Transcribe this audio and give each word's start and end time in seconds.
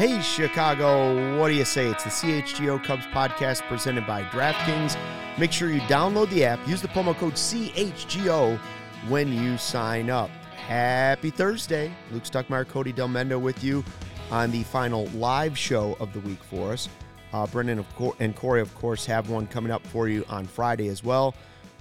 Hey, 0.00 0.22
Chicago, 0.22 1.38
what 1.38 1.48
do 1.48 1.54
you 1.54 1.66
say? 1.66 1.86
It's 1.88 2.04
the 2.04 2.08
CHGO 2.08 2.82
Cubs 2.82 3.04
podcast 3.08 3.60
presented 3.68 4.06
by 4.06 4.22
DraftKings. 4.22 4.96
Make 5.38 5.52
sure 5.52 5.68
you 5.68 5.82
download 5.82 6.30
the 6.30 6.42
app, 6.42 6.66
use 6.66 6.80
the 6.80 6.88
promo 6.88 7.14
code 7.14 7.34
CHGO 7.34 8.58
when 9.08 9.30
you 9.30 9.58
sign 9.58 10.08
up. 10.08 10.30
Happy 10.56 11.28
Thursday. 11.28 11.92
Luke 12.12 12.22
Stuckmeyer, 12.22 12.66
Cody 12.66 12.94
Delmendo 12.94 13.38
with 13.38 13.62
you 13.62 13.84
on 14.30 14.50
the 14.50 14.62
final 14.62 15.04
live 15.08 15.58
show 15.58 15.98
of 16.00 16.14
the 16.14 16.20
week 16.20 16.42
for 16.44 16.72
us. 16.72 16.88
Uh, 17.34 17.46
Brendan 17.48 17.84
and 18.20 18.34
Corey, 18.34 18.62
of 18.62 18.74
course, 18.76 19.04
have 19.04 19.28
one 19.28 19.46
coming 19.48 19.70
up 19.70 19.86
for 19.88 20.08
you 20.08 20.24
on 20.30 20.46
Friday 20.46 20.88
as 20.88 21.04
well. 21.04 21.34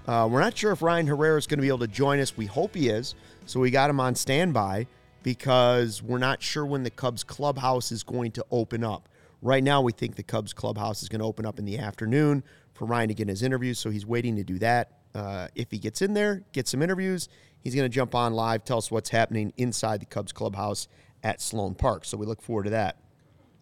Uh, 0.09 0.27
we're 0.29 0.41
not 0.41 0.57
sure 0.57 0.73
if 0.73 0.81
Ryan 0.81 1.07
Herrera 1.07 1.38
is 1.38 1.47
going 1.47 1.59
to 1.59 1.61
be 1.61 1.70
able 1.70 1.79
to 1.79 1.88
join 1.88 2.20
us. 2.20 2.36
We 2.36 2.47
hope 2.47 2.75
he 2.75 2.89
is. 2.89 3.15
So 3.45 3.61
we 3.61 3.71
got 3.71 3.89
him 3.89 4.01
on 4.01 4.13
standby 4.13 4.88
because 5.23 6.01
we're 6.01 6.18
not 6.18 6.41
sure 6.41 6.65
when 6.65 6.83
the 6.83 6.89
Cubs 6.89 7.23
clubhouse 7.23 7.91
is 7.91 8.04
going 8.04 8.32
to 8.33 8.46
open 8.51 8.83
up. 8.83 9.09
Right 9.42 9.64
now, 9.64 9.82
we 9.82 9.92
think 9.92 10.15
the 10.15 10.23
Cubs 10.23 10.54
clubhouse 10.54 11.01
is 11.01 11.09
going 11.09 11.19
to 11.19 11.25
open 11.25 11.45
up 11.45 11.59
in 11.59 11.65
the 11.65 11.78
afternoon 11.79 12.43
for 12.73 12.86
Ryan 12.86 13.09
to 13.09 13.14
get 13.14 13.28
his 13.28 13.43
interview. 13.43 13.73
So 13.73 13.89
he's 13.89 14.05
waiting 14.05 14.36
to 14.36 14.43
do 14.43 14.59
that. 14.59 14.92
Uh, 15.15 15.47
if 15.55 15.71
he 15.71 15.78
gets 15.78 16.01
in 16.01 16.14
there, 16.14 16.43
get 16.51 16.68
some 16.68 16.82
interviews, 16.82 17.29
he's 17.61 17.73
going 17.73 17.89
to 17.89 17.93
jump 17.93 18.14
on 18.14 18.33
live, 18.33 18.64
tell 18.64 18.78
us 18.78 18.92
what's 18.92 19.09
happening 19.09 19.51
inside 19.57 20.01
the 20.01 20.05
Cubs 20.05 20.32
clubhouse 20.32 20.87
at 21.23 21.42
Sloan 21.42 21.73
Park. 21.73 22.06
So 22.06 22.17
we 22.17 22.25
look 22.25 22.42
forward 22.42 22.65
to 22.65 22.70
that. 22.71 22.97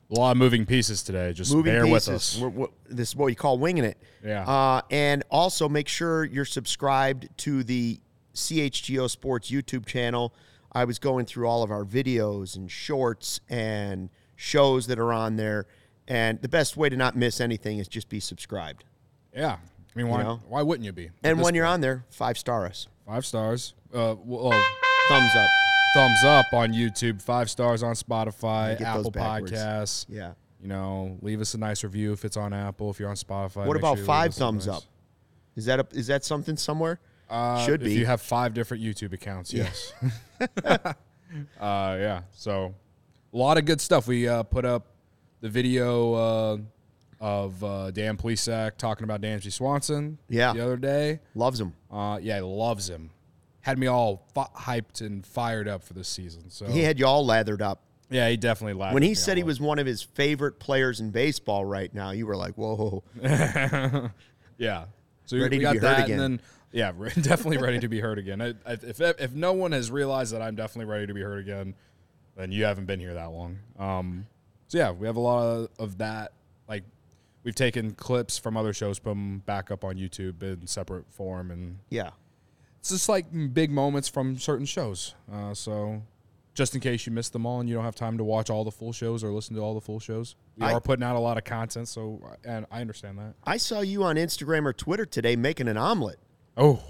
A 0.10 0.14
lot 0.14 0.32
of 0.32 0.38
moving 0.38 0.66
pieces 0.66 1.04
today. 1.04 1.34
Just 1.34 1.54
moving 1.54 1.74
bear 1.74 1.86
pieces. 1.86 2.08
with 2.08 2.16
us. 2.16 2.38
We're, 2.40 2.50
we're, 2.50 2.68
this 2.90 3.10
is 3.10 3.16
what 3.16 3.26
we 3.26 3.36
call 3.36 3.58
winging 3.58 3.84
it. 3.84 3.98
Yeah. 4.24 4.48
Uh, 4.48 4.82
and 4.90 5.24
also 5.30 5.68
make 5.68 5.88
sure 5.88 6.24
you're 6.24 6.46
subscribed 6.46 7.28
to 7.40 7.64
the 7.64 8.00
CHGO 8.34 9.10
Sports 9.10 9.52
YouTube 9.52 9.86
channel. 9.86 10.34
I 10.78 10.86
was 10.86 11.00
going 11.00 11.26
through 11.26 11.48
all 11.48 11.64
of 11.64 11.72
our 11.72 11.84
videos 11.84 12.56
and 12.56 12.70
shorts 12.70 13.40
and 13.50 14.10
shows 14.36 14.88
that 14.88 15.00
are 15.00 15.12
on 15.12 15.36
there. 15.36 15.66
And 16.08 16.42
the 16.42 16.48
best 16.48 16.78
way 16.78 16.88
to 16.90 16.96
not 16.96 17.16
miss 17.16 17.42
anything 17.42 17.80
is 17.80 17.88
just 17.88 18.10
be 18.10 18.20
subscribed. 18.20 18.84
Yeah. 19.36 19.58
I 19.58 19.60
mean, 19.96 20.08
why, 20.08 20.20
you 20.20 20.24
know? 20.24 20.42
why 20.48 20.62
wouldn't 20.62 20.86
you 20.86 20.92
be? 20.92 21.10
And 21.24 21.42
when 21.42 21.56
you're 21.56 21.66
on 21.66 21.82
there, 21.82 22.06
five 22.10 22.38
star 22.38 22.66
us. 22.66 22.88
Five 23.08 23.26
stars. 23.26 23.74
Uh, 23.94 24.16
well, 24.24 24.52
thumbs 25.10 25.36
up 25.36 25.50
thumbs 25.94 26.24
up 26.24 26.54
on 26.54 26.74
YouTube, 26.74 27.22
five 27.22 27.50
stars 27.50 27.82
on 27.82 27.96
Spotify, 27.96 28.80
Apple 28.80 29.12
Podcasts. 29.12 30.06
Yeah. 30.08 30.34
You 30.62 30.68
know, 30.68 31.18
leave 31.22 31.42
us 31.42 31.56
a 31.56 31.58
nice 31.58 31.84
review 31.84 32.14
if 32.14 32.24
it's 32.26 32.38
on 32.38 32.54
Apple. 32.54 32.92
If 32.92 33.00
you're 33.00 33.10
on 33.10 33.16
Spotify, 33.16 33.66
what 33.66 33.78
about 33.78 33.98
sure 33.98 34.06
five 34.06 34.34
thumbs 34.34 34.68
nice. 34.68 34.78
up? 34.78 34.84
Is 35.56 35.66
that 35.66 35.80
a, 35.80 35.88
is 35.92 36.08
that 36.08 36.24
something 36.24 36.56
somewhere? 36.56 37.00
Uh, 37.30 37.66
Should 37.66 37.82
be. 37.82 37.94
If 37.94 38.00
you 38.00 38.06
have 38.06 38.22
five 38.22 38.54
different 38.54 38.84
YouTube 38.84 39.14
accounts, 39.14 39.54
yes. 39.54 39.94
uh, 40.66 40.94
yeah. 41.60 42.22
So 42.32 42.74
a 43.34 43.38
lot 43.38 43.58
of 43.58 43.66
good 43.66 43.82
stuff. 43.82 44.08
We 44.08 44.28
uh, 44.28 44.44
put 44.44 44.66
up 44.66 44.88
the 45.42 45.50
video 45.50 46.14
uh, 46.14 46.58
of 47.20 47.64
uh, 47.64 47.92
Dan 47.92 48.18
Plesac 48.18 48.78
talking 48.78 49.04
about 49.04 49.22
Dansby 49.22 49.52
Swanson. 49.52 50.18
Yeah. 50.30 50.54
The 50.54 50.64
other 50.64 50.78
day, 50.78 51.20
loves 51.36 51.60
him. 51.60 51.74
Uh, 51.92 52.20
yeah, 52.22 52.40
loves 52.42 52.90
him 52.90 53.12
had 53.68 53.78
me 53.78 53.88
all 53.88 54.26
f- 54.36 54.54
hyped 54.54 55.02
and 55.02 55.26
fired 55.26 55.68
up 55.68 55.84
for 55.84 55.94
this 55.94 56.08
season. 56.08 56.50
So 56.50 56.68
he 56.68 56.84
had 56.84 56.98
you 56.98 57.06
all 57.06 57.26
lathered 57.26 57.62
up. 57.62 57.82
Yeah, 58.10 58.30
he 58.30 58.38
definitely 58.38 58.80
lathered. 58.80 58.94
When 58.94 59.04
he 59.04 59.14
said 59.14 59.36
he 59.36 59.44
was 59.44 59.60
one 59.60 59.78
of 59.78 59.86
his 59.86 60.02
favorite 60.02 60.58
players 60.58 61.02
in 61.02 61.12
baseball 61.12 61.66
right 61.66 61.94
now, 61.94 62.12
you 62.12 62.26
were 62.26 62.38
like, 62.38 62.54
"Whoa!" 62.54 63.04
yeah, 64.58 64.86
so 65.26 65.38
ready 65.38 65.58
we 65.58 65.62
got 65.62 65.82
that, 65.82 66.06
again. 66.06 66.12
and 66.12 66.40
then 66.40 66.42
yeah, 66.78 66.92
definitely 67.22 67.58
ready 67.58 67.80
to 67.80 67.88
be 67.88 68.00
heard 68.00 68.20
again. 68.20 68.40
If 68.68 69.02
if 69.02 69.34
no 69.34 69.54
one 69.54 69.72
has 69.72 69.90
realized 69.90 70.32
that 70.34 70.44
I'm 70.44 70.56
definitely 70.56 70.86
ready 70.86 71.08
to 71.08 71.14
be 71.14 71.22
heard 71.22 71.40
again, 71.40 71.74
then 72.36 72.52
you 72.52 72.66
haven't 72.66 72.86
been 72.86 73.00
here 73.00 73.16
that 73.16 73.32
long. 73.32 73.58
Um, 73.80 74.28
so 74.68 74.78
yeah, 74.78 74.92
we 74.92 75.08
have 75.08 75.16
a 75.16 75.20
lot 75.20 75.44
of, 75.44 75.70
of 75.80 75.98
that. 75.98 76.34
Like 76.70 76.84
we've 77.44 77.56
taken 77.56 77.94
clips 77.96 78.38
from 78.38 78.56
other 78.56 78.74
shows, 78.74 79.00
put 79.00 79.10
them 79.10 79.40
back 79.40 79.72
up 79.72 79.84
on 79.84 79.96
YouTube 79.96 80.44
in 80.44 80.68
separate 80.68 81.12
form, 81.12 81.50
and 81.50 81.80
yeah, 81.90 82.12
it's 82.80 82.90
just 82.90 83.10
like 83.10 83.26
big 83.54 83.72
moments 83.72 84.08
from 84.08 84.38
certain 84.38 84.68
shows. 84.68 85.16
Uh, 85.34 85.56
so 85.56 86.04
just 86.54 86.76
in 86.76 86.82
case 86.82 87.08
you 87.08 87.12
missed 87.12 87.34
them 87.34 87.48
all 87.48 87.60
and 87.60 87.68
you 87.68 87.74
don't 87.74 87.86
have 87.86 87.96
time 87.96 88.20
to 88.20 88.24
watch 88.24 88.52
all 88.52 88.64
the 88.64 88.72
full 88.72 88.94
shows 88.94 89.24
or 89.24 89.32
listen 89.32 89.56
to 89.56 89.62
all 89.64 89.74
the 89.74 89.82
full 89.82 90.00
shows, 90.00 90.36
we 90.58 90.68
I, 90.68 90.74
are 90.74 90.82
putting 90.82 91.04
out 91.04 91.16
a 91.16 91.20
lot 91.20 91.40
of 91.40 91.44
content. 91.44 91.88
So 91.88 92.22
and 92.46 92.68
I 92.70 92.82
understand 92.82 93.18
that. 93.18 93.34
I 93.44 93.58
saw 93.58 93.82
you 93.82 94.04
on 94.04 94.16
Instagram 94.16 94.66
or 94.66 94.74
Twitter 94.74 95.08
today 95.08 95.36
making 95.36 95.68
an 95.70 95.78
omelet. 95.78 96.20
Oh. 96.58 96.82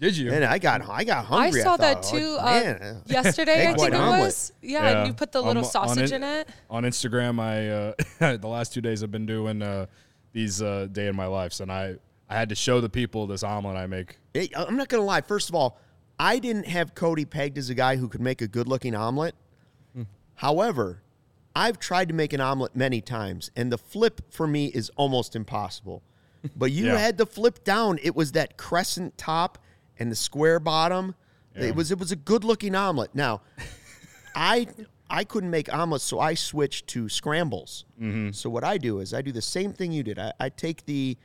Did 0.00 0.16
you? 0.16 0.32
And 0.32 0.44
I 0.44 0.58
got 0.58 0.88
I 0.88 1.02
got 1.02 1.24
hungry. 1.24 1.60
I 1.60 1.64
saw 1.64 1.74
I 1.74 1.76
that 1.78 2.02
too. 2.04 2.36
uh, 2.38 2.44
uh 2.44 2.94
yesterday, 3.06 3.68
I 3.68 3.74
think 3.74 3.94
it 3.94 3.98
was. 3.98 4.52
Yeah, 4.62 4.82
yeah, 4.82 4.98
and 4.98 5.06
you 5.08 5.12
put 5.12 5.32
the 5.32 5.42
little 5.42 5.64
um, 5.64 5.70
sausage 5.70 6.12
in 6.12 6.22
it. 6.22 6.48
On 6.70 6.84
Instagram, 6.84 7.40
I 7.40 7.68
uh, 8.24 8.36
the 8.36 8.46
last 8.46 8.72
two 8.72 8.80
days 8.80 9.02
I've 9.02 9.10
been 9.10 9.26
doing 9.26 9.60
uh, 9.60 9.86
these 10.32 10.62
uh, 10.62 10.86
day 10.92 11.08
in 11.08 11.16
my 11.16 11.26
lives, 11.26 11.60
and 11.60 11.72
I 11.72 11.96
I 12.28 12.36
had 12.36 12.48
to 12.50 12.54
show 12.54 12.80
the 12.80 12.88
people 12.88 13.26
this 13.26 13.42
omelet 13.42 13.76
I 13.76 13.86
make. 13.88 14.18
I'm 14.56 14.76
not 14.76 14.88
going 14.88 15.00
to 15.00 15.06
lie. 15.06 15.20
First 15.22 15.48
of 15.48 15.56
all, 15.56 15.80
I 16.20 16.38
didn't 16.38 16.68
have 16.68 16.94
Cody 16.94 17.24
pegged 17.24 17.58
as 17.58 17.68
a 17.68 17.74
guy 17.74 17.96
who 17.96 18.08
could 18.08 18.20
make 18.20 18.40
a 18.40 18.46
good 18.46 18.68
looking 18.68 18.94
omelet. 18.94 19.34
Hmm. 19.94 20.02
However, 20.36 21.02
I've 21.56 21.80
tried 21.80 22.08
to 22.08 22.14
make 22.14 22.32
an 22.32 22.40
omelet 22.40 22.76
many 22.76 23.00
times, 23.00 23.50
and 23.56 23.72
the 23.72 23.78
flip 23.78 24.32
for 24.32 24.46
me 24.46 24.66
is 24.66 24.90
almost 24.96 25.34
impossible. 25.34 26.02
But 26.56 26.70
you 26.70 26.86
yeah. 26.86 26.98
had 26.98 27.18
to 27.18 27.26
flip 27.26 27.64
down. 27.64 27.98
It 28.02 28.14
was 28.14 28.32
that 28.32 28.56
crescent 28.56 29.18
top 29.18 29.58
and 29.98 30.10
the 30.10 30.16
square 30.16 30.60
bottom. 30.60 31.14
Yeah. 31.56 31.66
It 31.66 31.74
was 31.74 31.90
it 31.90 31.98
was 31.98 32.12
a 32.12 32.16
good 32.16 32.44
looking 32.44 32.74
omelet. 32.74 33.14
Now, 33.14 33.42
I 34.34 34.68
I 35.10 35.24
couldn't 35.24 35.50
make 35.50 35.72
omelets, 35.72 36.04
so 36.04 36.20
I 36.20 36.34
switched 36.34 36.86
to 36.88 37.08
scrambles. 37.08 37.84
Mm-hmm. 38.00 38.32
So 38.32 38.50
what 38.50 38.64
I 38.64 38.78
do 38.78 39.00
is 39.00 39.14
I 39.14 39.22
do 39.22 39.32
the 39.32 39.42
same 39.42 39.72
thing 39.72 39.92
you 39.92 40.02
did. 40.02 40.18
I, 40.18 40.32
I 40.38 40.48
take 40.48 40.84
the 40.86 41.16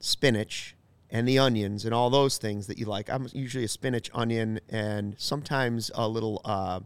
spinach 0.00 0.74
and 1.10 1.28
the 1.28 1.38
onions 1.38 1.84
and 1.84 1.94
all 1.94 2.10
those 2.10 2.38
things 2.38 2.66
that 2.66 2.78
you 2.78 2.86
like. 2.86 3.08
I'm 3.08 3.28
usually 3.32 3.64
a 3.64 3.68
spinach, 3.68 4.10
onion, 4.12 4.60
and 4.68 5.14
sometimes 5.18 5.90
a 5.94 6.08
little 6.08 6.40
uh, 6.44 6.80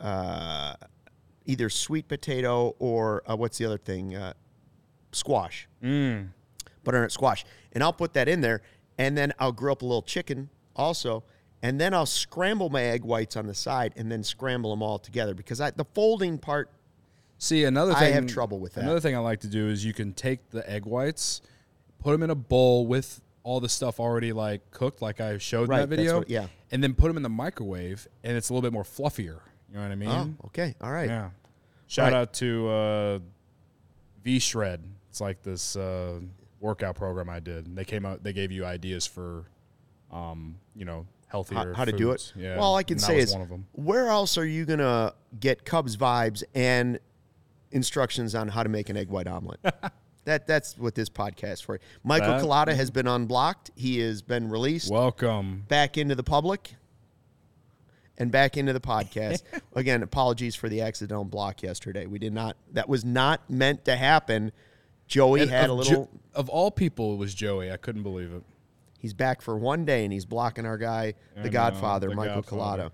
uh, 0.00 0.74
either 1.44 1.68
sweet 1.70 2.06
potato 2.06 2.76
or 2.78 3.22
uh, 3.26 3.36
what's 3.36 3.58
the 3.58 3.64
other 3.64 3.78
thing? 3.78 4.14
Squash. 5.14 5.68
Mm. 5.82 6.28
Butternut 6.84 7.12
squash. 7.12 7.44
And 7.72 7.82
I'll 7.82 7.92
put 7.92 8.12
that 8.14 8.28
in 8.28 8.40
there, 8.40 8.62
and 8.98 9.16
then 9.16 9.32
I'll 9.38 9.52
grill 9.52 9.72
up 9.72 9.82
a 9.82 9.86
little 9.86 10.02
chicken 10.02 10.50
also. 10.76 11.24
And 11.62 11.80
then 11.80 11.94
I'll 11.94 12.04
scramble 12.04 12.68
my 12.68 12.82
egg 12.82 13.04
whites 13.04 13.36
on 13.36 13.46
the 13.46 13.54
side 13.54 13.94
and 13.96 14.12
then 14.12 14.22
scramble 14.22 14.70
them 14.70 14.82
all 14.82 14.98
together 14.98 15.32
because 15.32 15.62
I, 15.62 15.70
the 15.70 15.86
folding 15.94 16.36
part. 16.36 16.70
See, 17.38 17.64
another 17.64 17.94
thing 17.94 18.02
I 18.02 18.10
have 18.10 18.26
trouble 18.26 18.60
with 18.60 18.74
that. 18.74 18.82
Another 18.82 19.00
thing 19.00 19.16
I 19.16 19.18
like 19.20 19.40
to 19.40 19.48
do 19.48 19.68
is 19.68 19.82
you 19.82 19.94
can 19.94 20.12
take 20.12 20.50
the 20.50 20.68
egg 20.70 20.84
whites 20.84 21.40
put 22.04 22.12
them 22.12 22.22
in 22.22 22.30
a 22.30 22.36
bowl 22.36 22.86
with 22.86 23.20
all 23.42 23.58
the 23.58 23.68
stuff 23.68 23.98
already 23.98 24.32
like 24.32 24.70
cooked, 24.70 25.02
like 25.02 25.20
I 25.20 25.38
showed 25.38 25.68
right, 25.68 25.82
in 25.82 25.90
that 25.90 25.96
video. 25.96 26.18
What, 26.18 26.30
yeah. 26.30 26.46
And 26.70 26.82
then 26.82 26.94
put 26.94 27.08
them 27.08 27.16
in 27.16 27.22
the 27.22 27.28
microwave, 27.28 28.06
and 28.22 28.36
it's 28.36 28.50
a 28.50 28.52
little 28.52 28.62
bit 28.62 28.72
more 28.72 28.84
fluffier. 28.84 29.40
You 29.68 29.76
know 29.76 29.82
what 29.82 29.90
I 29.90 29.96
mean? 29.96 30.08
Oh, 30.08 30.46
okay. 30.46 30.74
All 30.80 30.92
right. 30.92 31.08
Yeah. 31.08 31.30
Shout 31.86 32.12
right. 32.12 32.18
out 32.18 32.34
to 32.34 32.68
uh, 32.68 33.18
V 34.22 34.38
Shred. 34.38 34.82
It's 35.14 35.20
like 35.20 35.44
this 35.44 35.76
uh, 35.76 36.18
workout 36.58 36.96
program 36.96 37.30
I 37.30 37.38
did. 37.38 37.76
They 37.76 37.84
came 37.84 38.04
out. 38.04 38.24
They 38.24 38.32
gave 38.32 38.50
you 38.50 38.64
ideas 38.64 39.06
for, 39.06 39.44
um, 40.10 40.56
you 40.74 40.84
know, 40.84 41.06
healthier. 41.28 41.72
How, 41.72 41.72
how 41.72 41.84
to 41.84 41.92
do 41.92 42.10
it? 42.10 42.32
Yeah. 42.34 42.56
Well, 42.56 42.64
all 42.64 42.74
I 42.74 42.82
can 42.82 42.98
say 42.98 43.18
is, 43.18 43.32
where 43.70 44.08
else 44.08 44.36
are 44.36 44.44
you 44.44 44.64
gonna 44.64 45.14
get 45.38 45.64
Cubs 45.64 45.96
vibes 45.96 46.42
and 46.52 46.98
instructions 47.70 48.34
on 48.34 48.48
how 48.48 48.64
to 48.64 48.68
make 48.68 48.88
an 48.88 48.96
egg 48.96 49.08
white 49.08 49.28
omelet? 49.28 49.60
That 50.24 50.46
that's 50.46 50.78
what 50.78 50.94
this 50.94 51.10
podcast 51.10 51.64
for. 51.64 51.78
Michael 52.02 52.40
Collada 52.40 52.74
has 52.74 52.90
been 52.90 53.06
unblocked. 53.06 53.70
He 53.76 53.98
has 53.98 54.22
been 54.22 54.48
released. 54.48 54.90
Welcome 54.90 55.66
back 55.68 55.98
into 55.98 56.14
the 56.14 56.22
public 56.22 56.76
and 58.16 58.32
back 58.32 58.56
into 58.56 58.72
the 58.72 58.80
podcast. 58.80 59.42
Again, 59.74 60.02
apologies 60.02 60.54
for 60.54 60.70
the 60.70 60.80
accidental 60.80 61.26
block 61.26 61.62
yesterday. 61.62 62.06
We 62.06 62.18
did 62.18 62.32
not. 62.32 62.56
That 62.72 62.88
was 62.88 63.04
not 63.04 63.50
meant 63.50 63.84
to 63.84 63.96
happen. 63.96 64.50
Joey 65.06 65.42
and 65.42 65.50
had 65.50 65.70
a 65.70 65.72
little. 65.72 66.04
Jo- 66.04 66.08
of 66.34 66.48
all 66.48 66.70
people, 66.70 67.14
it 67.14 67.16
was 67.16 67.34
Joey. 67.34 67.70
I 67.70 67.76
couldn't 67.76 68.02
believe 68.02 68.32
it. 68.32 68.42
He's 68.98 69.14
back 69.14 69.42
for 69.42 69.56
one 69.56 69.84
day, 69.84 70.04
and 70.04 70.12
he's 70.12 70.24
blocking 70.24 70.64
our 70.64 70.78
guy, 70.78 71.14
the 71.36 71.44
I 71.44 71.48
Godfather, 71.48 72.08
the 72.08 72.14
Michael 72.14 72.42
Collada. 72.42 72.90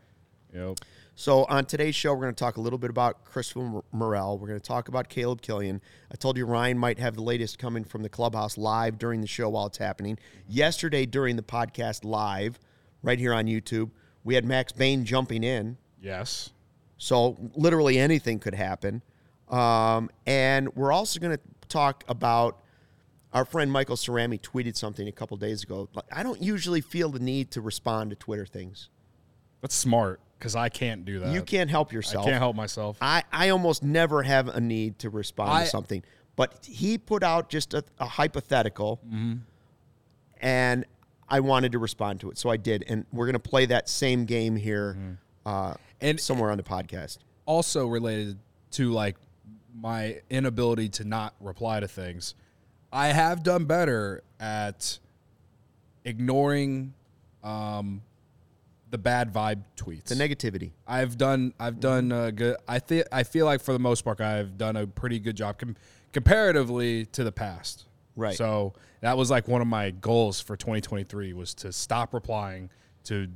Yep. 0.53 0.79
So 1.15 1.45
on 1.45 1.67
today's 1.67 1.95
show, 1.95 2.15
we're 2.15 2.23
going 2.23 2.35
to 2.35 2.39
talk 2.45 2.57
a 2.57 2.61
little 2.61 2.79
bit 2.79 2.89
about 2.89 3.25
Christopher 3.25 3.83
Morel. 3.93 4.39
We're 4.39 4.49
going 4.49 4.59
to 4.59 4.67
talk 4.67 4.89
about 4.89 5.09
Caleb 5.09 5.43
Killian. 5.43 5.81
I 6.11 6.17
told 6.17 6.39
you 6.39 6.47
Ryan 6.47 6.79
might 6.79 6.99
have 6.99 7.15
the 7.15 7.23
latest 7.23 7.59
coming 7.59 7.85
from 7.85 8.03
the 8.03 8.09
clubhouse 8.09 8.56
live 8.56 8.99
during 8.99 9.21
the 9.21 9.27
show 9.27 9.51
while 9.51 9.67
it's 9.67 9.79
happening. 9.79 10.19
Yesterday 10.49 11.05
during 11.05 11.37
the 11.37 11.43
podcast 11.43 12.05
live, 12.05 12.59
right 13.03 13.19
here 13.19 13.35
on 13.35 13.45
YouTube, 13.45 13.91
we 14.25 14.35
had 14.35 14.45
Max 14.45 14.73
Bain 14.73 15.05
jumping 15.05 15.45
in. 15.45 15.77
Yes. 16.01 16.51
So 16.97 17.37
literally 17.55 17.99
anything 17.99 18.39
could 18.39 18.55
happen. 18.55 19.03
Um, 19.51 20.11
and 20.27 20.75
we're 20.75 20.93
also 20.93 21.21
going 21.21 21.37
to 21.37 21.60
talk 21.70 22.05
about 22.08 22.61
our 23.32 23.44
friend 23.44 23.70
Michael 23.72 23.96
Cerami 23.96 24.40
tweeted 24.40 24.76
something 24.76 25.06
a 25.08 25.12
couple 25.12 25.37
days 25.37 25.62
ago. 25.62 25.88
I 26.12 26.22
don't 26.22 26.43
usually 26.43 26.81
feel 26.81 27.08
the 27.11 27.20
need 27.20 27.50
to 27.52 27.61
respond 27.61 28.11
to 28.11 28.17
Twitter 28.17 28.44
things. 28.44 28.88
That's 29.62 29.75
smart. 29.75 30.20
because 30.38 30.56
I 30.56 30.69
can't 30.69 31.05
do 31.05 31.20
that. 31.20 31.32
You 31.32 31.43
can't 31.43 31.70
help 31.70 31.93
yourself. 31.93 32.26
I 32.26 32.31
can't 32.31 32.40
help 32.43 32.56
myself. 32.56 32.96
I, 33.00 33.22
I 33.31 33.50
almost 33.50 33.82
never 33.84 34.22
have 34.22 34.49
a 34.49 34.61
need 34.61 34.99
to 35.00 35.11
respond 35.11 35.50
I- 35.52 35.64
to 35.64 35.67
something. 35.70 36.02
But 36.37 36.64
he 36.64 36.96
put 36.96 37.22
out 37.22 37.50
just 37.50 37.75
a, 37.75 37.84
a 37.99 38.06
hypothetical, 38.06 39.00
Mm-hmm. 39.06 39.34
and 40.40 40.84
I 41.28 41.40
wanted 41.40 41.72
to 41.72 41.78
respond 41.78 42.20
to 42.20 42.31
it, 42.31 42.38
so 42.38 42.49
I 42.50 42.56
did. 42.56 42.84
And 42.88 43.05
we're 43.12 43.26
going 43.26 43.34
to 43.34 43.38
play 43.38 43.67
that 43.67 43.88
same 43.88 44.25
game 44.25 44.56
here 44.56 44.96
uh, 45.46 45.50
Mm-hmm. 45.72 45.76
And- 46.00 46.20
somewhere 46.20 46.50
on 46.50 46.56
the 46.56 46.62
podcast. 46.64 47.19
also 47.44 47.87
related 47.87 48.38
to 48.72 48.90
like 48.93 49.17
my 49.75 50.20
inability 50.31 50.88
to 50.88 51.05
not 51.05 51.34
reply 51.40 51.81
to 51.81 51.88
things. 51.88 52.34
I 52.93 53.08
have 53.08 53.43
done 53.43 53.64
better 53.64 54.22
at 54.38 54.99
ignoring 56.05 56.94
um, 57.44 58.02
the 58.90 58.99
bad 58.99 59.32
vibe 59.32 59.62
tweets. 59.76 60.05
The 60.05 60.14
negativity. 60.14 60.72
I've 60.87 61.17
done 61.17 61.55
I've 61.58 61.81
done 61.81 62.12
a 62.12 62.32
good 62.32 62.56
I 62.67 62.78
think 62.81 63.06
I 63.12 63.22
feel 63.22 63.46
like 63.46 63.61
for 63.61 63.72
the 63.72 63.78
most 63.78 64.05
part 64.05 64.20
I've 64.20 64.58
done 64.58 64.76
a 64.76 64.87
pretty 64.87 65.19
good 65.20 65.37
job 65.37 65.58
com- 65.58 65.76
comparatively 66.12 67.06
to 67.06 67.25
the 67.25 67.32
past. 67.32 67.87
Right. 68.17 68.37
So 68.37 68.75
that 69.00 69.17
was 69.17 69.31
like 69.31 69.49
one 69.49 69.61
of 69.61 69.69
my 69.69 69.90
goals 69.90 70.40
for 70.40 70.56
2023 70.56 71.32
was 71.32 71.55
to 71.55 71.72
stop 71.72 72.12
replying 72.12 72.70
to 73.05 73.28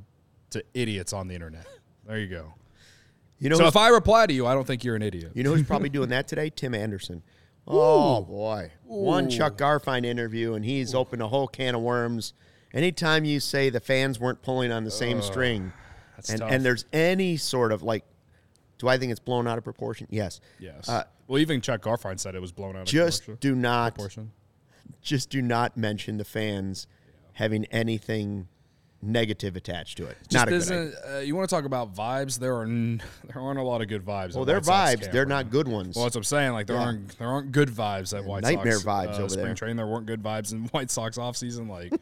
to 0.51 0.63
idiots 0.73 1.13
on 1.13 1.27
the 1.27 1.35
internet. 1.35 1.65
There 2.05 2.19
you 2.19 2.27
go. 2.27 2.53
You 3.39 3.49
know, 3.49 3.57
So 3.57 3.67
if 3.67 3.75
I 3.75 3.89
reply 3.89 4.25
to 4.27 4.33
you, 4.33 4.45
I 4.47 4.53
don't 4.53 4.65
think 4.65 4.83
you're 4.83 4.95
an 4.95 5.01
idiot. 5.01 5.31
you 5.35 5.43
know 5.43 5.53
who's 5.53 5.67
probably 5.67 5.89
doing 5.89 6.09
that 6.09 6.27
today? 6.27 6.49
Tim 6.49 6.73
Anderson. 6.73 7.21
Oh 7.67 8.21
boy, 8.21 8.71
one 8.83 9.27
Chuck 9.27 9.57
Garfien 9.57 10.05
interview, 10.05 10.53
and 10.53 10.63
he's 10.63 10.93
opened 10.93 11.23
a 11.23 11.27
whole 11.27 11.47
can 11.47 11.73
of 11.73 11.81
worms. 11.81 12.33
Anytime 12.75 13.25
you 13.25 13.39
say 13.39 13.71
the 13.71 13.79
fans 13.79 14.19
weren't 14.19 14.43
pulling 14.43 14.71
on 14.71 14.83
the 14.83 14.91
same 14.91 15.19
string, 15.23 15.73
and 16.29 16.41
tough. 16.41 16.51
and 16.51 16.63
there's 16.63 16.85
any 16.93 17.37
sort 17.37 17.71
of 17.71 17.81
like, 17.81 18.05
do 18.77 18.87
I 18.87 18.99
think 18.99 19.09
it's 19.09 19.19
blown 19.19 19.47
out 19.47 19.57
of 19.57 19.63
proportion? 19.63 20.05
Yes. 20.11 20.41
Yes. 20.59 20.87
Uh, 20.87 21.05
well, 21.27 21.39
even 21.39 21.59
Chuck 21.59 21.81
Garfien 21.81 22.19
said 22.19 22.35
it 22.35 22.39
was 22.39 22.51
blown 22.51 22.75
out 22.75 22.83
of 22.83 22.87
just 22.87 23.23
do 23.39 23.55
not 23.55 23.95
proportion. 23.95 24.31
just 25.01 25.31
do 25.31 25.41
not 25.41 25.75
mention 25.75 26.17
the 26.17 26.25
fans 26.25 26.85
having 27.33 27.65
anything 27.71 28.47
negative 29.05 29.55
attached 29.55 29.97
to 29.97 30.05
it. 30.07 30.17
Just 30.29 30.33
not 30.33 30.47
a 30.47 30.51
good 30.51 30.71
idea. 30.71 31.17
Uh, 31.17 31.19
you 31.19 31.35
want 31.35 31.49
to 31.49 31.55
talk 31.55 31.65
about 31.65 31.93
vibes? 31.95 32.39
There 32.39 32.55
are 32.55 32.63
n- 32.63 33.01
there 33.33 33.41
aren't 33.41 33.59
a 33.59 33.63
lot 33.63 33.81
of 33.81 33.87
good 33.87 34.03
vibes. 34.05 34.35
Well, 34.35 34.45
they're 34.45 34.59
vibes. 34.61 35.01
camp 35.01 35.11
They're 35.13 35.21
right 35.23 35.29
not 35.29 35.49
good 35.49 35.67
ones. 35.67 35.95
Well, 35.95 36.05
that's 36.05 36.15
what 36.15 36.19
I'm 36.21 36.23
saying. 36.25 36.51
Like 36.53 36.67
there 36.67 36.75
Yeah. 36.77 36.83
aren't 36.83 37.17
there 37.17 37.27
aren't 37.27 37.51
good 37.51 37.69
vibes 37.69 38.17
at 38.17 38.25
White 38.25 38.43
nightmare 38.43 38.79
Sox. 38.79 38.85
vibes 38.85 39.13
uh, 39.19 39.19
over 39.21 39.29
spring 39.29 39.45
there. 39.45 39.55
training. 39.55 39.77
There 39.77 39.87
weren't 39.87 40.05
good 40.05 40.21
vibes 40.23 40.51
in 40.51 40.63
White 40.71 40.89
Sox 40.91 41.17
offseason. 41.17 41.69
Like 41.69 41.93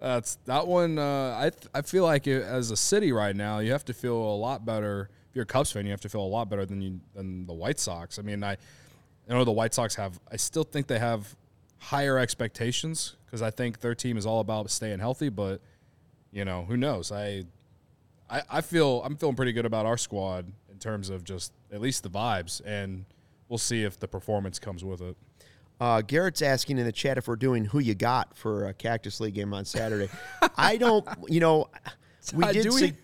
that's 0.00 0.36
that 0.46 0.66
one. 0.66 0.98
Uh, 0.98 1.36
I 1.38 1.50
th- 1.50 1.66
I 1.74 1.82
feel 1.82 2.04
like 2.04 2.26
it, 2.26 2.42
as 2.42 2.70
a 2.70 2.76
city 2.76 3.12
right 3.12 3.34
now, 3.34 3.58
you 3.58 3.72
have 3.72 3.84
to 3.86 3.94
feel 3.94 4.14
a 4.16 4.36
lot 4.36 4.64
better. 4.64 5.10
If 5.30 5.34
you're 5.36 5.42
a 5.42 5.46
Cubs 5.46 5.72
fan, 5.72 5.84
you 5.84 5.90
have 5.90 6.00
to 6.02 6.08
feel 6.08 6.22
a 6.22 6.26
lot 6.26 6.48
better 6.48 6.64
than 6.64 6.80
you 6.80 7.00
than 7.14 7.46
the 7.46 7.52
White 7.54 7.78
Sox. 7.78 8.18
I 8.18 8.22
mean, 8.22 8.42
I 8.44 8.52
I 8.52 9.32
know 9.34 9.44
the 9.44 9.50
White 9.52 9.74
Sox 9.74 9.94
have. 9.96 10.18
I 10.30 10.36
still 10.36 10.64
think 10.64 10.86
they 10.86 10.98
have 10.98 11.34
higher 11.80 12.18
expectations 12.18 13.16
because 13.26 13.42
I 13.42 13.50
think 13.50 13.80
their 13.80 13.94
team 13.94 14.16
is 14.16 14.24
all 14.24 14.40
about 14.40 14.70
staying 14.70 15.00
healthy. 15.00 15.28
But 15.28 15.60
you 16.38 16.44
know, 16.44 16.64
who 16.64 16.76
knows? 16.76 17.10
I 17.10 17.44
I, 18.30 18.42
I 18.50 18.60
feel 18.60 19.02
I'm 19.04 19.16
feeling 19.16 19.34
pretty 19.36 19.52
good 19.52 19.66
about 19.66 19.86
our 19.86 19.98
squad 19.98 20.46
in 20.70 20.78
terms 20.78 21.10
of 21.10 21.24
just 21.24 21.52
at 21.72 21.80
least 21.80 22.02
the 22.04 22.10
vibes, 22.10 22.60
and 22.64 23.04
we'll 23.48 23.58
see 23.58 23.82
if 23.84 23.98
the 23.98 24.06
performance 24.08 24.58
comes 24.58 24.84
with 24.84 25.00
it. 25.00 25.16
Uh, 25.80 26.00
Garrett's 26.02 26.42
asking 26.42 26.78
in 26.78 26.84
the 26.86 26.92
chat 26.92 27.18
if 27.18 27.26
we're 27.28 27.36
doing 27.36 27.64
who 27.64 27.78
you 27.78 27.94
got 27.94 28.36
for 28.36 28.66
a 28.68 28.74
Cactus 28.74 29.20
League 29.20 29.34
game 29.34 29.52
on 29.54 29.64
Saturday. 29.64 30.08
I 30.56 30.76
don't, 30.76 31.06
you 31.28 31.40
know, 31.40 31.68
we 32.34 32.44
Uh, 32.48 32.52
did. 32.52 32.62
do 32.64 32.74
we? 32.74 32.80
sug- 32.80 32.94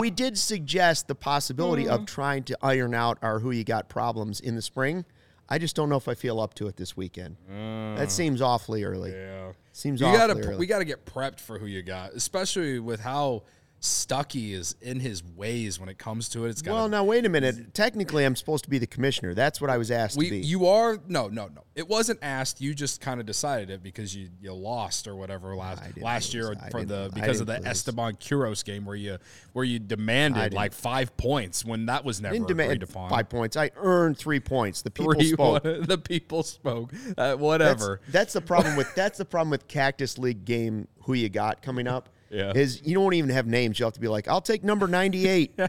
we 0.00 0.10
did 0.10 0.36
suggest 0.38 1.06
the 1.08 1.14
possibility 1.14 1.84
Mm. 1.84 1.90
of 1.90 2.06
trying 2.06 2.42
to 2.44 2.58
iron 2.62 2.94
out 2.94 3.18
our 3.22 3.38
who 3.38 3.50
you 3.52 3.62
got 3.64 3.88
problems 3.88 4.40
in 4.40 4.54
the 4.56 4.62
spring. 4.62 5.04
I 5.48 5.58
just 5.58 5.76
don't 5.76 5.88
know 5.88 5.96
if 5.96 6.08
I 6.08 6.14
feel 6.14 6.40
up 6.40 6.54
to 6.54 6.66
it 6.66 6.76
this 6.76 6.96
weekend. 6.96 7.36
that 7.48 8.10
seems 8.10 8.40
awfully 8.42 8.82
early. 8.84 9.12
Yeah, 9.12 9.52
Seems 9.76 10.00
you 10.00 10.06
gotta 10.06 10.56
we 10.56 10.66
gotta 10.66 10.86
get 10.86 11.04
prepped 11.04 11.38
for 11.38 11.58
who 11.58 11.66
you 11.66 11.82
got, 11.82 12.14
especially 12.14 12.78
with 12.78 12.98
how 12.98 13.42
Stucky 13.86 14.52
is 14.52 14.74
in 14.80 15.00
his 15.00 15.22
ways 15.24 15.78
when 15.80 15.88
it 15.88 15.98
comes 15.98 16.28
to 16.30 16.44
it. 16.44 16.50
It's 16.50 16.62
got 16.62 16.74
well, 16.74 16.88
now 16.88 17.04
wait 17.04 17.24
a 17.24 17.28
minute. 17.28 17.74
Technically, 17.74 18.24
I'm 18.24 18.36
supposed 18.36 18.64
to 18.64 18.70
be 18.70 18.78
the 18.78 18.86
commissioner. 18.86 19.34
That's 19.34 19.60
what 19.60 19.70
I 19.70 19.78
was 19.78 19.90
asked 19.90 20.16
we 20.16 20.26
to 20.26 20.30
be. 20.32 20.38
you 20.40 20.66
are 20.66 20.98
no 21.08 21.28
no 21.28 21.46
no. 21.48 21.62
It 21.74 21.88
wasn't 21.88 22.18
asked. 22.22 22.60
You 22.60 22.74
just 22.74 23.00
kind 23.00 23.20
of 23.20 23.26
decided 23.26 23.70
it 23.70 23.82
because 23.82 24.14
you 24.16 24.28
you 24.40 24.52
lost 24.52 25.06
or 25.06 25.14
whatever 25.16 25.54
last 25.56 25.82
last 26.00 26.34
year 26.34 26.48
lose. 26.48 26.56
I 26.62 26.70
for 26.70 26.84
the 26.84 27.10
because 27.14 27.40
of 27.40 27.46
the 27.46 27.58
lose. 27.58 27.66
Esteban 27.66 28.14
Quiroz 28.16 28.64
game 28.64 28.84
where 28.84 28.96
you 28.96 29.18
where 29.52 29.64
you 29.64 29.78
demanded 29.78 30.52
like 30.52 30.72
five 30.72 31.16
points 31.16 31.64
when 31.64 31.86
that 31.86 32.04
was 32.04 32.20
never 32.20 32.32
didn't 32.34 32.50
agreed 32.50 32.64
demand 32.64 32.82
upon. 32.82 33.10
five 33.10 33.28
points. 33.28 33.56
I 33.56 33.70
earned 33.76 34.18
three 34.18 34.40
points. 34.40 34.82
The 34.82 34.90
people 34.96 35.14
Three, 35.14 35.30
spoke. 35.32 35.62
the 35.82 35.98
people 35.98 36.42
spoke. 36.42 36.92
Uh, 36.94 37.14
That's, 37.16 37.40
whatever. 37.40 38.00
that's 38.08 38.32
the 38.32 38.40
problem 38.40 38.76
with 38.76 38.92
that's 38.94 39.18
the 39.18 39.24
problem 39.24 39.50
with 39.50 39.68
Cactus 39.68 40.18
League 40.18 40.44
game. 40.44 40.88
Who 41.02 41.14
you 41.14 41.28
got 41.28 41.62
coming 41.62 41.86
up? 41.86 42.08
Yeah. 42.30 42.52
is 42.54 42.82
you 42.84 42.94
don't 42.94 43.14
even 43.14 43.30
have 43.30 43.46
names. 43.46 43.78
You'll 43.78 43.86
have 43.88 43.94
to 43.94 44.00
be 44.00 44.08
like, 44.08 44.28
I'll 44.28 44.40
take 44.40 44.64
number 44.64 44.86
ninety 44.86 45.28
eight. 45.28 45.58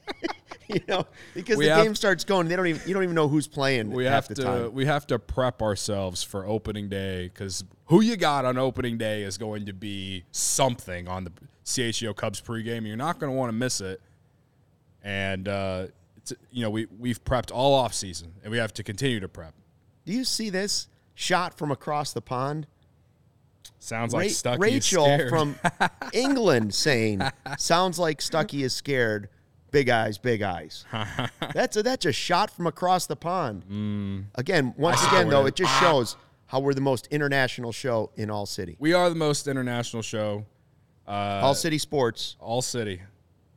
you 0.68 0.80
know, 0.88 1.04
because 1.34 1.56
We 1.56 1.66
the 1.66 1.74
have- 1.74 1.84
game 1.84 1.94
starts 1.94 2.24
going, 2.24 2.48
they 2.48 2.56
don't 2.56 2.66
even 2.66 2.82
you 2.86 2.94
don't 2.94 3.02
even 3.02 3.14
know 3.14 3.28
who's 3.28 3.48
playing. 3.48 3.90
we 3.90 4.04
half 4.04 4.28
have 4.28 4.28
the 4.28 4.34
to 4.36 4.42
time. 4.42 4.72
we 4.74 4.86
have 4.86 5.06
to 5.08 5.18
prep 5.18 5.62
ourselves 5.62 6.22
for 6.22 6.46
opening 6.46 6.88
day 6.88 7.24
because 7.28 7.64
who 7.86 8.00
you 8.02 8.16
got 8.16 8.44
on 8.44 8.56
opening 8.58 8.96
day 8.98 9.22
is 9.22 9.36
going 9.36 9.66
to 9.66 9.72
be 9.72 10.24
something 10.30 11.08
on 11.08 11.24
the 11.24 11.32
CHGO 11.64 12.14
Cubs 12.14 12.40
pregame. 12.40 12.86
You're 12.86 12.96
not 12.96 13.18
going 13.18 13.32
to 13.32 13.36
want 13.36 13.48
to 13.50 13.56
miss 13.56 13.80
it. 13.80 14.00
And 15.02 15.48
uh, 15.48 15.86
it's, 16.18 16.32
you 16.50 16.62
know 16.62 16.70
we 16.70 16.86
we've 16.98 17.22
prepped 17.24 17.50
all 17.52 17.74
off 17.74 17.94
season, 17.94 18.32
and 18.42 18.50
we 18.52 18.58
have 18.58 18.72
to 18.74 18.82
continue 18.82 19.18
to 19.20 19.28
prep. 19.28 19.54
Do 20.04 20.12
you 20.12 20.24
see 20.24 20.50
this 20.50 20.88
shot 21.14 21.56
from 21.56 21.70
across 21.70 22.12
the 22.12 22.20
pond? 22.22 22.66
Sounds 23.78 24.12
Ra- 24.12 24.20
like 24.20 24.30
Stucky 24.30 24.68
is 24.68 24.92
Rachel 24.92 25.28
from 25.28 25.56
England 26.12 26.74
saying, 26.74 27.22
"Sounds 27.58 27.98
like 27.98 28.20
Stucky 28.20 28.62
is 28.62 28.74
scared." 28.74 29.28
Big 29.70 29.88
eyes, 29.88 30.18
big 30.18 30.42
eyes. 30.42 30.84
that's 31.54 31.76
a 31.76 31.82
that's 31.82 32.04
a 32.04 32.12
shot 32.12 32.50
from 32.50 32.66
across 32.66 33.06
the 33.06 33.16
pond. 33.16 34.26
Again, 34.34 34.74
once 34.76 35.04
again 35.06 35.28
though, 35.28 35.46
it 35.46 35.54
just 35.54 35.72
shows 35.80 36.16
how 36.46 36.60
we're 36.60 36.74
the 36.74 36.80
most 36.80 37.06
international 37.12 37.70
show 37.70 38.10
in 38.16 38.28
all 38.30 38.44
city. 38.46 38.76
we 38.80 38.92
are 38.92 39.08
the 39.08 39.14
most 39.14 39.46
international 39.46 40.02
show, 40.02 40.44
uh, 41.06 41.40
all 41.42 41.54
city 41.54 41.78
sports. 41.78 42.36
all 42.40 42.60
city. 42.60 43.00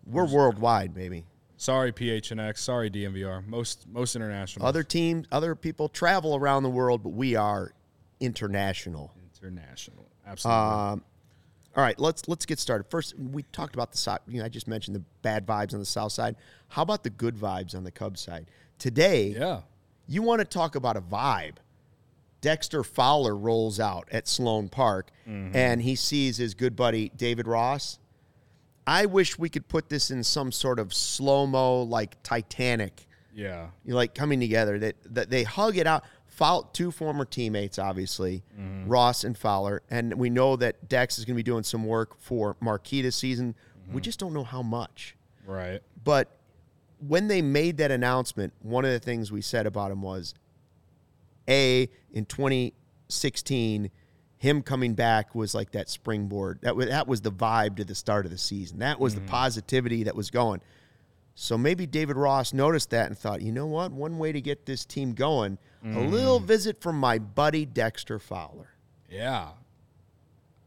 We're 0.06 0.28
worldwide, 0.28 0.94
baby. 0.94 1.26
Sorry 1.58 1.92
PHNX, 1.92 2.60
sorry 2.60 2.92
DNVR. 2.92 3.48
Most 3.48 3.88
most 3.88 4.16
international. 4.16 4.66
Other 4.66 4.84
teams, 4.84 5.26
other 5.32 5.56
people 5.56 5.90
travel 5.90 6.36
around 6.36 6.64
the 6.64 6.70
world, 6.70 7.02
but 7.04 7.10
we 7.10 7.36
are 7.36 7.74
international. 8.20 9.14
International. 9.44 10.06
Absolutely. 10.26 10.62
Um, 10.62 11.04
all 11.76 11.84
right, 11.84 12.00
let's 12.00 12.28
let's 12.28 12.46
get 12.46 12.60
started. 12.60 12.86
First, 12.90 13.18
we 13.18 13.44
talked 13.52 13.74
about 13.76 13.92
the 13.92 13.98
side. 13.98 14.20
You 14.28 14.40
know, 14.40 14.46
I 14.46 14.50
just 14.50 14.68
mentioned 14.68 14.96
the 14.96 15.04
bad 15.22 15.46
vibes 15.48 15.74
on 15.74 15.80
the 15.80 15.86
south 15.86 16.12
side. 16.12 16.36
How 16.70 16.84
about 16.84 17.04
the 17.04 17.10
good 17.10 17.36
vibes 17.36 17.76
on 17.76 17.84
the 17.84 17.92
Cubs 17.92 18.22
side? 18.22 18.46
Today, 18.78 19.36
yeah. 19.38 19.62
you 20.08 20.22
want 20.22 20.40
to 20.40 20.46
talk 20.46 20.76
about 20.76 20.98
a 20.98 21.02
vibe. 21.02 21.56
Dexter 22.42 22.84
Fowler 22.84 23.36
rolls 23.36 23.80
out 23.80 24.08
at 24.12 24.28
Sloan 24.28 24.68
Park 24.68 25.12
mm-hmm. 25.28 25.56
and 25.56 25.82
he 25.82 25.96
sees 25.96 26.38
his 26.38 26.54
good 26.54 26.76
buddy 26.76 27.10
David 27.16 27.48
Ross. 27.48 28.00
I 28.86 29.06
wish 29.06 29.40
we 29.40 29.48
could 29.48 29.70
put 29.70 29.88
this 29.88 30.12
in 30.12 30.24
some 30.26 30.52
sort 30.52 30.78
of 30.78 30.94
slow 30.94 31.48
mo, 31.48 31.84
like 31.84 32.22
Titanic, 32.22 33.08
Yeah. 33.34 33.68
you 33.86 33.92
know, 33.92 33.96
like 33.96 34.14
coming 34.14 34.42
together. 34.42 34.78
That 34.78 34.96
that 35.06 35.30
they 35.30 35.44
hug 35.44 35.78
it 35.78 35.88
out. 35.88 36.04
Foul, 36.34 36.64
two 36.74 36.90
former 36.90 37.26
teammates, 37.26 37.78
obviously, 37.78 38.44
Ross 38.88 39.24
and 39.24 39.38
Fowler, 39.38 39.84
and 39.92 40.16
we 40.16 40.32
know 40.32 40.56
that 40.56 40.90
Dex 40.90 41.20
is 41.20 41.26
going 41.26 41.36
to 41.36 41.38
be 41.38 41.44
doing 41.44 41.64
some 41.64 41.86
work 41.86 42.20
for 42.20 42.58
Marquee 42.60 43.04
this 43.04 43.16
season. 43.16 43.54
We 43.88 43.94
mm-hmm. 43.94 44.00
just 44.00 44.20
don't 44.20 44.34
know 44.34 44.44
how 44.44 44.64
much. 44.64 45.16
Right. 45.46 45.82
But 46.04 46.36
when 47.08 47.28
they 47.28 47.44
made 47.44 47.78
that 47.78 47.92
announcement, 47.92 48.54
one 48.64 48.84
of 48.84 48.92
the 48.92 49.00
things 49.00 49.32
we 49.32 49.42
said 49.42 49.68
about 49.68 49.92
him 49.92 50.02
was 50.02 50.34
A, 51.48 51.88
in 52.12 52.26
2016, 52.26 53.92
him 54.38 54.62
coming 54.64 54.96
back 54.96 55.36
was 55.36 55.54
like 55.54 55.72
that 55.72 55.88
springboard. 55.88 56.60
That 56.64 56.76
was, 56.76 56.88
that 56.88 57.08
was 57.08 57.22
the 57.22 57.32
vibe 57.32 57.78
to 57.78 57.86
the 57.86 57.96
start 57.96 58.26
of 58.26 58.32
the 58.32 58.40
season. 58.40 58.80
That 58.80 59.00
was 59.00 59.14
the 59.14 59.22
mm-hmm. 59.22 59.30
positivity 59.30 60.04
that 60.04 60.16
was 60.16 60.32
going. 60.32 60.62
So 61.36 61.60
maybe 61.60 61.86
David 61.86 62.16
Ross 62.16 62.54
noticed 62.54 62.90
that 62.90 63.08
and 63.08 63.18
thought, 63.18 63.42
you 63.42 63.52
know 63.52 63.68
what? 63.68 63.92
One 63.92 64.18
way 64.18 64.32
to 64.32 64.42
get 64.42 64.66
this 64.66 64.84
team 64.84 65.14
going, 65.14 65.60
a 65.84 65.88
mm. 65.88 66.12
little 66.12 66.40
visit 66.40 66.82
from 66.82 66.98
my 66.98 67.20
buddy 67.20 67.66
Dexter 67.66 68.20
Fowler. 68.20 68.70
Yeah. 69.10 69.50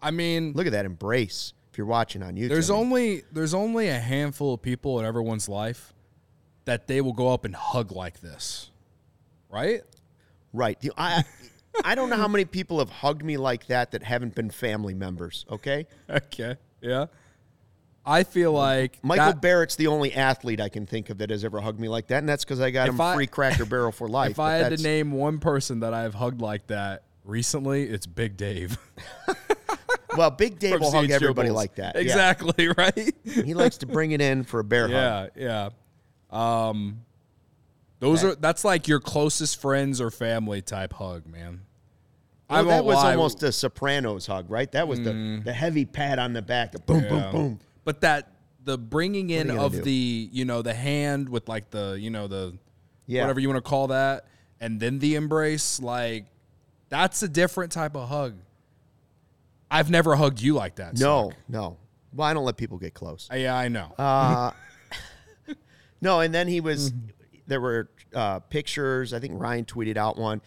I 0.03 0.11
mean, 0.11 0.53
Look 0.53 0.67
at 0.67 0.73
that 0.73 0.85
embrace 0.85 1.55
if 1.71 1.79
you're 1.79 1.87
watching 1.87 2.23
on 2.23 2.37
YouTube. 2.37 2.49
there's 2.49 2.71
only 2.71 3.23
there's 3.33 3.55
only 3.55 3.89
a 3.89 3.99
handful 3.99 4.55
of 4.55 4.63
people 4.63 5.01
in 5.01 5.07
everyone's 5.07 5.49
life 5.49 5.95
that 6.67 6.87
they 6.87 7.01
will 7.01 7.13
go 7.13 7.33
up 7.33 7.45
and 7.45 7.55
hug 7.57 7.93
like 7.93 8.21
this. 8.21 8.71
Right? 9.49 9.83
Right. 10.53 10.79
The- 10.81 10.93
I, 10.97 11.25
I 11.85 11.95
don't 11.95 12.11
know 12.11 12.17
how 12.17 12.29
many 12.29 12.45
people 12.45 12.79
have 12.81 12.91
hugged 12.91 13.25
me 13.25 13.37
like 13.37 13.67
that 13.69 13.93
that 13.93 14.03
haven't 14.03 14.35
been 14.35 14.51
family 14.51 14.95
members. 14.95 15.47
Okay. 15.51 15.87
Okay. 16.11 16.57
Yeah. 16.81 17.07
I 18.07 18.23
feel 18.23 18.53
like 18.53 19.01
Michael 19.03 19.27
that, 19.27 19.43
Barrett's 19.43 19.75
the 19.75 19.89
only 19.89 20.15
athlete 20.15 20.61
I 20.61 20.69
can 20.69 20.87
think 20.87 21.11
of 21.11 21.19
that 21.19 21.31
has 21.31 21.45
ever 21.45 21.61
hugged 21.61 21.81
me 21.81 21.89
like 21.89 22.07
that, 22.07 22.19
and 22.19 22.29
that's 22.29 22.45
because 22.45 22.61
I 22.61 22.71
got 22.71 22.89
him 22.89 23.01
I, 23.01 23.15
free 23.15 23.27
Cracker 23.27 23.65
Barrel 23.65 23.91
for 23.91 24.09
life. 24.09 24.33
If 24.33 24.39
I 24.39 24.55
had 24.55 24.77
to 24.77 24.83
name 24.83 25.11
one 25.11 25.41
person 25.41 25.81
that 25.81 25.93
I've 25.93 26.15
hugged 26.15 26.41
like 26.41 26.69
that 26.69 27.03
recently, 27.25 27.83
it's 27.83 28.07
Big 28.07 28.37
Dave. 28.37 28.79
well, 30.17 30.31
Big 30.31 30.61
Dave 30.61 30.81
will 30.81 30.93
hug 30.93 31.11
everybody 31.11 31.51
like 31.51 31.75
that. 31.77 31.97
Exactly 31.97 32.67
yeah. 32.67 32.73
right. 32.79 33.15
he 33.25 33.55
likes 33.55 33.79
to 33.79 33.87
bring 33.87 34.13
it 34.13 34.21
in 34.21 34.45
for 34.45 34.61
a 34.61 34.65
bear 34.65 34.89
yeah, 34.89 35.11
hug. 35.11 35.31
Yeah, 35.35 35.69
yeah. 36.31 36.69
Um, 36.69 37.01
those 37.99 38.23
that, 38.23 38.29
are 38.29 38.35
that's 38.37 38.65
like 38.65 38.87
your 38.87 39.01
closest 39.01 39.61
friends 39.61 40.01
or 40.01 40.13
family 40.13 40.63
type 40.63 40.93
hug, 40.93 41.27
man. 41.27 41.63
Well, 42.49 42.67
that 42.67 42.85
was 42.85 42.97
lie. 42.97 43.13
almost 43.13 43.43
a 43.43 43.51
Sopranos 43.51 44.29
hug, 44.29 44.49
right? 44.49 44.71
That 44.71 44.87
was 44.87 45.01
mm. 45.01 45.39
the 45.39 45.47
the 45.47 45.53
heavy 45.53 45.85
pat 45.85 46.21
on 46.21 46.33
the 46.33 46.43
back, 46.43 46.71
the 46.71 46.79
boom, 46.79 47.03
yeah. 47.03 47.09
boom, 47.09 47.33
boom. 47.33 47.61
But 47.87 48.01
that 48.01 48.33
the 48.65 48.77
bringing 48.77 49.31
in 49.31 49.49
of 49.49 49.71
do? 49.71 49.81
the 49.81 50.29
you 50.33 50.45
know 50.45 50.61
the 50.61 50.75
hand 50.75 51.29
with 51.29 51.49
like 51.49 51.71
the 51.71 51.97
you 51.99 52.11
know 52.11 52.27
the 52.27 52.59
yeah. 53.07 53.23
whatever 53.23 53.39
you 53.39 53.49
want 53.49 53.65
to 53.65 53.69
call 53.69 53.87
that, 53.87 54.27
and 54.61 54.81
then 54.81 54.99
the 54.99 55.15
embrace, 55.15 55.81
like 55.81 56.27
that's 56.89 57.23
a 57.23 57.29
different 57.29 57.71
type 57.71 57.95
of 57.97 58.09
hug. 58.09 58.35
I've 59.71 59.89
never 59.89 60.17
hugged 60.17 60.43
you 60.43 60.55
like 60.55 60.75
that. 60.77 60.99
No, 60.99 61.31
no. 61.49 61.77
Well, 62.13 62.27
I 62.27 62.35
don't 62.35 62.45
let 62.45 62.57
people 62.57 62.79
get 62.79 62.93
close. 62.93 63.29
Uh, 63.33 63.37
yeah, 63.37 63.57
I 63.57 63.69
know. 63.69 63.95
Uh, 63.97 64.51
no, 66.01 66.19
and 66.19 66.35
then 66.35 66.49
he 66.49 66.61
was. 66.61 66.91
Mm-hmm. 66.91 67.11
There 67.47 67.61
were 67.61 67.89
uh, 68.13 68.41
pictures. 68.41 69.15
I 69.15 69.21
think 69.21 69.41
Ryan 69.41 69.65
tweeted 69.65 69.97
out 69.97 70.19
one 70.19 70.43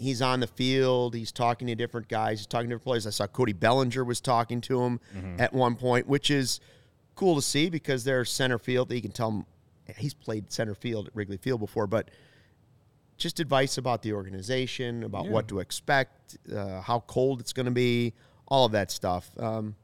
he's 0.00 0.22
on 0.22 0.40
the 0.40 0.46
field. 0.46 1.14
He's 1.14 1.30
talking 1.30 1.68
to 1.68 1.74
different 1.74 2.08
guys. 2.08 2.40
He's 2.40 2.46
talking 2.46 2.68
to 2.70 2.74
different 2.74 2.84
players. 2.84 3.06
I 3.06 3.10
saw 3.10 3.26
Cody 3.26 3.52
Bellinger 3.52 4.02
was 4.02 4.20
talking 4.20 4.60
to 4.62 4.82
him 4.82 5.00
mm-hmm. 5.14 5.40
at 5.40 5.52
one 5.52 5.76
point, 5.76 6.08
which 6.08 6.30
is 6.30 6.58
cool 7.20 7.36
to 7.36 7.42
see 7.42 7.70
because 7.70 8.02
they're 8.04 8.24
center 8.24 8.58
field. 8.58 8.92
You 8.92 9.00
can 9.00 9.12
tell 9.12 9.30
him 9.30 9.46
he's 9.96 10.14
played 10.14 10.50
center 10.52 10.74
field 10.74 11.08
at 11.08 11.14
Wrigley 11.14 11.36
Field 11.36 11.60
before, 11.60 11.86
but 11.86 12.10
just 13.16 13.38
advice 13.38 13.78
about 13.78 14.02
the 14.02 14.12
organization, 14.12 15.04
about 15.04 15.26
yeah. 15.26 15.30
what 15.30 15.48
to 15.48 15.60
expect, 15.60 16.38
uh, 16.54 16.80
how 16.80 17.00
cold 17.00 17.40
it's 17.40 17.52
going 17.52 17.66
to 17.66 17.72
be, 17.72 18.14
all 18.48 18.64
of 18.64 18.72
that 18.72 18.90
stuff. 18.90 19.30
Um, 19.38 19.76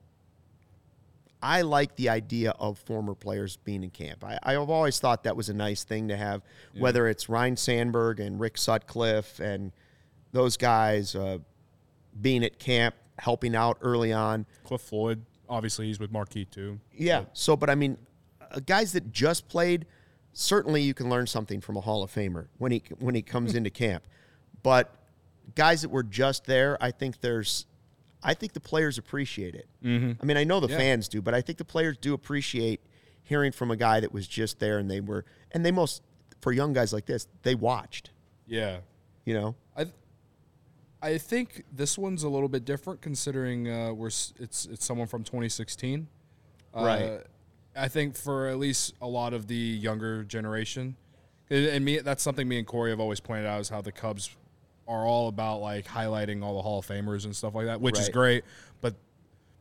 I 1.43 1.63
like 1.63 1.95
the 1.97 2.09
idea 2.09 2.53
of 2.59 2.79
former 2.79 3.15
players 3.15 3.57
being 3.59 3.85
in 3.85 3.91
camp. 3.91 4.25
I, 4.25 4.39
I've 4.43 4.71
always 4.71 4.99
thought 4.99 5.25
that 5.25 5.37
was 5.37 5.49
a 5.49 5.55
nice 5.55 5.85
thing 5.85 6.09
to 6.09 6.17
have, 6.17 6.43
yeah. 6.73 6.83
whether 6.83 7.07
it's 7.07 7.29
Ryne 7.29 7.57
Sandberg 7.57 8.19
and 8.19 8.41
Rick 8.41 8.59
Sutcliffe 8.59 9.39
and– 9.39 9.73
those 10.37 10.57
guys 10.57 11.15
uh, 11.15 11.39
being 12.21 12.45
at 12.45 12.59
camp, 12.59 12.95
helping 13.19 13.57
out 13.57 13.79
early 13.81 14.13
on. 14.13 14.47
Cliff 14.65 14.83
Floyd, 14.83 15.25
obviously, 15.49 15.87
he's 15.87 16.01
with 16.01 16.13
Marquee 16.13 16.45
too. 16.45 16.81
Yeah. 16.93 17.21
So, 17.21 17.27
so 17.33 17.57
but 17.57 17.71
I 17.71 17.75
mean, 17.75 17.99
uh, 18.41 18.61
guys 18.65 18.93
that 18.93 19.13
just 19.13 19.49
played, 19.49 19.87
certainly 20.33 20.83
you 20.83 20.95
can 20.95 21.09
learn 21.09 21.27
something 21.27 21.61
from 21.61 21.77
a 21.77 21.81
Hall 21.81 22.03
of 22.03 22.13
Famer 22.13 22.47
when 22.59 22.73
he 22.73 22.83
when 22.99 23.15
he 23.15 23.23
comes 23.23 23.55
into 23.57 23.71
camp. 23.71 24.05
But 24.63 24.95
guys 25.55 25.83
that 25.83 25.91
were 25.91 26.03
just 26.03 26.45
there, 26.47 26.77
I 26.81 26.91
think 26.91 27.21
there's, 27.21 27.67
I 28.23 28.35
think 28.35 28.53
the 28.53 28.61
players 28.61 28.99
appreciate 28.99 29.55
it. 29.55 29.69
Mm-hmm. 29.85 30.13
I 30.21 30.25
mean, 30.25 30.37
I 30.37 30.45
know 30.45 30.61
the 30.61 30.69
yeah. 30.69 30.77
fans 30.77 31.09
do, 31.09 31.23
but 31.23 31.35
I 31.35 31.41
think 31.41 31.59
the 31.59 31.65
players 31.65 31.97
do 31.99 32.15
appreciate 32.15 32.81
hearing 33.23 33.53
from 33.53 33.71
a 33.71 33.77
guy 33.77 34.01
that 34.01 34.13
was 34.13 34.27
just 34.27 34.59
there 34.59 34.79
and 34.79 34.91
they 34.91 35.01
were, 35.01 35.25
and 35.53 35.65
they 35.65 35.71
most 35.71 36.03
for 36.41 36.53
young 36.53 36.73
guys 36.73 36.93
like 36.93 37.07
this, 37.07 37.27
they 37.43 37.55
watched. 37.55 38.11
Yeah. 38.47 38.79
You 39.25 39.35
know. 39.35 39.55
I 41.03 41.19
think 41.19 41.65
this 41.73 41.99
one's 41.99 42.23
a 42.23 42.29
little 42.29 42.49
bit 42.49 42.65
different 42.65 43.01
considering 43.01 43.71
uh, 43.71 43.93
we're 43.93 44.07
it's 44.07 44.67
it's 44.71 44.85
someone 44.85 45.07
from 45.07 45.25
2016. 45.25 46.09
Uh, 46.75 46.85
right. 46.85 47.21
I 47.77 47.89
think 47.89 48.17
for 48.17 48.49
at 48.49 48.59
least 48.59 48.95
a 49.03 49.07
lot 49.07 49.35
of 49.35 49.47
the 49.47 49.55
younger 49.55 50.25
generation, 50.25 50.97
and 51.51 51.85
me 51.85 51.99
that's 51.99 52.23
something 52.23 52.49
me 52.49 52.59
and 52.59 52.67
Corey 52.67 52.91
have 52.91 53.01
always 53.01 53.21
pointed 53.21 53.47
out 53.47 53.61
is 53.61 53.69
how 53.69 53.83
the 53.83 53.93
Cubs 53.93 54.35
are 54.89 55.05
all 55.05 55.29
about 55.29 55.61
like 55.61 55.87
highlighting 55.87 56.43
all 56.43 56.57
the 56.57 56.63
Hall 56.63 56.79
of 56.79 56.87
Famers 56.87 57.25
and 57.25 57.37
stuff 57.37 57.55
like 57.55 57.67
that, 57.67 57.81
which 57.81 57.97
right. 57.97 58.03
is 58.03 58.09
great. 58.09 58.45
But 58.81 58.95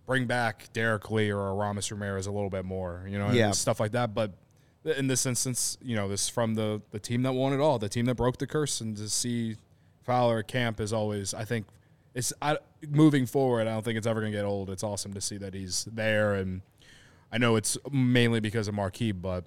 bring 0.06 0.26
back 0.28 0.72
Derrek 0.72 1.10
Lee 1.12 1.32
or 1.32 1.40
Aramis 1.50 1.92
Ramirez 1.92 2.28
a 2.28 2.32
little 2.32 2.50
bit 2.50 2.64
more, 2.64 3.06
you 3.08 3.18
know, 3.18 3.32
yeah. 3.32 3.52
stuff 3.52 3.80
like 3.80 3.92
that. 3.92 4.14
But 4.14 4.34
in 4.86 5.08
this 5.08 5.26
instance, 5.26 5.78
you 5.82 5.96
know, 5.96 6.08
this 6.08 6.24
is 6.24 6.30
from 6.30 6.56
the 6.56 6.82
the 6.92 7.00
team 7.00 7.24
that 7.24 7.34
won 7.34 7.54
it 7.54 7.60
all, 7.60 7.80
the 7.80 7.90
team 7.90 8.06
that 8.06 8.16
broke 8.16 8.38
the 8.38 8.48
curse, 8.48 8.82
and 8.82 8.96
to 8.98 9.10
see 9.10 9.58
Fowler 10.06 10.44
camp 10.44 10.80
is 10.80 10.94
always, 10.94 11.34
I 11.34 11.46
think, 11.46 11.66
it's 12.14 12.32
I, 12.42 12.58
moving 12.88 13.26
forward. 13.26 13.68
I 13.68 13.74
don't 13.74 13.84
think 13.84 13.98
it's 13.98 14.08
ever 14.08 14.22
going 14.22 14.32
to 14.32 14.38
get 14.38 14.46
old. 14.46 14.70
It's 14.70 14.84
awesome 14.84 15.14
to 15.14 15.22
see 15.22 15.38
that 15.38 15.54
he's 15.54 15.86
there, 15.92 16.36
and 16.36 16.62
I 17.32 17.38
know 17.38 17.56
it's 17.56 17.78
mainly 17.92 18.40
because 18.40 18.68
of 18.68 18.74
Marquee, 18.74 19.12
but 19.12 19.44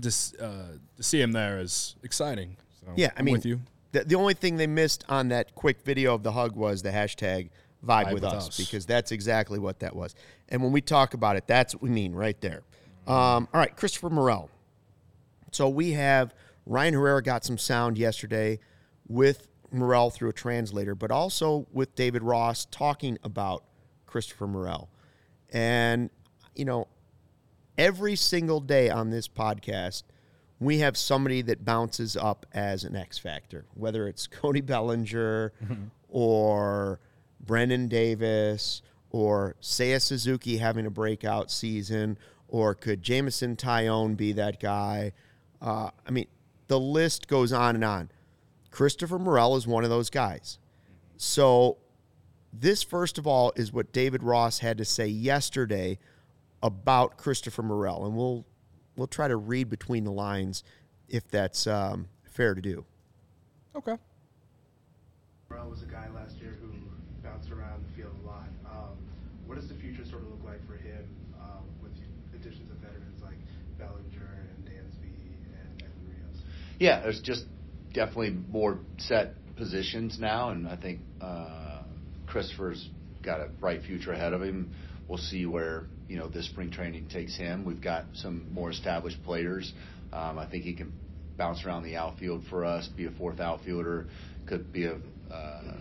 just 0.00 0.40
uh, 0.40 0.78
to 0.96 1.02
see 1.02 1.20
him 1.20 1.32
there 1.32 1.60
is 1.60 1.94
exciting. 2.02 2.56
So 2.80 2.92
yeah, 2.96 3.10
I 3.16 3.20
I'm 3.20 3.26
mean, 3.26 3.34
with 3.34 3.46
you. 3.46 3.60
The, 3.92 4.04
the 4.04 4.16
only 4.16 4.34
thing 4.34 4.56
they 4.56 4.66
missed 4.66 5.04
on 5.08 5.28
that 5.28 5.54
quick 5.54 5.82
video 5.82 6.14
of 6.14 6.24
the 6.24 6.32
hug 6.32 6.56
was 6.56 6.82
the 6.82 6.90
hashtag 6.90 7.50
vibe, 7.86 8.06
vibe 8.06 8.14
with, 8.14 8.24
with 8.24 8.32
us, 8.32 8.48
us, 8.48 8.56
because 8.56 8.86
that's 8.86 9.12
exactly 9.12 9.60
what 9.60 9.78
that 9.80 9.94
was. 9.94 10.14
And 10.48 10.62
when 10.62 10.72
we 10.72 10.80
talk 10.80 11.14
about 11.14 11.36
it, 11.36 11.46
that's 11.46 11.74
what 11.74 11.82
we 11.82 11.90
mean 11.90 12.12
right 12.12 12.40
there. 12.40 12.62
Um, 13.06 13.48
all 13.52 13.60
right, 13.60 13.76
Christopher 13.76 14.10
Morel. 14.10 14.50
So 15.52 15.68
we 15.68 15.92
have 15.92 16.34
Ryan 16.66 16.94
Herrera 16.94 17.22
got 17.22 17.44
some 17.44 17.58
sound 17.58 17.98
yesterday 17.98 18.58
with 19.06 19.46
Morel 19.74 20.10
through 20.10 20.30
a 20.30 20.34
translator, 20.34 20.94
but 20.94 21.10
also 21.10 21.66
with 21.72 21.94
David 21.94 22.22
Ross 22.22 22.66
talking 22.66 23.18
about 23.22 23.64
Christopher 24.06 24.46
Morel. 24.46 24.88
And, 25.52 26.10
you 26.54 26.64
know, 26.64 26.88
every 27.76 28.16
single 28.16 28.60
day 28.60 28.90
on 28.90 29.10
this 29.10 29.28
podcast, 29.28 30.04
we 30.60 30.78
have 30.78 30.96
somebody 30.96 31.42
that 31.42 31.64
bounces 31.64 32.16
up 32.16 32.46
as 32.52 32.84
an 32.84 32.96
X 32.96 33.18
factor, 33.18 33.66
whether 33.74 34.08
it's 34.08 34.26
Cody 34.28 34.60
Bellinger 34.60 35.52
mm-hmm. 35.62 35.84
or 36.08 37.00
Brennen 37.44 37.88
Davis 37.88 38.82
or 39.10 39.54
Seiya 39.60 40.00
Suzuki 40.00 40.56
having 40.56 40.86
a 40.86 40.90
breakout 40.90 41.50
season, 41.50 42.18
or 42.48 42.74
could 42.74 43.02
Jameson 43.02 43.56
Taillon 43.56 44.16
be 44.16 44.32
that 44.32 44.58
guy? 44.58 45.12
Uh, 45.62 45.90
I 46.06 46.10
mean, 46.10 46.26
the 46.66 46.80
list 46.80 47.28
goes 47.28 47.52
on 47.52 47.76
and 47.76 47.84
on. 47.84 48.10
Christopher 48.74 49.20
Morel 49.20 49.54
is 49.54 49.68
one 49.68 49.84
of 49.84 49.90
those 49.90 50.10
guys. 50.10 50.58
So, 51.16 51.78
this, 52.52 52.82
first 52.82 53.18
of 53.18 53.26
all, 53.26 53.52
is 53.54 53.72
what 53.72 53.92
David 53.92 54.24
Ross 54.24 54.58
had 54.58 54.78
to 54.78 54.84
say 54.84 55.06
yesterday 55.06 55.96
about 56.60 57.16
Christopher 57.16 57.62
Morel. 57.62 58.04
And 58.04 58.16
we'll, 58.16 58.44
we'll 58.96 59.06
try 59.06 59.28
to 59.28 59.36
read 59.36 59.70
between 59.70 60.02
the 60.02 60.10
lines 60.10 60.64
if 61.08 61.28
that's 61.28 61.68
um, 61.68 62.08
fair 62.24 62.52
to 62.52 62.60
do. 62.60 62.84
Okay. 63.76 63.96
Morel 65.48 65.70
was 65.70 65.82
a 65.84 65.86
guy 65.86 66.08
last 66.12 66.38
year 66.38 66.56
who 66.60 66.72
bounced 67.22 67.52
around 67.52 67.84
the 67.88 68.02
field 68.02 68.16
a 68.24 68.26
lot. 68.26 68.48
Um, 68.66 68.98
what 69.46 69.54
does 69.54 69.68
the 69.68 69.76
future 69.76 70.04
sort 70.04 70.22
of 70.22 70.30
look 70.30 70.44
like 70.44 70.66
for 70.66 70.74
him 70.74 71.06
um, 71.40 71.62
with 71.80 71.92
additions 72.34 72.72
of 72.72 72.78
veterans 72.78 73.22
like 73.22 73.38
Bellinger 73.78 74.48
and 74.50 74.66
Dansby 74.66 75.14
and, 75.62 75.80
and 75.80 75.92
Rios? 76.08 76.42
Yeah, 76.80 76.98
there's 76.98 77.20
just 77.20 77.46
definitely 77.94 78.36
more 78.50 78.78
set 78.98 79.34
positions 79.56 80.18
now, 80.18 80.50
and 80.50 80.68
I 80.68 80.76
think 80.76 81.00
uh, 81.20 81.82
Christopher's 82.26 82.90
got 83.22 83.40
a 83.40 83.46
bright 83.46 83.82
future 83.82 84.12
ahead 84.12 84.34
of 84.34 84.42
him. 84.42 84.72
We'll 85.08 85.18
see 85.18 85.46
where 85.46 85.84
you 86.08 86.18
know 86.18 86.28
this 86.28 86.46
spring 86.46 86.70
training 86.70 87.08
takes 87.08 87.36
him. 87.36 87.64
We've 87.64 87.80
got 87.80 88.04
some 88.14 88.52
more 88.52 88.70
established 88.70 89.22
players. 89.24 89.72
Um, 90.12 90.38
I 90.38 90.46
think 90.46 90.64
he 90.64 90.74
can 90.74 90.92
bounce 91.38 91.64
around 91.64 91.84
the 91.84 91.96
outfield 91.96 92.44
for 92.50 92.64
us, 92.64 92.88
be 92.88 93.06
a 93.06 93.10
fourth 93.12 93.40
outfielder, 93.40 94.06
could 94.46 94.72
be 94.72 94.86
a 94.86 94.96
uh, 95.32 95.76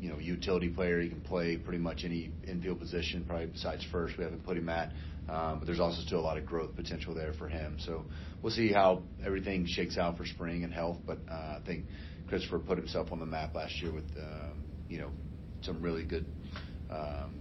you 0.00 0.10
know 0.10 0.18
utility 0.18 0.68
player. 0.68 1.00
He 1.00 1.08
can 1.08 1.20
play 1.20 1.56
pretty 1.56 1.78
much 1.78 2.04
any 2.04 2.30
infield 2.46 2.80
position, 2.80 3.24
probably 3.26 3.46
besides 3.46 3.84
first. 3.92 4.16
We 4.16 4.24
haven't 4.24 4.44
put 4.44 4.56
him 4.56 4.68
at. 4.68 4.92
Um, 5.28 5.58
but 5.58 5.66
there's 5.66 5.80
also 5.80 6.00
still 6.02 6.20
a 6.20 6.22
lot 6.22 6.38
of 6.38 6.46
growth 6.46 6.74
potential 6.74 7.14
there 7.14 7.34
for 7.34 7.48
him. 7.48 7.76
So 7.78 8.04
we'll 8.42 8.52
see 8.52 8.72
how 8.72 9.02
everything 9.24 9.66
shakes 9.66 9.98
out 9.98 10.16
for 10.16 10.24
spring 10.24 10.64
and 10.64 10.72
health. 10.72 10.98
But 11.06 11.18
uh, 11.30 11.34
I 11.34 11.60
think 11.66 11.84
Christopher 12.28 12.58
put 12.58 12.78
himself 12.78 13.12
on 13.12 13.20
the 13.20 13.26
map 13.26 13.54
last 13.54 13.80
year 13.82 13.92
with 13.92 14.10
um, 14.16 14.64
you 14.88 14.98
know 14.98 15.10
some 15.62 15.82
really 15.82 16.04
good 16.04 16.24
um, 16.90 17.40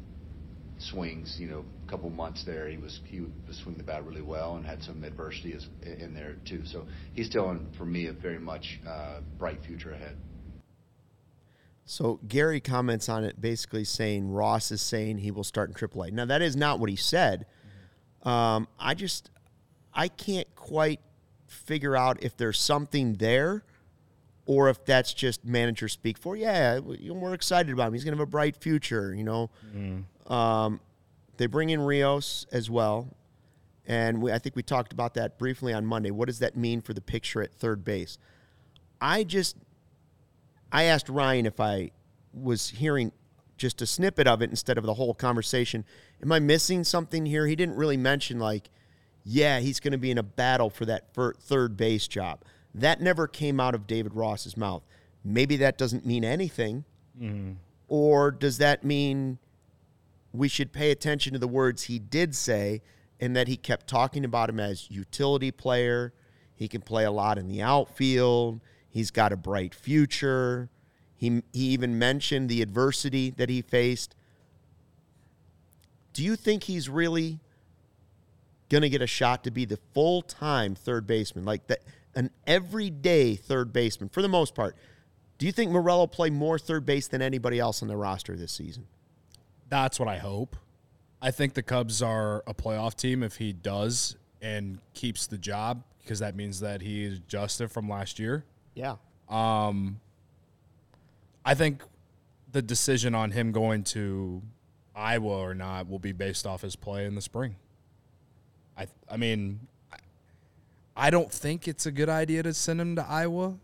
swings. 0.79 1.37
You 1.39 1.47
know, 1.47 1.65
a 1.85 1.89
couple 1.89 2.09
months 2.09 2.43
there, 2.45 2.67
he 2.67 2.77
was 2.77 2.99
he 3.05 3.21
was 3.21 3.57
swinging 3.63 3.77
the 3.77 3.83
bat 3.85 4.05
really 4.05 4.21
well 4.21 4.57
and 4.57 4.65
had 4.65 4.83
some 4.83 5.03
adversity 5.03 5.53
as, 5.53 5.65
in 5.81 6.13
there 6.13 6.35
too. 6.45 6.63
So 6.65 6.87
he's 7.13 7.27
still, 7.27 7.49
in, 7.51 7.67
for 7.77 7.85
me, 7.85 8.07
a 8.07 8.13
very 8.13 8.39
much 8.39 8.79
uh, 8.87 9.21
bright 9.37 9.59
future 9.65 9.91
ahead. 9.91 10.17
So 11.85 12.19
Gary 12.27 12.59
comments 12.59 13.07
on 13.07 13.23
it, 13.23 13.39
basically 13.39 13.85
saying 13.85 14.29
Ross 14.29 14.71
is 14.71 14.81
saying 14.81 15.19
he 15.19 15.31
will 15.31 15.45
start 15.45 15.69
in 15.69 15.75
AAA. 15.75 16.11
Now 16.11 16.25
that 16.25 16.41
is 16.41 16.55
not 16.57 16.79
what 16.79 16.89
he 16.89 16.97
said. 16.97 17.45
Um, 18.23 18.67
I 18.79 18.93
just 18.93 19.29
I 19.93 20.07
can't 20.07 20.53
quite 20.55 20.99
figure 21.47 21.95
out 21.95 22.21
if 22.23 22.35
there's 22.35 22.59
something 22.59 23.13
there 23.13 23.63
or 24.45 24.69
if 24.69 24.83
that's 24.85 25.13
just 25.13 25.45
manager 25.45 25.87
speak 25.87 26.17
for 26.17 26.35
yeah 26.35 26.77
we're 26.79 27.33
excited 27.33 27.71
about 27.71 27.87
him 27.87 27.93
he's 27.93 28.03
going 28.03 28.13
to 28.13 28.19
have 28.19 28.27
a 28.27 28.29
bright 28.29 28.57
future 28.57 29.13
you 29.13 29.23
know 29.23 29.49
mm. 29.73 30.03
um, 30.29 30.81
they 31.37 31.45
bring 31.45 31.69
in 31.69 31.79
rios 31.79 32.45
as 32.51 32.69
well 32.69 33.07
And 33.87 34.21
we, 34.21 34.31
I 34.33 34.37
think 34.37 34.55
we 34.55 34.63
talked 34.63 34.91
about 34.91 35.13
that 35.13 35.39
briefly 35.39 35.73
on 35.73 35.85
Monday. 35.85 36.11
What 36.11 36.27
does 36.27 36.39
that 36.39 36.57
mean 36.57 36.81
for 36.81 36.93
the 36.93 37.01
picture 37.01 37.41
at 37.41 37.53
third 37.53 37.83
base? 37.85 38.17
I 38.99 39.23
just, 39.23 39.55
I 40.71 40.83
asked 40.83 41.07
Ryan 41.07 41.45
if 41.45 41.59
I 41.59 41.91
was 42.33 42.69
hearing 42.69 43.13
just 43.57 43.81
a 43.81 43.85
snippet 43.85 44.27
of 44.27 44.41
it 44.41 44.49
instead 44.49 44.77
of 44.77 44.85
the 44.85 44.93
whole 44.93 45.13
conversation. 45.13 45.83
Am 46.21 46.31
I 46.31 46.39
missing 46.39 46.83
something 46.83 47.25
here? 47.25 47.47
He 47.47 47.55
didn't 47.55 47.75
really 47.75 47.97
mention, 47.97 48.39
like, 48.39 48.69
yeah, 49.23 49.59
he's 49.59 49.79
going 49.79 49.91
to 49.91 49.97
be 49.97 50.11
in 50.11 50.17
a 50.17 50.23
battle 50.23 50.69
for 50.69 50.85
that 50.85 51.13
third 51.13 51.75
base 51.75 52.07
job. 52.07 52.43
That 52.73 53.01
never 53.01 53.27
came 53.27 53.59
out 53.59 53.75
of 53.75 53.87
David 53.87 54.13
Ross's 54.13 54.55
mouth. 54.55 54.83
Maybe 55.23 55.57
that 55.57 55.77
doesn't 55.77 56.05
mean 56.05 56.23
anything. 56.23 56.85
Mm-hmm. 57.19 57.53
Or 57.87 58.31
does 58.31 58.57
that 58.59 58.83
mean 58.83 59.39
we 60.31 60.47
should 60.47 60.71
pay 60.71 60.91
attention 60.91 61.33
to 61.33 61.39
the 61.39 61.47
words 61.47 61.83
he 61.83 61.99
did 61.99 62.35
say 62.35 62.81
and 63.19 63.35
that 63.35 63.47
he 63.47 63.57
kept 63.57 63.87
talking 63.87 64.23
about 64.23 64.49
him 64.49 64.59
as 64.59 64.91
utility 64.91 65.51
player? 65.51 66.13
He 66.53 66.67
can 66.67 66.81
play 66.81 67.03
a 67.03 67.11
lot 67.11 67.37
in 67.37 67.47
the 67.47 67.61
outfield. 67.61 68.61
He's 68.89 69.11
got 69.11 69.33
a 69.33 69.37
bright 69.37 69.75
future. 69.75 70.69
He, 71.17 71.41
he 71.51 71.65
even 71.69 71.97
mentioned 71.99 72.47
the 72.47 72.61
adversity 72.61 73.31
that 73.31 73.49
he 73.49 73.61
faced. 73.61 74.15
Do 76.13 76.23
you 76.23 76.35
think 76.35 76.63
he's 76.63 76.87
really 76.87 77.39
going 78.69 78.83
to 78.83 78.89
get 78.89 79.01
a 79.01 79.07
shot 79.07 79.43
to 79.43 79.51
be 79.51 79.65
the 79.65 79.79
full 79.93 80.21
time 80.21 80.75
third 80.75 81.07
baseman, 81.07 81.43
like 81.43 81.67
that, 81.67 81.79
an 82.15 82.29
everyday 82.45 83.35
third 83.35 83.73
baseman 83.73 84.09
for 84.09 84.21
the 84.21 84.29
most 84.29 84.55
part? 84.55 84.75
Do 85.37 85.45
you 85.45 85.51
think 85.51 85.71
Morello 85.71 86.07
play 86.07 86.29
more 86.29 86.57
third 86.57 86.85
base 86.85 87.07
than 87.07 87.21
anybody 87.21 87.59
else 87.59 87.81
on 87.81 87.87
the 87.87 87.97
roster 87.97 88.35
this 88.35 88.51
season? 88.51 88.87
That's 89.69 89.99
what 89.99 90.07
I 90.07 90.17
hope. 90.17 90.55
I 91.21 91.31
think 91.31 91.55
the 91.55 91.63
Cubs 91.63 92.01
are 92.01 92.43
a 92.47 92.53
playoff 92.53 92.95
team 92.95 93.23
if 93.23 93.37
he 93.37 93.53
does 93.53 94.15
and 94.41 94.79
keeps 94.93 95.27
the 95.27 95.37
job 95.37 95.83
because 96.03 96.19
that 96.19 96.35
means 96.35 96.59
that 96.59 96.81
he 96.81 97.05
adjusted 97.05 97.69
from 97.69 97.89
last 97.89 98.19
year. 98.19 98.45
Yeah. 98.75 98.95
Um, 99.29 99.99
I 101.47 101.53
think 101.53 101.81
the 102.51 102.61
decision 102.61 103.15
on 103.15 103.31
him 103.31 103.53
going 103.53 103.85
to 103.85 104.43
Iowa 104.93 105.39
or 105.39 105.55
not 105.55 105.87
will 105.87 105.97
be 105.97 106.11
based 106.11 106.45
off 106.45 106.61
his 106.61 106.75
play 106.75 107.05
in 107.05 107.15
the 107.15 107.21
spring. 107.21 107.55
I 108.77 108.87
I 109.09 109.15
mean, 109.15 109.61
I 110.93 111.09
don't 111.09 111.31
think 111.31 111.65
it's 111.65 111.85
a 111.85 111.91
good 111.91 112.09
idea 112.09 112.43
to 112.43 112.53
send 112.53 112.81
him 112.81 112.97
to 112.97 113.05
Iowa, 113.07 113.55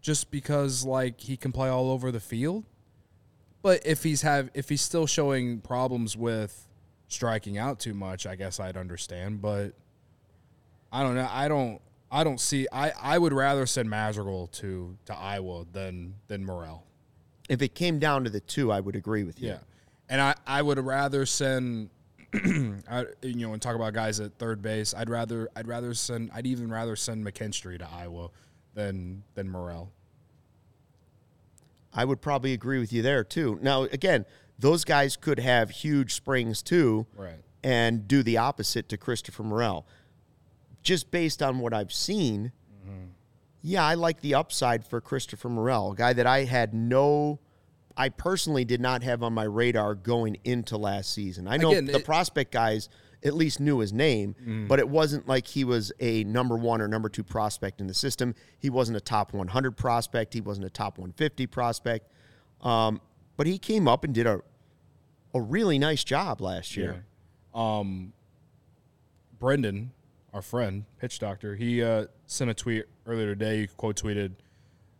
just 0.00 0.30
because 0.30 0.86
like 0.86 1.20
he 1.20 1.36
can 1.36 1.52
play 1.52 1.68
all 1.68 1.90
over 1.90 2.10
the 2.10 2.18
field. 2.18 2.64
But 3.60 3.84
if 3.84 4.04
he's 4.04 4.22
have 4.22 4.48
if 4.54 4.70
he's 4.70 4.80
still 4.80 5.06
showing 5.06 5.60
problems 5.60 6.16
with 6.16 6.66
striking 7.08 7.58
out 7.58 7.78
too 7.78 7.92
much, 7.92 8.24
I 8.24 8.36
guess 8.36 8.58
I'd 8.58 8.78
understand. 8.78 9.42
But 9.42 9.74
I 10.90 11.02
don't 11.02 11.14
know. 11.14 11.28
I 11.30 11.48
don't. 11.48 11.82
I 12.10 12.24
don't 12.24 12.40
see. 12.40 12.66
I, 12.72 12.92
I 12.98 13.18
would 13.18 13.34
rather 13.34 13.66
send 13.66 13.90
Madrigal 13.90 14.46
to 14.46 14.96
to 15.04 15.14
Iowa 15.14 15.66
than 15.70 16.14
than 16.28 16.46
Morel. 16.46 16.87
If 17.48 17.62
it 17.62 17.74
came 17.74 17.98
down 17.98 18.24
to 18.24 18.30
the 18.30 18.40
two, 18.40 18.70
I 18.70 18.80
would 18.80 18.96
agree 18.96 19.24
with 19.24 19.40
you. 19.40 19.48
Yeah, 19.48 19.58
and 20.08 20.20
I, 20.20 20.34
I 20.46 20.62
would 20.62 20.78
rather 20.78 21.24
send, 21.26 21.90
I, 22.34 23.06
you 23.22 23.34
know, 23.36 23.52
and 23.52 23.62
talk 23.62 23.74
about 23.74 23.94
guys 23.94 24.20
at 24.20 24.38
third 24.38 24.60
base. 24.62 24.94
I'd 24.94 25.10
rather 25.10 25.48
I'd 25.56 25.66
rather 25.66 25.94
send 25.94 26.30
I'd 26.34 26.46
even 26.46 26.70
rather 26.70 26.96
send 26.96 27.24
McKinstry 27.24 27.78
to 27.78 27.88
Iowa 27.90 28.30
than 28.74 29.22
than 29.34 29.48
Morel. 29.48 29.90
I 31.92 32.04
would 32.04 32.20
probably 32.20 32.52
agree 32.52 32.78
with 32.78 32.92
you 32.92 33.02
there 33.02 33.24
too. 33.24 33.58
Now, 33.62 33.84
again, 33.84 34.26
those 34.58 34.84
guys 34.84 35.16
could 35.16 35.38
have 35.38 35.70
huge 35.70 36.14
springs 36.14 36.62
too, 36.62 37.06
right? 37.16 37.38
And 37.64 38.06
do 38.06 38.22
the 38.22 38.36
opposite 38.36 38.88
to 38.90 38.96
Christopher 38.96 39.42
Morel. 39.42 39.86
Just 40.82 41.10
based 41.10 41.42
on 41.42 41.58
what 41.58 41.74
I've 41.74 41.92
seen, 41.92 42.52
yeah, 43.68 43.84
I 43.84 43.94
like 43.94 44.20
the 44.20 44.34
upside 44.34 44.86
for 44.86 45.00
Christopher 45.00 45.48
Morel, 45.48 45.92
a 45.92 45.94
guy 45.94 46.12
that 46.14 46.26
I 46.26 46.44
had 46.44 46.72
no, 46.72 47.38
I 47.96 48.08
personally 48.08 48.64
did 48.64 48.80
not 48.80 49.02
have 49.02 49.22
on 49.22 49.34
my 49.34 49.44
radar 49.44 49.94
going 49.94 50.38
into 50.44 50.78
last 50.78 51.12
season. 51.12 51.46
I 51.46 51.58
know 51.58 51.70
Again, 51.70 51.84
the 51.84 51.96
it, 51.96 52.04
prospect 52.04 52.50
guys 52.50 52.88
at 53.22 53.34
least 53.34 53.60
knew 53.60 53.80
his 53.80 53.92
name, 53.92 54.34
mm. 54.42 54.68
but 54.68 54.78
it 54.78 54.88
wasn't 54.88 55.28
like 55.28 55.46
he 55.46 55.64
was 55.64 55.92
a 56.00 56.24
number 56.24 56.56
one 56.56 56.80
or 56.80 56.88
number 56.88 57.10
two 57.10 57.22
prospect 57.22 57.80
in 57.80 57.86
the 57.86 57.94
system. 57.94 58.34
He 58.58 58.70
wasn't 58.70 58.96
a 58.96 59.00
top 59.00 59.34
100 59.34 59.76
prospect. 59.76 60.32
He 60.32 60.40
wasn't 60.40 60.66
a 60.66 60.70
top 60.70 60.96
150 60.96 61.46
prospect. 61.48 62.10
Um, 62.62 63.02
but 63.36 63.46
he 63.46 63.58
came 63.58 63.86
up 63.86 64.02
and 64.02 64.14
did 64.14 64.26
a 64.26 64.40
a 65.34 65.40
really 65.40 65.78
nice 65.78 66.04
job 66.04 66.40
last 66.40 66.74
year. 66.74 67.04
Yeah. 67.54 67.78
Um, 67.78 68.14
Brendan, 69.38 69.92
our 70.32 70.42
friend, 70.42 70.84
pitch 70.98 71.18
doctor, 71.18 71.56
he 71.56 71.82
uh, 71.82 72.06
sent 72.26 72.50
a 72.50 72.54
tweet 72.54 72.84
earlier 73.06 73.26
today. 73.26 73.62
He 73.62 73.66
quote 73.66 74.00
tweeted 74.00 74.32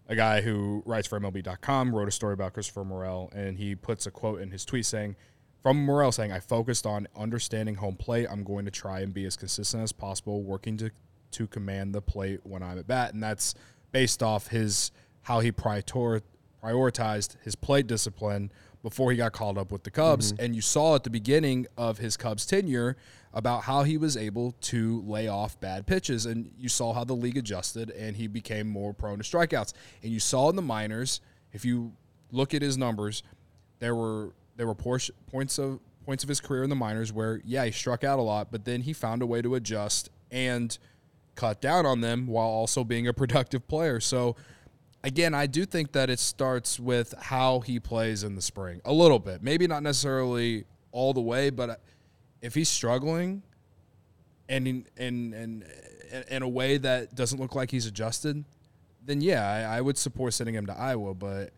a 0.08 0.16
guy 0.16 0.40
who 0.40 0.82
writes 0.86 1.06
for 1.06 1.20
MLB.com, 1.20 1.94
wrote 1.94 2.08
a 2.08 2.12
story 2.12 2.32
about 2.32 2.54
Christopher 2.54 2.84
Morel, 2.84 3.30
and 3.34 3.58
he 3.58 3.74
puts 3.74 4.06
a 4.06 4.10
quote 4.10 4.40
in 4.40 4.50
his 4.50 4.64
tweet 4.64 4.86
saying, 4.86 5.16
from 5.62 5.84
Morel 5.84 6.12
saying, 6.12 6.32
I 6.32 6.40
focused 6.40 6.86
on 6.86 7.08
understanding 7.16 7.74
home 7.74 7.96
plate. 7.96 8.26
I'm 8.30 8.44
going 8.44 8.64
to 8.64 8.70
try 8.70 9.00
and 9.00 9.12
be 9.12 9.24
as 9.26 9.36
consistent 9.36 9.82
as 9.82 9.92
possible, 9.92 10.42
working 10.42 10.76
to, 10.78 10.90
to 11.32 11.46
command 11.46 11.94
the 11.94 12.00
plate 12.00 12.40
when 12.44 12.62
I'm 12.62 12.78
at 12.78 12.86
bat. 12.86 13.12
And 13.12 13.22
that's 13.22 13.54
based 13.92 14.22
off 14.22 14.48
his 14.48 14.92
how 15.22 15.40
he 15.40 15.52
prior, 15.52 15.82
prioritized 15.82 17.36
his 17.42 17.54
plate 17.54 17.86
discipline 17.86 18.50
before 18.82 19.10
he 19.10 19.16
got 19.16 19.32
called 19.32 19.58
up 19.58 19.72
with 19.72 19.82
the 19.82 19.90
Cubs. 19.90 20.32
Mm-hmm. 20.32 20.44
And 20.44 20.56
you 20.56 20.62
saw 20.62 20.94
at 20.94 21.04
the 21.04 21.10
beginning 21.10 21.66
of 21.76 21.98
his 21.98 22.16
Cubs 22.16 22.46
tenure 22.46 22.96
about 23.32 23.62
how 23.64 23.82
he 23.82 23.96
was 23.96 24.16
able 24.16 24.52
to 24.60 25.02
lay 25.02 25.28
off 25.28 25.58
bad 25.60 25.86
pitches. 25.86 26.26
And 26.26 26.50
you 26.58 26.68
saw 26.68 26.92
how 26.92 27.04
the 27.04 27.14
league 27.14 27.36
adjusted 27.36 27.90
and 27.90 28.16
he 28.16 28.26
became 28.26 28.68
more 28.68 28.92
prone 28.92 29.18
to 29.18 29.24
strikeouts. 29.24 29.72
And 30.02 30.12
you 30.12 30.20
saw 30.20 30.48
in 30.50 30.56
the 30.56 30.62
minors, 30.62 31.20
if 31.52 31.64
you 31.64 31.92
look 32.32 32.54
at 32.54 32.62
his 32.62 32.76
numbers, 32.76 33.22
there 33.78 33.94
were 33.94 34.32
there 34.56 34.66
were 34.66 34.74
points 34.74 35.10
of 35.58 35.80
points 36.04 36.22
of 36.22 36.28
his 36.28 36.40
career 36.40 36.64
in 36.64 36.70
the 36.70 36.76
minors 36.76 37.12
where 37.12 37.40
yeah 37.44 37.64
he 37.64 37.70
struck 37.70 38.02
out 38.02 38.18
a 38.18 38.22
lot, 38.22 38.50
but 38.50 38.64
then 38.64 38.82
he 38.82 38.92
found 38.92 39.22
a 39.22 39.26
way 39.26 39.42
to 39.42 39.54
adjust 39.54 40.10
and 40.30 40.78
cut 41.34 41.60
down 41.60 41.86
on 41.86 42.00
them 42.00 42.26
while 42.26 42.48
also 42.48 42.82
being 42.82 43.06
a 43.06 43.12
productive 43.14 43.66
player. 43.68 44.00
So 44.00 44.36
again, 45.04 45.34
I 45.34 45.46
do 45.46 45.64
think 45.64 45.92
that 45.92 46.10
it 46.10 46.18
starts 46.18 46.80
with 46.80 47.14
how 47.18 47.60
he 47.60 47.78
plays 47.78 48.24
in 48.24 48.34
the 48.34 48.42
spring 48.42 48.80
a 48.84 48.92
little 48.92 49.18
bit. 49.18 49.42
Maybe 49.42 49.66
not 49.66 49.82
necessarily 49.82 50.64
all 50.92 51.12
the 51.12 51.20
way, 51.20 51.50
but 51.50 51.80
if 52.42 52.54
he's 52.54 52.68
struggling 52.68 53.42
and 54.48 54.66
in 54.66 54.86
in 54.96 55.34
in, 55.34 55.64
in 56.30 56.42
a 56.42 56.48
way 56.48 56.78
that 56.78 57.14
doesn't 57.14 57.40
look 57.40 57.54
like 57.54 57.70
he's 57.70 57.86
adjusted, 57.86 58.44
then 59.04 59.20
yeah, 59.20 59.46
I, 59.46 59.78
I 59.78 59.80
would 59.80 59.98
support 59.98 60.34
sending 60.34 60.54
him 60.54 60.66
to 60.66 60.78
Iowa. 60.78 61.14
But 61.14 61.52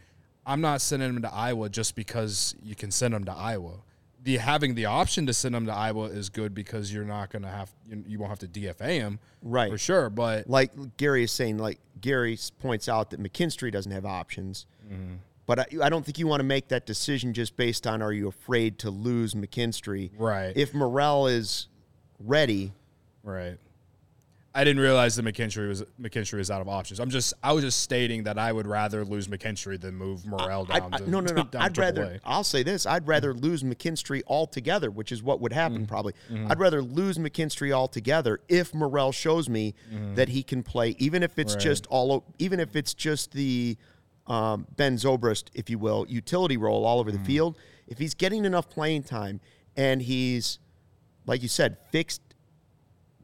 I'm 0.47 0.61
not 0.61 0.81
sending 0.81 1.09
him 1.09 1.23
to 1.23 1.33
Iowa 1.33 1.69
just 1.69 1.95
because 1.95 2.55
you 2.63 2.75
can 2.75 2.91
send 2.91 3.15
him 3.15 3.25
to 3.25 3.33
Iowa. 3.33 3.83
The 4.23 4.37
having 4.37 4.75
the 4.75 4.85
option 4.87 5.27
to 5.27 5.33
send 5.33 5.55
him 5.55 5.67
to 5.67 5.73
Iowa 5.73 6.07
is 6.07 6.29
good 6.29 6.55
because 6.55 6.93
you're 6.93 7.05
not 7.05 7.31
going 7.31 7.43
to 7.43 7.49
have 7.49 7.71
you, 7.87 8.05
you, 8.07 8.19
won't 8.19 8.31
have 8.31 8.39
to 8.41 8.47
DFA 8.47 8.93
him, 8.93 9.19
right? 9.43 9.71
For 9.71 9.79
sure. 9.79 10.11
But 10.11 10.49
like 10.49 10.73
Gary 10.99 11.23
is 11.25 11.33
saying, 11.33 11.57
like 11.57 11.79
Gary 12.01 12.39
points 12.59 12.87
out 12.87 13.11
that 13.11 13.23
McKinstry 13.23 13.73
doesn't 13.73 13.93
have 13.93 14.05
options. 14.05 14.67
Mm-hmm. 14.87 15.15
But 15.51 15.59
I, 15.59 15.87
I, 15.87 15.89
don't 15.89 16.05
think 16.05 16.17
you 16.21 16.29
want 16.29 16.39
to 16.39 16.45
make 16.45 16.69
that 16.69 16.87
decision 16.87 17.35
just 17.35 17.57
based 17.57 17.85
on 17.85 18.03
are 18.03 18.13
you 18.13 18.29
afraid 18.29 18.79
to 18.79 18.91
lose 18.91 19.35
McKinstry? 19.35 20.13
Right. 20.17 20.53
If 20.55 20.75
Morel 20.75 21.27
is 21.27 21.67
ready, 22.21 22.73
right. 23.25 23.59
I 24.55 24.63
didn't 24.63 24.81
realize 24.81 25.17
that 25.17 25.25
McKinstry 25.25 25.67
was 25.67 25.83
McKinstry 26.01 26.39
was 26.39 26.53
out 26.53 26.61
of 26.61 26.69
options. 26.69 27.01
I'm 27.01 27.11
just 27.11 27.35
I 27.43 27.53
was 27.53 27.65
just 27.65 27.81
stating 27.81 28.23
that 28.25 28.39
I 28.39 28.53
would 28.53 28.69
rather 28.69 29.05
lose 29.05 29.27
McKinstry 29.27 29.81
than 29.81 29.97
move 29.97 30.25
Morel 30.25 30.67
down. 30.67 30.83
I, 30.83 30.97
I, 30.97 30.99
to, 30.99 31.11
no, 31.11 31.19
no, 31.19 31.33
no. 31.33 31.49
I'd 31.59 31.77
rather. 31.77 32.21
I'll 32.25 32.45
say 32.45 32.63
this: 32.63 32.87
I'd 32.87 33.09
rather 33.09 33.35
mm-hmm. 33.35 33.45
lose 33.45 33.65
McKinstry 33.65 34.23
altogether, 34.29 34.89
which 34.93 35.11
is 35.11 35.21
what 35.21 35.41
would 35.41 35.53
happen 35.53 35.79
mm-hmm. 35.79 35.87
probably. 35.87 36.13
Mm-hmm. 36.31 36.49
I'd 36.49 36.61
rather 36.61 36.81
lose 36.81 37.19
McKinstry 37.19 37.73
altogether 37.73 38.39
if 38.49 38.73
Morel 38.73 39.11
shows 39.11 39.49
me 39.49 39.75
mm-hmm. 39.93 40.15
that 40.15 40.29
he 40.29 40.45
can 40.45 40.63
play, 40.63 40.95
even 41.01 41.25
if 41.25 41.41
it's 41.41 41.55
right. 41.55 41.63
just 41.63 41.89
all, 41.89 42.25
even 42.39 42.61
if 42.61 42.77
it's 42.77 42.95
just 42.95 43.33
the 43.33 43.77
um, 44.31 44.67
Ben 44.77 44.97
Zobrist, 44.97 45.47
if 45.55 45.69
you 45.69 45.79
will, 45.79 46.07
utility 46.09 46.57
role 46.57 46.87
all 46.87 47.01
over 47.01 47.11
the 47.11 47.19
mm-hmm. 47.19 47.27
field. 47.27 47.59
If 47.89 47.99
he's 47.99 48.15
getting 48.15 48.45
enough 48.45 48.71
playing 48.71 49.03
time 49.03 49.41
and 49.77 50.01
he's, 50.01 50.61
like 51.27 51.43
you 51.43 51.49
said, 51.49 51.77
fixed 51.91 52.23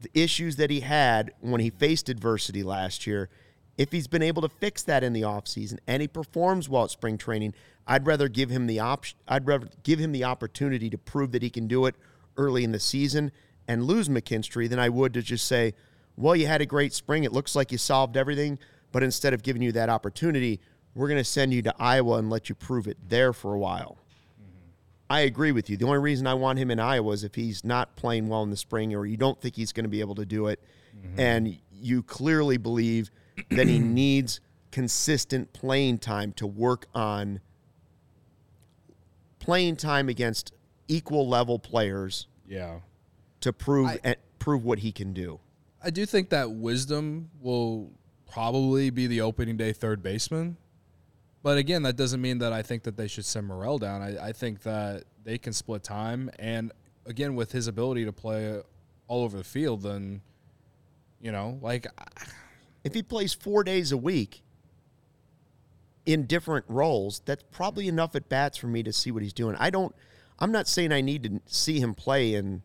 the 0.01 0.09
issues 0.13 0.57
that 0.57 0.69
he 0.69 0.81
had 0.81 1.31
when 1.39 1.61
he 1.61 1.69
faced 1.69 2.09
adversity 2.09 2.61
last 2.61 3.07
year, 3.07 3.29
if 3.77 3.93
he's 3.93 4.07
been 4.07 4.21
able 4.21 4.41
to 4.41 4.49
fix 4.49 4.83
that 4.83 5.01
in 5.01 5.13
the 5.13 5.21
offseason 5.21 5.79
and 5.87 6.01
he 6.01 6.09
performs 6.09 6.67
well 6.67 6.83
at 6.83 6.91
spring 6.91 7.17
training, 7.17 7.53
I'd 7.87 8.05
rather 8.05 8.27
give 8.27 8.49
him 8.49 8.67
the 8.67 8.81
option 8.81 9.17
I'd 9.29 9.47
rather 9.47 9.69
give 9.83 9.99
him 9.99 10.11
the 10.11 10.25
opportunity 10.25 10.89
to 10.89 10.97
prove 10.97 11.31
that 11.31 11.41
he 11.41 11.49
can 11.49 11.67
do 11.67 11.85
it 11.85 11.95
early 12.35 12.65
in 12.65 12.73
the 12.73 12.81
season 12.81 13.31
and 13.65 13.85
lose 13.85 14.09
McKinstry 14.09 14.69
than 14.69 14.79
I 14.79 14.89
would 14.89 15.13
to 15.13 15.21
just 15.21 15.47
say, 15.47 15.73
well, 16.17 16.35
you 16.35 16.47
had 16.47 16.61
a 16.61 16.65
great 16.65 16.91
spring. 16.91 17.23
It 17.23 17.31
looks 17.31 17.55
like 17.55 17.71
you 17.71 17.77
solved 17.77 18.17
everything, 18.17 18.59
but 18.91 19.03
instead 19.03 19.33
of 19.33 19.41
giving 19.41 19.61
you 19.61 19.71
that 19.73 19.89
opportunity, 19.89 20.59
we're 20.97 21.07
going 21.07 21.19
to 21.19 21.23
send 21.23 21.53
you 21.53 21.61
to 21.61 21.75
Iowa 21.77 22.17
and 22.17 22.29
let 22.29 22.49
you 22.49 22.55
prove 22.55 22.87
it 22.87 22.97
there 23.07 23.31
for 23.31 23.53
a 23.53 23.59
while. 23.59 23.99
I 25.09 25.21
agree 25.21 25.51
with 25.51 25.69
you. 25.69 25.77
The 25.77 25.85
only 25.85 25.99
reason 25.99 26.25
I 26.25 26.33
want 26.33 26.57
him 26.57 26.71
in 26.71 26.79
Iowa 26.79 27.13
is 27.13 27.23
if 27.23 27.35
he's 27.35 27.63
not 27.63 27.95
playing 27.95 28.27
well 28.27 28.41
in 28.41 28.49
the 28.49 28.57
spring 28.57 28.93
or 28.95 29.05
you 29.05 29.15
don't 29.15 29.39
think 29.39 29.55
he's 29.55 29.71
going 29.71 29.85
to 29.85 29.89
be 29.89 30.01
able 30.01 30.15
to 30.15 30.25
do 30.25 30.47
it. 30.47 30.61
Mm-hmm. 30.97 31.19
And 31.19 31.57
you 31.71 32.01
clearly 32.01 32.57
believe 32.57 33.11
that 33.51 33.67
he 33.67 33.77
needs 33.79 34.41
consistent 34.71 35.53
playing 35.53 35.99
time 35.99 36.33
to 36.33 36.47
work 36.47 36.87
on 36.95 37.41
playing 39.39 39.75
time 39.77 40.09
against 40.09 40.51
equal 40.87 41.27
level 41.27 41.59
players. 41.59 42.27
Yeah. 42.47 42.79
To 43.41 43.53
prove 43.53 43.99
I, 44.03 44.15
prove 44.39 44.65
what 44.65 44.79
he 44.79 44.91
can 44.91 45.13
do. 45.13 45.39
I 45.81 45.91
do 45.91 46.07
think 46.07 46.29
that 46.31 46.51
Wisdom 46.51 47.29
will 47.39 47.91
probably 48.29 48.89
be 48.89 49.05
the 49.05 49.21
opening 49.21 49.57
day 49.57 49.73
third 49.73 50.01
baseman. 50.01 50.57
But 51.47 51.57
again, 51.57 51.83
that 51.83 51.95
doesn't 51.95 52.19
mean 52.19 52.39
that 52.39 52.51
I 52.51 52.61
think 52.61 52.83
that 52.83 52.97
they 52.97 53.07
should 53.07 53.23
send 53.23 53.47
Morel 53.47 53.77
down. 53.77 54.01
I, 54.01 54.17
I 54.17 54.31
think 54.33 54.63
that 54.63 55.05
they 55.23 55.37
can 55.37 55.53
split 55.53 55.81
time. 55.81 56.29
And 56.37 56.73
again, 57.05 57.35
with 57.35 57.53
his 57.53 57.67
ability 57.67 58.03
to 58.03 58.11
play 58.11 58.61
all 59.07 59.23
over 59.23 59.37
the 59.37 59.45
field, 59.45 59.83
then, 59.83 60.19
you 61.21 61.31
know, 61.31 61.57
like. 61.61 61.87
If 62.83 62.93
he 62.93 63.01
plays 63.01 63.33
four 63.33 63.63
days 63.63 63.93
a 63.93 63.97
week 63.97 64.43
in 66.05 66.25
different 66.25 66.65
roles, 66.67 67.21
that's 67.23 67.45
probably 67.49 67.87
enough 67.87 68.13
at 68.15 68.27
bats 68.27 68.57
for 68.57 68.67
me 68.67 68.83
to 68.83 68.91
see 68.91 69.11
what 69.11 69.23
he's 69.23 69.31
doing. 69.31 69.55
I 69.57 69.69
don't. 69.69 69.95
I'm 70.39 70.51
not 70.51 70.67
saying 70.67 70.91
I 70.91 70.99
need 70.99 71.23
to 71.23 71.39
see 71.45 71.79
him 71.79 71.95
play 71.95 72.33
in 72.33 72.61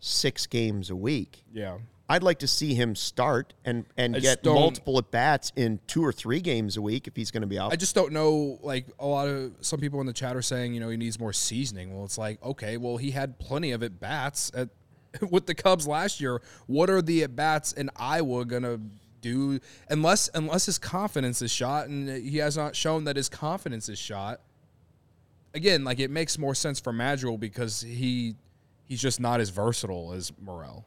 six 0.00 0.46
games 0.46 0.88
a 0.88 0.96
week. 0.96 1.44
Yeah. 1.52 1.80
I'd 2.12 2.22
like 2.22 2.40
to 2.40 2.46
see 2.46 2.74
him 2.74 2.94
start 2.94 3.54
and 3.64 3.86
and 3.96 4.14
get 4.20 4.44
multiple 4.44 4.98
at 4.98 5.10
bats 5.10 5.50
in 5.56 5.80
two 5.86 6.04
or 6.04 6.12
three 6.12 6.42
games 6.42 6.76
a 6.76 6.82
week 6.82 7.06
if 7.06 7.16
he's 7.16 7.30
going 7.30 7.40
to 7.40 7.46
be 7.46 7.58
out. 7.58 7.72
I 7.72 7.76
just 7.76 7.94
don't 7.94 8.12
know. 8.12 8.58
Like 8.62 8.84
a 8.98 9.06
lot 9.06 9.28
of 9.28 9.54
some 9.62 9.80
people 9.80 9.98
in 10.02 10.06
the 10.06 10.12
chat 10.12 10.36
are 10.36 10.42
saying, 10.42 10.74
you 10.74 10.80
know, 10.80 10.90
he 10.90 10.98
needs 10.98 11.18
more 11.18 11.32
seasoning. 11.32 11.94
Well, 11.94 12.04
it's 12.04 12.18
like 12.18 12.42
okay, 12.42 12.76
well 12.76 12.98
he 12.98 13.12
had 13.12 13.38
plenty 13.38 13.72
of 13.72 13.82
at 13.82 13.98
bats 13.98 14.52
at 14.54 14.68
with 15.30 15.46
the 15.46 15.54
Cubs 15.54 15.88
last 15.88 16.20
year. 16.20 16.42
What 16.66 16.90
are 16.90 17.00
the 17.00 17.22
at 17.22 17.34
bats 17.34 17.72
in 17.72 17.88
Iowa 17.96 18.44
going 18.44 18.64
to 18.64 18.78
do 19.22 19.58
unless 19.88 20.28
unless 20.34 20.66
his 20.66 20.78
confidence 20.78 21.40
is 21.40 21.50
shot 21.50 21.86
and 21.86 22.10
he 22.10 22.38
has 22.38 22.58
not 22.58 22.76
shown 22.76 23.04
that 23.04 23.16
his 23.16 23.30
confidence 23.30 23.88
is 23.88 23.98
shot. 23.98 24.42
Again, 25.54 25.82
like 25.82 25.98
it 25.98 26.10
makes 26.10 26.36
more 26.36 26.54
sense 26.54 26.78
for 26.78 26.92
Madrigal 26.92 27.38
because 27.38 27.80
he 27.80 28.34
he's 28.86 29.00
just 29.00 29.18
not 29.18 29.40
as 29.40 29.48
versatile 29.48 30.12
as 30.12 30.30
Morel 30.38 30.84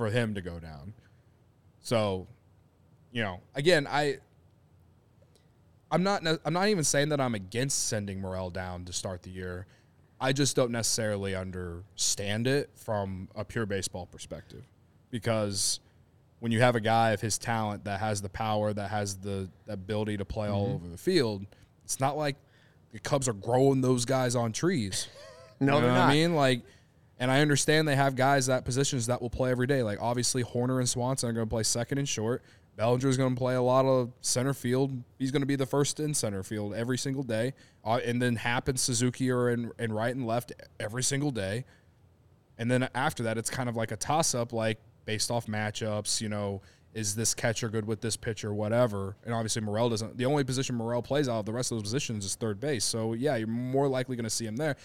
for 0.00 0.08
him 0.08 0.32
to 0.32 0.40
go 0.40 0.58
down. 0.58 0.94
So, 1.82 2.26
you 3.12 3.20
know, 3.20 3.42
again, 3.54 3.86
I 3.86 4.16
I'm 5.90 6.02
not 6.02 6.22
I'm 6.42 6.54
not 6.54 6.68
even 6.68 6.84
saying 6.84 7.10
that 7.10 7.20
I'm 7.20 7.34
against 7.34 7.88
sending 7.88 8.18
Morel 8.18 8.48
down 8.48 8.86
to 8.86 8.94
start 8.94 9.22
the 9.22 9.28
year. 9.28 9.66
I 10.18 10.32
just 10.32 10.56
don't 10.56 10.70
necessarily 10.70 11.34
understand 11.34 12.46
it 12.46 12.70
from 12.76 13.28
a 13.34 13.44
pure 13.44 13.66
baseball 13.66 14.06
perspective 14.06 14.64
because 15.10 15.80
when 16.38 16.50
you 16.50 16.62
have 16.62 16.76
a 16.76 16.80
guy 16.80 17.10
of 17.10 17.20
his 17.20 17.36
talent 17.36 17.84
that 17.84 18.00
has 18.00 18.22
the 18.22 18.30
power, 18.30 18.72
that 18.72 18.88
has 18.88 19.16
the 19.16 19.50
ability 19.68 20.16
to 20.16 20.24
play 20.24 20.46
mm-hmm. 20.46 20.56
all 20.56 20.72
over 20.72 20.88
the 20.88 20.96
field, 20.96 21.44
it's 21.84 22.00
not 22.00 22.16
like 22.16 22.36
the 22.92 23.00
Cubs 23.00 23.28
are 23.28 23.34
growing 23.34 23.82
those 23.82 24.06
guys 24.06 24.34
on 24.34 24.52
trees. 24.52 25.08
no, 25.60 25.66
you 25.66 25.72
know 25.72 25.86
they're 25.86 25.94
not. 25.94 26.08
I 26.08 26.12
mean, 26.14 26.34
like 26.34 26.62
and 27.20 27.30
I 27.30 27.42
understand 27.42 27.86
they 27.86 27.96
have 27.96 28.16
guys 28.16 28.46
that 28.46 28.64
positions 28.64 29.06
that 29.06 29.20
will 29.20 29.30
play 29.30 29.50
every 29.50 29.66
day. 29.66 29.82
Like 29.82 30.00
obviously 30.00 30.42
Hoerner 30.42 30.78
and 30.78 30.88
Swanson 30.88 31.28
are 31.28 31.32
going 31.32 31.46
to 31.46 31.50
play 31.50 31.62
second 31.62 31.98
and 31.98 32.08
short. 32.08 32.42
Bellinger 32.76 33.08
is 33.08 33.18
going 33.18 33.34
to 33.34 33.38
play 33.38 33.56
a 33.56 33.62
lot 33.62 33.84
of 33.84 34.10
center 34.22 34.54
field. 34.54 34.90
He's 35.18 35.30
going 35.30 35.42
to 35.42 35.46
be 35.46 35.56
the 35.56 35.66
first 35.66 36.00
in 36.00 36.14
center 36.14 36.42
field 36.42 36.72
every 36.72 36.96
single 36.96 37.22
day. 37.22 37.52
Uh, 37.84 38.00
and 38.04 38.22
then 38.22 38.36
Happ 38.36 38.68
and 38.68 38.80
Suzuki 38.80 39.30
are 39.30 39.50
in, 39.50 39.70
in 39.78 39.92
right 39.92 40.14
and 40.14 40.26
left 40.26 40.52
every 40.80 41.02
single 41.02 41.30
day. 41.30 41.66
And 42.56 42.70
then 42.70 42.88
after 42.94 43.22
that, 43.24 43.36
it's 43.36 43.50
kind 43.50 43.68
of 43.68 43.76
like 43.76 43.92
a 43.92 43.96
toss 43.96 44.34
up, 44.34 44.54
like 44.54 44.78
based 45.04 45.30
off 45.30 45.46
matchups, 45.46 46.22
you 46.22 46.30
know, 46.30 46.62
is 46.94 47.14
this 47.14 47.34
catcher 47.34 47.68
good 47.68 47.86
with 47.86 48.00
this 48.00 48.16
pitcher, 48.16 48.54
whatever. 48.54 49.16
And 49.24 49.34
obviously 49.34 49.60
Morel 49.60 49.90
doesn't. 49.90 50.16
The 50.16 50.24
only 50.24 50.42
position 50.42 50.74
Morel 50.74 51.02
plays 51.02 51.28
out 51.28 51.40
of 51.40 51.46
the 51.46 51.52
rest 51.52 51.70
of 51.70 51.76
those 51.76 51.82
positions 51.82 52.24
is 52.24 52.34
third 52.34 52.60
base. 52.60 52.84
So 52.84 53.12
yeah, 53.12 53.36
you're 53.36 53.46
more 53.46 53.88
likely 53.88 54.16
going 54.16 54.24
to 54.24 54.30
see 54.30 54.46
him 54.46 54.56
there 54.56 54.76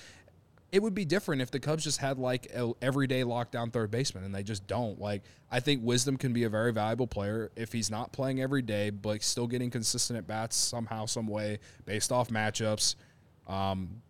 it 0.76 0.84
would 0.84 0.94
be 0.94 1.06
different 1.06 1.42
if 1.42 1.52
the 1.52 1.60
Cubs 1.62 1.86
just 1.86 2.00
had 2.00 2.20
like 2.20 2.48
a 2.54 2.74
everyday 2.82 3.22
lockdown 3.22 3.72
third 3.72 3.92
baseman, 3.92 4.26
and 4.26 4.36
they 4.36 4.44
just 4.44 4.68
don't. 4.68 5.00
Like 5.00 5.24
I 5.50 5.62
think 5.62 5.82
Wisdom 5.86 6.18
can 6.18 6.34
be 6.34 6.44
a 6.44 6.50
very 6.50 6.74
valuable 6.74 7.08
player 7.08 7.50
if 7.56 7.72
he's 7.72 7.90
not 7.90 8.12
playing 8.12 8.42
every 8.42 8.62
day, 8.62 8.90
but 8.90 9.24
still 9.24 9.48
getting 9.48 9.72
consistent 9.72 10.18
at 10.18 10.28
bats 10.28 10.58
somehow, 10.58 11.06
some 11.06 11.28
way, 11.28 11.60
based 11.86 12.12
off 12.12 12.28
matchups. 12.28 12.96
Um, 13.48 14.02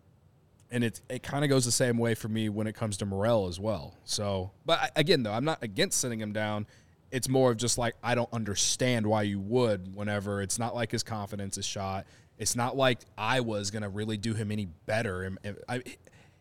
and 0.72 0.82
it 0.82 1.00
it 1.08 1.22
kind 1.22 1.44
of 1.44 1.50
goes 1.50 1.64
the 1.64 1.70
same 1.70 1.98
way 1.98 2.16
for 2.16 2.26
me 2.26 2.48
when 2.48 2.66
it 2.66 2.74
comes 2.74 2.96
to 2.96 3.06
Morel 3.06 3.46
as 3.46 3.60
well. 3.60 3.94
So, 4.02 4.50
but 4.64 4.90
again, 4.96 5.22
though, 5.22 5.32
I'm 5.32 5.44
not 5.44 5.62
against 5.62 6.00
sitting 6.00 6.20
him 6.20 6.32
down. 6.32 6.66
It's 7.12 7.28
more 7.28 7.52
of 7.52 7.58
just 7.58 7.78
like 7.78 7.94
I 8.02 8.16
don't 8.16 8.32
understand 8.32 9.06
why 9.06 9.22
you 9.22 9.38
would. 9.38 9.94
Whenever 9.94 10.42
it's 10.42 10.58
not 10.58 10.74
like 10.74 10.90
his 10.90 11.04
confidence 11.04 11.58
is 11.58 11.64
shot. 11.64 12.06
It's 12.38 12.56
not 12.56 12.76
like 12.76 12.98
I 13.16 13.40
was 13.40 13.70
gonna 13.70 13.88
really 13.88 14.16
do 14.16 14.34
him 14.34 14.50
any 14.50 14.66
better. 14.66 15.30
I, 15.68 15.82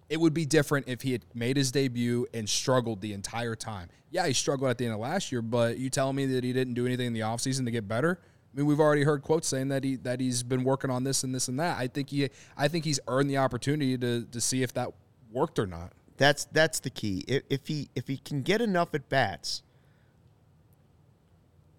it 0.09 0.19
would 0.19 0.33
be 0.33 0.45
different 0.45 0.87
if 0.87 1.01
he 1.01 1.11
had 1.13 1.25
made 1.33 1.57
his 1.57 1.71
debut 1.71 2.27
and 2.33 2.47
struggled 2.47 3.01
the 3.01 3.13
entire 3.13 3.55
time. 3.55 3.89
Yeah, 4.11 4.27
he 4.27 4.33
struggled 4.33 4.69
at 4.69 4.77
the 4.77 4.85
end 4.85 4.93
of 4.93 4.99
last 4.99 5.31
year, 5.31 5.41
but 5.41 5.77
you 5.77 5.89
tell 5.89 6.13
me 6.13 6.25
that 6.27 6.43
he 6.43 6.53
didn't 6.53 6.75
do 6.75 6.85
anything 6.85 7.07
in 7.07 7.13
the 7.13 7.21
offseason 7.21 7.65
to 7.65 7.71
get 7.71 7.87
better? 7.87 8.19
I 8.21 8.57
mean, 8.57 8.67
we've 8.67 8.79
already 8.79 9.03
heard 9.03 9.21
quotes 9.21 9.47
saying 9.47 9.67
that 9.69 9.83
he 9.83 9.97
that 9.97 10.21
he's 10.21 10.41
been 10.41 10.63
working 10.63 10.89
on 10.89 11.03
this 11.03 11.23
and 11.23 11.35
this 11.35 11.47
and 11.49 11.59
that. 11.59 11.77
I 11.77 11.87
think 11.87 12.09
he 12.09 12.29
I 12.55 12.67
think 12.67 12.85
he's 12.85 12.99
earned 13.07 13.29
the 13.29 13.37
opportunity 13.37 13.97
to 13.97 14.23
to 14.23 14.39
see 14.39 14.63
if 14.63 14.73
that 14.73 14.91
worked 15.31 15.59
or 15.59 15.67
not. 15.67 15.91
That's 16.17 16.45
that's 16.45 16.79
the 16.79 16.89
key. 16.89 17.25
If, 17.27 17.43
if 17.49 17.67
he 17.67 17.89
if 17.95 18.07
he 18.07 18.17
can 18.17 18.43
get 18.43 18.61
enough 18.61 18.93
at 18.93 19.09
bats, 19.09 19.63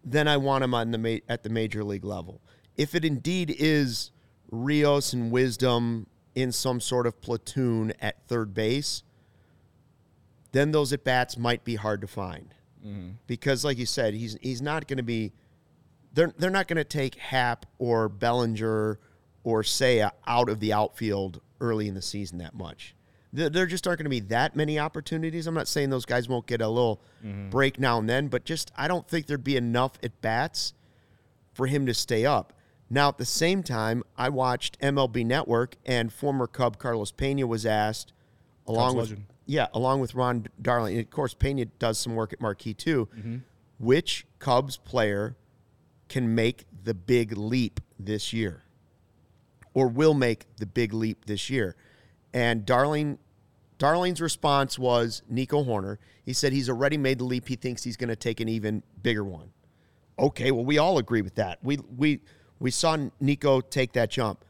then 0.05 0.29
I 0.29 0.37
want 0.37 0.65
him 0.65 0.75
on 0.75 0.91
the 0.91 0.99
ma- 0.99 1.25
at 1.29 1.45
the 1.45 1.49
major 1.49 1.83
league 1.83 2.05
level. 2.05 2.43
If 2.77 2.95
it 2.95 3.05
indeed 3.07 3.55
is 3.59 4.11
Rios 4.51 5.15
and 5.15 5.31
Wisdom 5.31 6.07
in 6.37 6.53
some 6.53 6.81
sort 6.81 7.07
of 7.07 7.20
platoon 7.20 7.92
at 8.01 8.22
third 8.29 8.55
base, 8.55 9.03
then 10.53 10.70
those 10.70 10.92
at 10.92 11.03
bats 11.03 11.37
might 11.37 11.64
be 11.64 11.75
hard 11.75 12.03
to 12.03 12.07
find. 12.07 12.55
Mm-hmm. 12.87 13.09
Because, 13.27 13.64
like 13.64 13.79
you 13.79 13.87
said, 13.87 14.14
he's 14.14 14.37
he's 14.40 14.62
not 14.62 14.87
going 14.87 14.99
to 14.99 15.03
be. 15.03 15.33
They're 16.12 16.33
they're 16.38 16.51
not 16.51 16.68
going 16.68 16.77
to 16.77 16.85
take 16.85 17.16
Happ 17.16 17.66
or 17.79 18.09
Bellinger 18.09 19.01
or 19.42 19.62
Seiya 19.62 20.12
out 20.27 20.49
of 20.49 20.61
the 20.61 20.72
outfield 20.72 21.40
early 21.61 21.88
in 21.88 21.94
the 21.94 22.03
season 22.03 22.38
that 22.38 22.55
much. 22.55 22.94
There, 23.33 23.49
there 23.49 23.66
just 23.66 23.87
aren't 23.87 23.99
going 23.99 24.05
to 24.05 24.11
be 24.11 24.20
that 24.20 24.55
many 24.55 24.79
opportunities. 24.79 25.46
I'm 25.46 25.55
not 25.55 25.68
saying 25.68 25.90
those 25.90 26.05
guys 26.05 26.29
won't 26.29 26.46
get 26.46 26.61
a 26.61 26.68
little 26.68 27.01
mm-hmm. 27.25 27.49
break 27.51 27.81
now 27.81 27.99
and 27.99 28.09
then, 28.09 28.29
but 28.29 28.44
just 28.44 28.70
I 28.77 28.88
don't 28.88 29.09
think 29.09 29.27
there'd 29.27 29.42
be 29.42 29.57
enough 29.57 29.92
at 30.03 30.20
bats 30.20 30.75
for 31.55 31.66
him 31.66 31.87
to 31.87 31.94
stay 31.94 32.27
up. 32.27 32.53
Now, 32.88 33.09
at 33.09 33.18
the 33.18 33.25
same 33.25 33.62
time, 33.62 34.05
I 34.16 34.29
watched 34.29 34.79
MLB 34.81 35.27
Network, 35.27 35.77
and 35.85 36.12
former 36.12 36.46
Cub 36.46 36.79
Carlos 36.79 37.11
Pena 37.11 37.46
was 37.46 37.66
asked, 37.66 38.12
along 38.66 38.90
Cubs 38.90 38.96
with 38.96 39.11
legend. 39.11 39.27
yeah, 39.46 39.66
along 39.75 40.01
with 40.01 40.14
Ron 40.14 40.46
Darling. 40.61 40.94
And 40.96 41.05
of 41.05 41.11
course, 41.11 41.35
Pena 41.35 41.64
does 41.64 41.99
some 41.99 42.14
work 42.14 42.33
at 42.33 42.40
Marquee 42.40 42.75
too. 42.75 43.09
Mm-hmm. 43.16 43.37
Which 43.79 44.27
Cubs 44.38 44.77
player 44.77 45.37
can 46.09 46.35
make 46.35 46.64
the 46.85 46.94
big 46.94 47.37
leap 47.37 47.81
this 47.99 48.33
year, 48.33 48.62
or 49.75 49.88
will 49.88 50.14
make 50.14 50.46
the 50.57 50.66
big 50.66 50.94
leap 50.94 51.27
this 51.27 51.51
year? 51.51 51.75
And 52.33 52.64
Darling, 52.64 53.18
Darling's 53.79 54.20
response 54.20 54.79
was 54.79 55.22
Nico 55.29 55.64
Hoerner. 55.64 55.99
He 56.25 56.33
said 56.33 56.53
he's 56.53 56.68
already 56.68 56.96
made 56.96 57.18
the 57.18 57.25
leap. 57.25 57.49
He 57.49 57.57
thinks 57.57 57.83
he's 57.83 57.96
going 57.96 58.09
to 58.11 58.16
take 58.16 58.40
an 58.40 58.49
even 58.49 58.83
bigger 59.03 59.25
one. 59.25 59.51
Okay, 60.18 60.51
well, 60.53 60.64
we 60.64 60.79
all 60.79 60.99
agree 60.99 61.22
with 61.22 61.35
that. 61.35 61.59
We 61.62 61.79
we 61.96 62.20
we 62.59 62.71
saw 62.71 62.97
Nico 63.21 63.61
take 63.61 63.92
that 63.92 64.11
jump. 64.11 64.45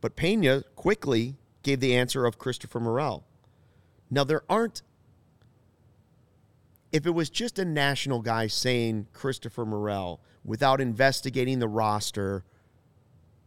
But 0.00 0.16
Pena 0.16 0.62
quickly 0.76 1.36
gave 1.62 1.80
the 1.80 1.94
answer 1.94 2.26
of 2.26 2.38
Christopher 2.38 2.80
Morel. 2.80 3.24
Now, 4.10 4.24
there 4.24 4.42
aren't, 4.48 4.82
if 6.90 7.06
it 7.06 7.10
was 7.10 7.30
just 7.30 7.58
a 7.58 7.64
national 7.64 8.20
guy 8.20 8.46
saying 8.46 9.06
Christopher 9.12 9.64
Morel 9.64 10.20
without 10.44 10.80
investigating 10.80 11.60
the 11.60 11.68
roster 11.68 12.44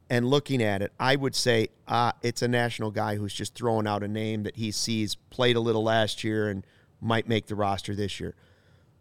and 0.10 0.28
looking 0.28 0.62
at 0.64 0.82
it, 0.82 0.92
I 1.00 1.16
would 1.16 1.36
say 1.36 1.70
uh, 1.88 2.14
it's 2.22 2.42
a 2.42 2.48
national 2.48 2.92
guy 2.92 3.16
who's 3.16 3.34
just 3.34 3.54
throwing 3.54 3.86
out 3.86 4.02
a 4.02 4.08
name 4.08 4.44
that 4.44 4.56
he 4.56 4.72
sees 4.72 5.16
played 5.30 5.56
a 5.56 5.60
little 5.60 5.84
last 5.84 6.24
year 6.24 6.50
and 6.50 6.66
might 7.02 7.28
make 7.28 7.48
the 7.48 7.56
roster 7.56 7.94
this 7.96 8.20
year. 8.20 8.34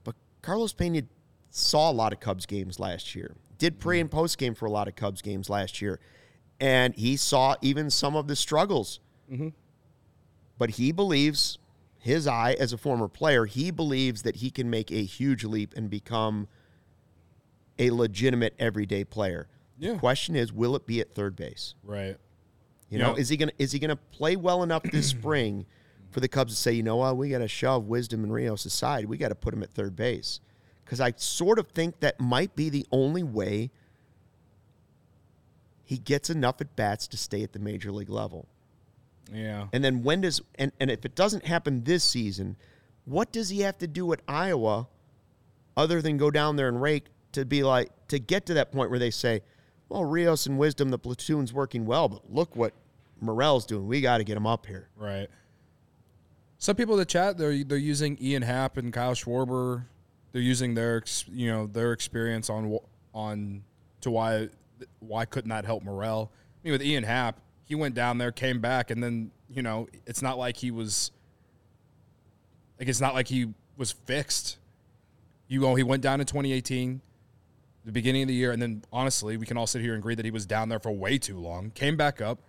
But 0.02 0.16
Carlos 0.42 0.72
Pena 0.72 1.02
saw 1.50 1.90
a 1.90 1.92
lot 1.92 2.12
of 2.12 2.20
Cubs 2.20 2.46
games 2.46 2.80
last 2.80 3.14
year 3.14 3.37
did 3.64 3.81
pre 3.81 3.98
and 3.98 4.11
post 4.11 4.37
game 4.37 4.55
for 4.55 4.66
a 4.66 4.70
lot 4.70 4.88
of 4.88 4.94
Cubs 4.94 5.22
games 5.22 5.48
last 5.48 5.81
year, 5.81 5.98
and 6.61 6.94
he 6.96 7.16
saw 7.16 7.57
even 7.62 7.88
some 7.88 8.14
of 8.14 8.29
the 8.29 8.37
struggles. 8.37 9.00
Mm-hmm. 9.33 9.48
But 10.59 10.70
he 10.70 10.92
believes, 10.92 11.59
his 11.98 12.27
eye 12.27 12.57
as 12.61 12.74
a 12.74 12.79
former 12.79 13.09
player, 13.09 13.46
he 13.46 13.70
believes 13.70 14.20
that 14.22 14.37
he 14.37 14.50
can 14.50 14.68
make 14.68 14.92
a 14.92 15.03
huge 15.03 15.44
leap 15.44 15.72
and 15.74 15.88
become 15.88 16.46
a 17.79 17.90
legitimate 17.90 18.55
everyday 18.59 19.03
player. 19.03 19.48
Yeah. 19.79 19.94
The 19.94 19.98
question 19.98 20.37
is, 20.37 20.53
will 20.53 20.77
it 20.77 20.87
be 20.87 21.00
at 21.00 21.14
third 21.14 21.35
base? 21.35 21.74
Right. 21.83 22.18
You 22.90 22.98
know, 22.98 23.14
is 23.14 23.31
he 23.31 23.38
gonna 23.38 23.53
is 23.59 23.72
he 23.72 23.79
gonna 23.79 23.96
play 23.96 24.37
well 24.37 24.62
enough 24.62 24.83
this 24.83 25.09
spring 25.18 25.64
for 26.11 26.20
the 26.20 26.29
Cubs 26.29 26.55
to 26.55 26.61
say, 26.61 26.72
you 26.72 26.83
know 26.83 26.96
what, 26.96 27.16
we 27.16 27.31
got 27.31 27.38
to 27.38 27.48
shove 27.48 27.87
Wisdom 27.87 28.22
and 28.22 28.33
Rios 28.33 28.66
aside. 28.66 29.07
We 29.07 29.16
got 29.16 29.31
to 29.31 29.35
put 29.35 29.53
him 29.53 29.64
at 29.64 29.72
third 29.72 29.96
base 29.96 30.38
because 30.85 31.01
I 31.01 31.12
sort 31.16 31.59
of 31.59 31.68
think 31.68 32.01
that 32.01 32.20
might 32.20 32.55
be 32.55 32.68
the 32.70 32.87
only 32.92 33.23
way 33.23 33.70
he 35.85 35.99
gets 35.99 36.31
enough 36.31 36.61
at 36.61 36.75
bats 36.77 37.07
to 37.09 37.16
stay 37.16 37.42
at 37.42 37.53
the 37.53 37.59
major 37.59 37.92
league 37.92 38.11
level. 38.11 38.49
Yeah. 39.33 39.68
And 39.73 39.85
then 39.85 40.03
when 40.03 40.20
does 40.20 40.40
and, 40.57 40.73
and 40.81 40.90
if 40.90 41.05
it 41.05 41.14
doesn't 41.14 41.47
happen 41.47 41.85
this 41.85 42.05
season, 42.05 42.57
what 43.05 43.33
does 43.33 43.49
he 43.49 43.61
have 43.61 43.79
to 43.79 43.87
do 43.87 44.12
at 44.12 44.20
Iowa 44.29 44.88
other 45.77 46.01
than 46.01 46.16
go 46.16 46.31
down 46.31 46.57
there 46.57 46.68
and 46.68 46.81
rake 46.81 47.07
to 47.33 47.44
be 47.44 47.62
like 47.62 47.90
to 48.09 48.18
get 48.18 48.47
to 48.47 48.55
that 48.55 48.73
point 48.73 48.90
where 48.90 48.99
they 48.99 49.11
say, 49.11 49.42
well, 49.88 50.05
Rios 50.05 50.47
and 50.47 50.59
Wisdom, 50.59 50.90
the 50.90 50.99
platoon's 50.99 51.53
working 51.53 51.85
well, 51.85 52.09
but 52.09 52.23
look 52.33 52.55
what 52.57 52.73
Morel's 53.20 53.66
doing. 53.66 53.87
We 53.87 54.01
got 54.01 54.18
to 54.18 54.25
get 54.25 54.37
him 54.37 54.47
up 54.47 54.66
here. 54.66 54.88
Right. 54.97 55.29
Some 56.59 56.77
people 56.77 56.94
in 56.94 57.01
the 57.01 57.05
chat 57.05 57.37
they're 57.37 57.64
they're 57.64 57.77
using 57.79 58.16
Ian 58.20 58.42
Happ 58.42 58.77
and 58.77 58.92
Kyle 58.92 59.14
Schwarber. 59.14 59.85
They're 60.35 60.42
using 60.42 60.75
their 60.75 61.01
you 61.33 61.47
know 61.47 61.68
their 61.68 61.92
experience 61.92 62.51
on 62.51 62.77
on 63.14 63.62
to 64.01 64.11
why 64.11 64.49
why 64.99 65.27
couldn't 65.27 65.51
that 65.51 65.64
help 65.64 65.85
Morel? 65.85 66.33
I 66.35 66.59
mean, 66.64 66.73
with 66.73 66.83
Ian 66.83 67.05
Happ, 67.05 67.38
he 67.64 67.77
went 67.77 67.94
down 67.94 68.18
there, 68.18 68.33
came 68.33 68.61
back, 68.61 68.90
and 68.90 69.01
then 69.01 69.31
you 69.49 69.62
know 69.62 69.87
it's 70.07 70.23
not 70.23 70.37
like 70.37 70.57
he 70.57 70.73
was 70.73 71.12
like 72.81 72.88
it's 72.88 73.01
not 73.01 73.14
like 73.14 73.29
he 73.29 73.55
was 73.77 73.92
fixed. 73.92 74.59
You 75.47 75.61
go, 75.61 75.77
he 75.77 75.85
went 75.85 76.03
down 76.03 76.20
in 76.20 76.27
2018, 76.27 77.01
the 77.85 77.92
beginning 77.92 78.23
of 78.23 78.29
the 78.29 78.35
year, 78.35 78.51
and 78.51 78.61
then 78.61 78.83
honestly, 78.92 79.37
we 79.37 79.47
can 79.47 79.57
all 79.57 79.68
sit 79.68 79.83
here 79.83 79.94
and 79.94 80.01
agree 80.01 80.16
that 80.16 80.25
he 80.25 80.33
was 80.33 80.47
down 80.47 80.68
there 80.68 80.81
for 80.81 80.90
way 80.90 81.16
too 81.16 81.38
long. 81.38 81.70
Came 81.70 81.97
back 81.97 82.20
up, 82.20 82.40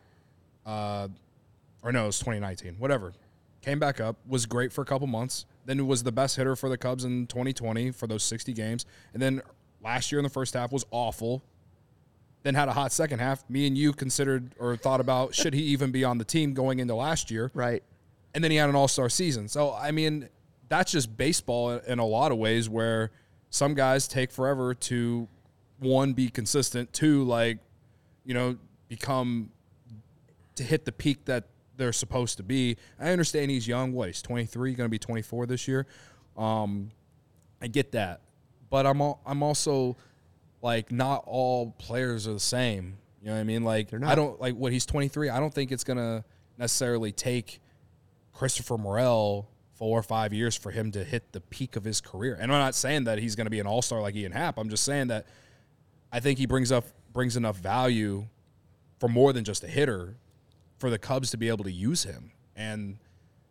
uh, 0.65 1.07
or 1.83 1.91
no, 1.91 2.05
it 2.05 2.07
was 2.07 2.17
2019, 2.17 2.77
whatever. 2.79 3.13
Came 3.61 3.77
back 3.77 3.99
up, 3.99 4.15
was 4.27 4.47
great 4.47 4.73
for 4.73 4.81
a 4.81 4.85
couple 4.85 5.05
months. 5.05 5.45
Then 5.65 5.85
was 5.87 6.03
the 6.03 6.11
best 6.11 6.35
hitter 6.35 6.55
for 6.55 6.69
the 6.69 6.77
Cubs 6.77 7.03
in 7.05 7.27
2020 7.27 7.91
for 7.91 8.07
those 8.07 8.23
60 8.23 8.53
games, 8.53 8.85
and 9.13 9.21
then 9.21 9.41
last 9.83 10.11
year 10.11 10.19
in 10.19 10.23
the 10.23 10.29
first 10.29 10.53
half 10.53 10.71
was 10.71 10.85
awful. 10.91 11.43
Then 12.43 12.53
had 12.53 12.67
a 12.67 12.73
hot 12.73 12.91
second 12.91 13.19
half. 13.19 13.47
Me 13.49 13.65
and 13.65 13.75
you 13.75 13.91
considered 13.91 14.53
or 14.59 14.75
thought 14.77 14.99
about 15.01 15.33
should 15.33 15.53
he 15.55 15.63
even 15.63 15.91
be 15.91 16.03
on 16.03 16.19
the 16.19 16.23
team 16.23 16.53
going 16.53 16.77
into 16.79 16.93
last 16.93 17.31
year, 17.31 17.49
Right. 17.55 17.81
and 18.35 18.43
then 18.43 18.51
he 18.51 18.57
had 18.57 18.69
an 18.69 18.75
All 18.75 18.87
Star 18.87 19.09
season. 19.09 19.47
So 19.47 19.73
I 19.73 19.89
mean, 19.91 20.29
that's 20.69 20.91
just 20.91 21.17
baseball 21.17 21.71
in 21.71 21.97
a 21.99 22.05
lot 22.05 22.31
of 22.31 22.37
ways 22.37 22.69
where 22.69 23.09
some 23.49 23.73
guys 23.73 24.07
take 24.07 24.31
forever 24.31 24.73
to 24.75 25.27
one 25.79 26.13
be 26.13 26.29
consistent, 26.29 26.93
two 26.93 27.23
like 27.23 27.57
you 28.23 28.33
know 28.35 28.57
become 28.89 29.49
to 30.55 30.63
hit 30.63 30.85
the 30.85 30.91
peak 30.91 31.25
that 31.25 31.45
they're 31.77 31.93
supposed 31.93 32.37
to 32.37 32.43
be. 32.43 32.77
I 32.99 33.11
understand 33.11 33.51
he's 33.51 33.67
young. 33.67 33.93
What 33.93 34.07
he's 34.07 34.21
23, 34.21 34.73
going 34.73 34.85
to 34.85 34.89
be 34.89 34.99
24 34.99 35.45
this 35.45 35.67
year. 35.67 35.87
Um, 36.37 36.91
I 37.61 37.67
get 37.67 37.93
that, 37.93 38.21
but 38.69 38.85
I'm 38.85 39.01
all, 39.01 39.21
I'm 39.25 39.41
also 39.41 39.95
like 40.61 40.91
not 40.91 41.23
all 41.25 41.71
players 41.77 42.27
are 42.27 42.33
the 42.33 42.39
same. 42.39 42.97
You 43.21 43.27
know 43.27 43.35
what 43.35 43.39
I 43.39 43.43
mean? 43.43 43.63
Like 43.63 43.93
I 43.93 44.15
don't 44.15 44.39
like 44.39 44.55
what 44.55 44.71
he's 44.71 44.85
23. 44.85 45.29
I 45.29 45.39
don't 45.39 45.53
think 45.53 45.71
it's 45.71 45.83
going 45.83 45.97
to 45.97 46.23
necessarily 46.57 47.11
take 47.11 47.59
Christopher 48.33 48.77
Morel 48.77 49.49
four 49.73 49.97
or 49.97 50.03
five 50.03 50.33
years 50.33 50.55
for 50.55 50.71
him 50.71 50.91
to 50.91 51.03
hit 51.03 51.31
the 51.31 51.41
peak 51.41 51.75
of 51.75 51.83
his 51.83 52.01
career. 52.01 52.37
And 52.39 52.51
I'm 52.51 52.59
not 52.59 52.75
saying 52.75 53.05
that 53.05 53.19
he's 53.19 53.35
going 53.35 53.45
to 53.45 53.51
be 53.51 53.59
an 53.59 53.67
all 53.67 53.81
star 53.81 54.01
like 54.01 54.15
Ian 54.15 54.31
Happ. 54.31 54.57
I'm 54.57 54.69
just 54.69 54.83
saying 54.83 55.07
that 55.07 55.25
I 56.11 56.19
think 56.19 56.39
he 56.39 56.45
brings 56.45 56.71
up 56.71 56.85
brings 57.13 57.37
enough 57.37 57.57
value 57.57 58.27
for 58.99 59.07
more 59.07 59.33
than 59.33 59.43
just 59.43 59.63
a 59.63 59.67
hitter 59.67 60.17
for 60.77 60.89
the 60.89 60.97
Cubs 60.97 61.31
to 61.31 61.37
be 61.37 61.47
able 61.47 61.63
to 61.63 61.71
use 61.71 62.03
him. 62.03 62.31
And 62.55 62.97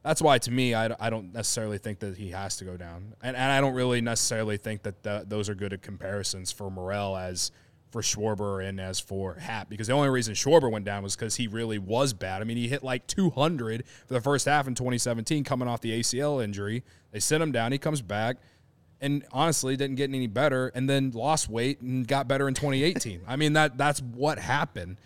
that's 0.02 0.20
why, 0.20 0.38
to 0.38 0.50
me, 0.50 0.74
I, 0.74 0.94
I 1.00 1.10
don't 1.10 1.32
necessarily 1.32 1.78
think 1.78 2.00
that 2.00 2.16
he 2.16 2.30
has 2.30 2.56
to 2.58 2.64
go 2.64 2.76
down. 2.76 3.14
And, 3.22 3.36
and 3.36 3.52
I 3.52 3.60
don't 3.60 3.74
really 3.74 4.00
necessarily 4.00 4.56
think 4.56 4.82
that 4.82 5.02
the, 5.02 5.24
those 5.26 5.48
are 5.48 5.54
good 5.54 5.80
comparisons 5.82 6.52
for 6.52 6.70
Morel 6.70 7.16
as– 7.16 7.50
for 7.94 8.02
Schwarber 8.02 8.68
and 8.68 8.80
as 8.80 8.98
for 8.98 9.34
Happ 9.34 9.68
because 9.68 9.86
the 9.86 9.92
only 9.92 10.08
reason 10.08 10.34
Schwarber 10.34 10.68
went 10.68 10.84
down 10.84 11.04
was 11.04 11.14
because 11.14 11.36
he 11.36 11.46
really 11.46 11.78
was 11.78 12.12
bad. 12.12 12.42
I 12.42 12.44
mean, 12.44 12.56
he 12.56 12.66
hit 12.66 12.82
like 12.82 13.06
200 13.06 13.84
for 14.08 14.14
the 14.14 14.20
first 14.20 14.46
half 14.46 14.66
in 14.66 14.74
2017 14.74 15.44
coming 15.44 15.68
off 15.68 15.80
the 15.80 16.00
ACL 16.00 16.42
injury. 16.42 16.82
They 17.12 17.20
sent 17.20 17.40
him 17.40 17.52
down. 17.52 17.70
He 17.70 17.78
comes 17.78 18.02
back 18.02 18.38
and 19.00 19.24
honestly 19.30 19.76
didn't 19.76 19.94
get 19.94 20.10
any 20.10 20.26
better 20.26 20.72
and 20.74 20.90
then 20.90 21.12
lost 21.12 21.48
weight 21.48 21.82
and 21.82 22.04
got 22.04 22.26
better 22.26 22.48
in 22.48 22.54
2018. 22.54 23.20
I 23.28 23.36
mean, 23.36 23.52
that 23.52 23.78
that's 23.78 24.02
what 24.02 24.40
happened. 24.40 24.96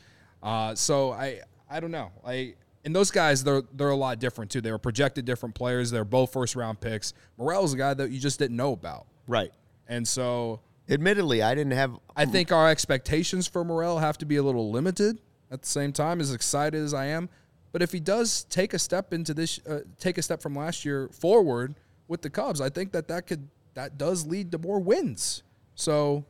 Uh, 0.42 0.74
so 0.74 1.12
I 1.12 1.40
I 1.70 1.81
don't 1.81 1.90
know. 1.90 2.12
I 2.26 2.54
and 2.85 2.94
those 2.94 3.11
guys 3.11 3.44
they're 3.44 3.62
they're 3.74 3.90
a 3.90 3.96
lot 3.96 4.18
different 4.18 4.50
too. 4.50 4.61
They 4.61 4.70
were 4.70 4.78
projected 4.78 5.24
different 5.24 5.54
players. 5.54 5.90
They're 5.90 6.04
both 6.04 6.33
first 6.33 6.57
round 6.57 6.81
picks. 6.81 7.12
Morel's 7.37 7.74
a 7.74 7.76
guy 7.76 7.94
that 7.94 8.11
you 8.11 8.18
just 8.18 8.38
didn't 8.38 8.57
know 8.57 8.72
about. 8.72 9.07
Right. 9.26 9.52
And 9.88 10.07
so 10.07 10.61
Admittedly, 10.90 11.42
I 11.42 11.54
didn't 11.54 11.72
have. 11.72 11.98
I 12.16 12.24
think 12.24 12.50
our 12.50 12.68
expectations 12.68 13.46
for 13.46 13.62
Morel 13.62 13.98
have 13.98 14.16
to 14.18 14.26
be 14.26 14.37
a 14.37 14.42
little 14.42 14.70
limited. 14.70 15.18
At 15.50 15.62
the 15.62 15.68
same 15.68 15.92
time, 15.92 16.20
as 16.20 16.33
excited 16.33 16.83
as 16.83 16.92
I 16.92 17.07
am, 17.07 17.31
but 17.72 17.81
if 17.81 17.92
he 17.92 18.00
does 18.00 18.44
take 18.44 18.74
a 18.74 18.78
step 18.78 19.14
into 19.14 19.33
this, 19.33 19.59
uh, 19.66 19.81
take 19.98 20.18
a 20.18 20.22
step 20.22 20.42
from 20.42 20.54
last 20.54 20.85
year 20.85 21.09
forward 21.09 21.74
with 22.07 22.20
the 22.20 22.28
Cubs, 22.28 22.61
I 22.61 22.68
think 22.68 22.92
that 22.92 23.09
that 23.09 23.26
could 23.26 23.48
that 23.74 23.96
does 23.96 24.26
lead 24.26 24.52
to 24.52 24.59
more 24.59 24.78
wins. 24.78 25.42
So, 25.74 26.24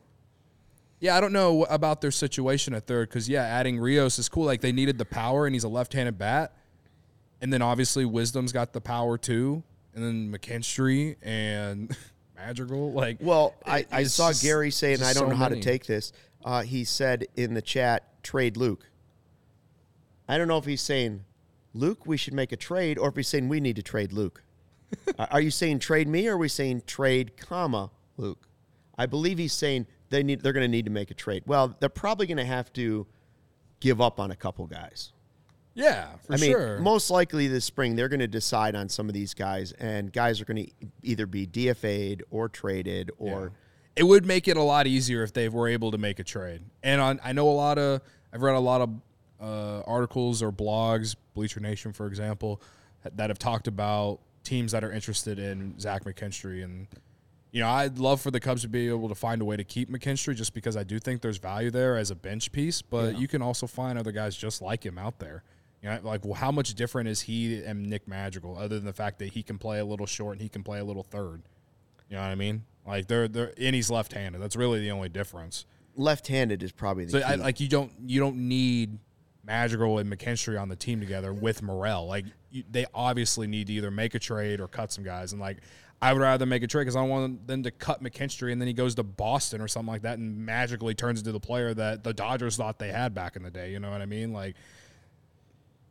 yeah, 0.99 1.15
I 1.15 1.21
don't 1.21 1.33
know 1.33 1.65
about 1.65 2.01
their 2.01 2.11
situation 2.11 2.73
at 2.73 2.87
third 2.87 3.09
because 3.09 3.29
yeah, 3.29 3.43
adding 3.43 3.79
Rios 3.79 4.19
is 4.19 4.29
cool. 4.29 4.45
Like 4.45 4.61
they 4.61 4.71
needed 4.71 4.97
the 4.97 5.05
power, 5.05 5.45
and 5.45 5.55
he's 5.55 5.63
a 5.63 5.69
left-handed 5.69 6.17
bat, 6.17 6.53
and 7.41 7.51
then 7.51 7.61
obviously 7.61 8.05
Wisdom's 8.05 8.51
got 8.51 8.73
the 8.73 8.81
power 8.81 9.17
too, 9.17 9.63
and 9.93 10.03
then 10.03 10.31
McKinstry 10.31 11.15
and. 11.21 11.95
Madrigal. 12.39 12.93
Like, 12.93 13.17
well, 13.19 13.53
I, 13.65 13.85
I 13.91 14.03
saw 14.03 14.31
Gary 14.31 14.71
saying 14.71 15.03
I 15.03 15.11
don't 15.11 15.23
so 15.23 15.27
know 15.27 15.35
how 15.35 15.49
many. 15.49 15.61
to 15.61 15.69
take 15.69 15.85
this. 15.85 16.13
Uh, 16.43 16.61
he 16.61 16.85
said 16.85 17.27
in 17.35 17.53
the 17.53 17.61
chat, 17.61 18.23
trade 18.23 18.55
Luke. 18.55 18.89
I 20.27 20.37
don't 20.37 20.47
know 20.47 20.57
if 20.57 20.65
he's 20.65 20.81
saying, 20.81 21.25
Luke, 21.73 22.05
we 22.05 22.17
should 22.17 22.33
make 22.33 22.51
a 22.51 22.55
trade, 22.55 22.97
or 22.97 23.09
if 23.09 23.15
he's 23.15 23.27
saying 23.27 23.49
we 23.49 23.59
need 23.59 23.75
to 23.75 23.83
trade 23.83 24.13
Luke. 24.13 24.43
are 25.19 25.41
you 25.41 25.51
saying 25.51 25.79
trade 25.79 26.07
me, 26.07 26.27
or 26.27 26.35
are 26.35 26.37
we 26.37 26.47
saying 26.47 26.83
trade, 26.87 27.35
comma 27.37 27.91
Luke? 28.17 28.47
I 28.97 29.05
believe 29.05 29.37
he's 29.37 29.53
saying 29.53 29.87
they 30.09 30.23
need 30.23 30.41
they're 30.41 30.53
going 30.53 30.63
to 30.63 30.71
need 30.71 30.85
to 30.85 30.91
make 30.91 31.11
a 31.11 31.13
trade. 31.13 31.43
Well, 31.45 31.75
they're 31.79 31.89
probably 31.89 32.27
going 32.27 32.37
to 32.37 32.45
have 32.45 32.71
to 32.73 33.07
give 33.79 34.01
up 34.01 34.19
on 34.19 34.31
a 34.31 34.35
couple 34.35 34.65
guys. 34.67 35.11
Yeah, 35.75 36.09
I 36.29 36.35
mean, 36.37 36.51
sure. 36.51 36.79
most 36.79 37.09
likely 37.09 37.47
this 37.47 37.63
spring 37.63 37.95
they're 37.95 38.09
going 38.09 38.19
to 38.19 38.27
decide 38.27 38.75
on 38.75 38.89
some 38.89 39.07
of 39.07 39.13
these 39.13 39.33
guys, 39.33 39.71
and 39.73 40.11
guys 40.11 40.41
are 40.41 40.45
going 40.45 40.65
to 40.65 40.71
either 41.03 41.25
be 41.25 41.47
DFA'd 41.47 42.23
or 42.31 42.49
traded, 42.49 43.11
or 43.17 43.43
yeah. 43.43 43.49
it 43.95 44.03
would 44.03 44.25
make 44.25 44.47
it 44.49 44.57
a 44.57 44.61
lot 44.63 44.87
easier 44.87 45.23
if 45.23 45.31
they 45.31 45.47
were 45.47 45.69
able 45.69 45.91
to 45.91 45.97
make 45.97 46.19
a 46.19 46.23
trade. 46.23 46.63
And 46.83 46.99
on, 46.99 47.19
I 47.23 47.31
know 47.31 47.47
a 47.47 47.51
lot 47.51 47.77
of, 47.77 48.01
I've 48.33 48.41
read 48.41 48.55
a 48.55 48.59
lot 48.59 48.81
of 48.81 48.89
uh, 49.39 49.81
articles 49.87 50.43
or 50.43 50.51
blogs, 50.51 51.15
Bleacher 51.33 51.61
Nation, 51.61 51.93
for 51.93 52.07
example, 52.07 52.61
that 53.15 53.29
have 53.29 53.39
talked 53.39 53.67
about 53.67 54.19
teams 54.43 54.73
that 54.73 54.83
are 54.83 54.91
interested 54.91 55.39
in 55.39 55.79
Zach 55.79 56.03
McKinstry 56.03 56.63
and. 56.63 56.87
You 57.51 57.61
know, 57.61 57.69
I'd 57.69 57.97
love 57.97 58.21
for 58.21 58.29
the 58.29 58.39
Cubs 58.39 58.61
to 58.61 58.67
be 58.67 58.89
able 58.89 59.09
to 59.09 59.15
find 59.15 59.41
a 59.41 59.45
way 59.45 59.57
to 59.57 59.63
keep 59.63 59.89
McKinstry 59.89 60.35
just 60.35 60.53
because 60.53 60.77
I 60.77 60.83
do 60.83 60.99
think 60.99 61.21
there's 61.21 61.39
value 61.39 61.71
there 61.71 61.97
as 61.97 62.11
a 62.11 62.15
bench 62.15 62.51
piece, 62.51 62.81
but 62.81 63.13
yeah. 63.13 63.19
you 63.19 63.27
can 63.27 63.41
also 63.41 63.65
find 63.65 63.97
other 63.97 64.11
guys 64.11 64.35
just 64.35 64.61
like 64.61 64.85
him 64.85 64.97
out 64.99 65.17
there. 65.17 65.43
You 65.81 65.89
know, 65.89 65.99
like 66.03 66.25
well, 66.25 66.33
how 66.33 66.51
much 66.51 66.73
different 66.75 67.09
is 67.09 67.21
he 67.21 67.63
and 67.63 67.89
Nick 67.89 68.07
Madrigal, 68.07 68.57
other 68.57 68.75
than 68.75 68.85
the 68.85 68.93
fact 68.93 69.19
that 69.19 69.33
he 69.33 69.41
can 69.41 69.57
play 69.57 69.79
a 69.79 69.85
little 69.85 70.05
short 70.05 70.33
and 70.33 70.41
he 70.41 70.49
can 70.49 70.61
play 70.61 70.79
a 70.79 70.83
little 70.83 71.03
third? 71.03 71.41
You 72.09 72.17
know 72.17 72.21
what 72.21 72.29
I 72.29 72.35
mean? 72.35 72.63
Like 72.85 73.07
they're 73.07 73.27
they're 73.27 73.53
and 73.57 73.75
he's 73.75 73.89
left-handed. 73.89 74.41
That's 74.41 74.55
really 74.55 74.81
the 74.81 74.91
only 74.91 75.09
difference. 75.09 75.65
Left-handed 75.95 76.61
is 76.63 76.71
probably 76.71 77.05
the 77.05 77.11
so 77.11 77.19
I, 77.19 77.35
like 77.35 77.59
you 77.59 77.67
don't 77.67 77.91
you 78.05 78.19
don't 78.19 78.35
need 78.49 78.99
Madrigal 79.43 79.99
and 79.99 80.11
McKinstry 80.11 80.61
on 80.61 80.69
the 80.69 80.75
team 80.75 80.99
together 80.99 81.33
with 81.33 81.61
Morel. 81.61 82.07
Like 82.07 82.25
you, 82.51 82.63
they 82.69 82.85
obviously 82.93 83.47
need 83.47 83.67
to 83.67 83.73
either 83.73 83.89
make 83.89 84.15
a 84.15 84.19
trade 84.19 84.59
or 84.59 84.67
cut 84.67 84.91
some 84.91 85.03
guys. 85.03 85.31
And 85.31 85.41
like 85.41 85.57
I 86.01 86.13
would 86.13 86.21
rather 86.21 86.45
make 86.45 86.63
a 86.63 86.67
trade 86.67 86.83
because 86.83 86.95
I 86.95 87.01
don't 87.01 87.09
want 87.09 87.47
them 87.47 87.63
to 87.63 87.71
cut 87.71 88.01
McKinstry 88.01 88.51
and 88.51 88.61
then 88.61 88.67
he 88.67 88.73
goes 88.73 88.95
to 88.95 89.03
Boston 89.03 89.59
or 89.59 89.67
something 89.67 89.91
like 89.91 90.03
that 90.03 90.17
and 90.17 90.45
magically 90.45 90.93
turns 90.93 91.19
into 91.19 91.31
the 91.31 91.39
player 91.39 91.73
that 91.73 92.03
the 92.03 92.13
Dodgers 92.13 92.55
thought 92.55 92.79
they 92.79 92.91
had 92.91 93.13
back 93.13 93.35
in 93.35 93.43
the 93.43 93.51
day. 93.51 93.71
You 93.71 93.79
know 93.79 93.91
what 93.91 94.01
I 94.01 94.05
mean? 94.05 94.31
Like 94.31 94.55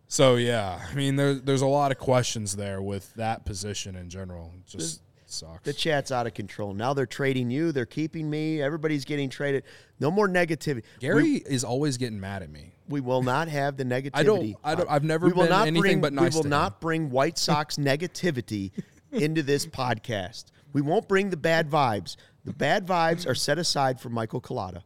so 0.09 0.37
yeah, 0.37 0.81
I 0.91 0.95
mean 0.95 1.17
there, 1.17 1.35
there's 1.35 1.61
a 1.61 1.67
lot 1.67 1.93
of 1.93 1.99
questions 1.99 2.57
there 2.57 2.81
with 2.81 3.13
that 3.15 3.45
position 3.45 3.95
in 3.95 4.09
general. 4.09 4.53
It 4.57 4.67
just 4.67 5.01
the, 5.01 5.05
sucks. 5.27 5.65
The 5.65 5.75
chat's 5.75 6.11
out 6.11 6.27
of 6.27 6.33
control. 6.33 6.73
Now 6.73 6.95
they're 6.95 7.05
trading 7.05 7.51
you. 7.51 7.73
They're 7.73 7.85
keeping 7.85 8.31
me. 8.31 8.63
Everybody's 8.63 9.05
getting 9.05 9.29
traded. 9.29 9.65
No 10.01 10.11
more 10.11 10.27
negativity. 10.27 10.85
Gary 10.99 11.23
we, 11.23 11.37
is 11.37 11.63
always 11.63 11.99
getting 11.99 12.19
mad 12.19 12.43
at 12.43 12.51
me. 12.51 12.73
We 12.89 13.03
will 13.03 13.23
not 13.23 13.49
have 13.49 13.77
the 13.77 13.85
negativity. 13.85 14.11
I 14.15 14.23
don't. 14.23 14.57
I 14.65 14.75
don't. 14.75 14.91
I've 14.91 15.05
never 15.05 15.27
we 15.27 15.35
will 15.35 15.49
not 15.49 15.67
anything 15.67 15.83
bring, 15.83 16.01
but 16.01 16.15
nice. 16.15 16.33
We 16.35 16.41
will 16.41 16.49
not 16.49 16.73
him. 16.73 16.79
bring 16.81 17.11
White 17.11 17.37
Sox 17.37 17.77
negativity 17.77 18.73
into 19.13 19.43
this 19.43 19.67
podcast. 19.67 20.47
We 20.73 20.81
won't 20.83 21.09
bring 21.09 21.31
the 21.31 21.37
bad 21.37 21.71
vibes. 21.71 22.17
The 22.45 22.53
bad 22.53 22.87
vibes 22.87 23.27
are 23.27 23.35
set 23.35 23.59
aside 23.59 24.01
for 24.01 24.09
Michael 24.09 24.41
Collada. 24.41 24.83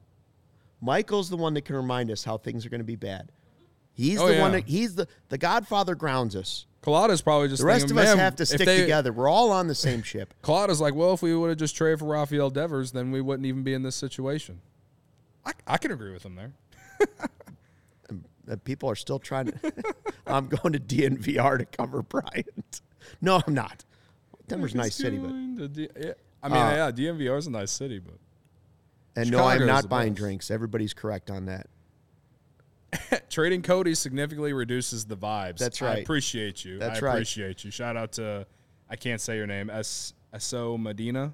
Michael's 0.80 1.30
the 1.30 1.36
one 1.36 1.54
that 1.54 1.64
can 1.64 1.76
remind 1.76 2.10
us 2.10 2.24
how 2.24 2.38
things 2.38 2.66
are 2.66 2.68
going 2.68 2.80
to 2.80 2.84
be 2.84 2.96
bad. 2.96 3.30
He's 3.92 4.20
Oh, 4.20 4.26
the 4.26 4.34
yeah. 4.34 4.40
one. 4.40 4.52
That, 4.52 4.66
he's 4.66 4.94
the 4.94 5.06
the 5.28 5.38
Godfather 5.38 5.94
grounds 5.94 6.34
us. 6.34 6.66
Colada's 6.82 7.22
probably 7.22 7.46
just 7.48 7.60
The 7.60 7.66
rest 7.66 7.90
of 7.90 7.96
us 7.96 8.16
have 8.16 8.34
to 8.36 8.46
stick 8.46 8.64
they- 8.66 8.80
together. 8.80 9.12
We're 9.12 9.28
all 9.28 9.52
on 9.52 9.68
the 9.68 9.74
same 9.74 10.02
ship. 10.02 10.34
Colada's 10.42 10.80
like, 10.80 10.94
well, 10.94 11.12
if 11.12 11.22
we 11.22 11.34
would 11.36 11.50
have 11.50 11.58
just 11.58 11.76
traded 11.76 12.00
for 12.00 12.06
Rafael 12.06 12.50
Devers, 12.50 12.90
then 12.92 13.12
we 13.12 13.20
wouldn't 13.20 13.46
even 13.46 13.62
be 13.62 13.72
in 13.74 13.82
this 13.84 13.94
situation. 13.94 14.60
I, 15.46 15.52
I 15.66 15.76
can 15.78 15.92
agree 15.92 16.12
with 16.12 16.24
him 16.24 16.34
there. 16.36 16.52
Uh, 18.50 18.56
People 18.64 18.90
are 18.90 18.96
still 18.96 19.20
trying 19.20 19.46
to. 19.46 19.72
I'm 20.26 20.48
going 20.48 20.72
to 20.72 20.80
DNVR 20.80 21.58
to 21.58 21.64
cover 21.64 22.02
Bryant. 22.02 22.80
No, 23.20 23.40
I'm 23.46 23.54
not. 23.54 23.84
Denver's 24.52 24.74
a 24.74 24.76
nice 24.76 24.94
city, 24.94 25.18
but 25.18 25.72
D- 25.72 25.88
yeah. 25.98 26.12
I 26.42 26.48
mean, 26.48 26.58
Uh, 26.58 26.70
yeah, 26.70 26.90
DNVR 26.90 27.38
is 27.38 27.46
a 27.46 27.50
nice 27.50 27.70
city, 27.70 27.98
but 27.98 28.14
and 29.16 29.30
no, 29.30 29.44
I'm 29.44 29.66
not 29.66 29.88
buying 29.88 30.12
best. 30.12 30.18
drinks. 30.22 30.50
Everybody's 30.50 30.94
correct 30.94 31.30
on 31.30 31.46
that. 31.46 31.66
trading 33.30 33.62
Cody 33.62 33.94
significantly 33.94 34.52
reduces 34.52 35.04
the 35.06 35.16
vibes. 35.16 35.58
That's 35.58 35.80
right. 35.80 35.98
I 35.98 36.00
appreciate 36.00 36.64
you. 36.64 36.78
That's 36.78 37.00
I 37.00 37.06
right. 37.06 37.12
appreciate 37.14 37.64
you. 37.64 37.70
Shout 37.70 37.96
out 37.96 38.12
to 38.12 38.46
I 38.90 38.96
can't 38.96 39.20
say 39.20 39.36
your 39.36 39.46
name. 39.46 39.70
S 39.70 40.12
So 40.38 40.76
Medina. 40.76 41.32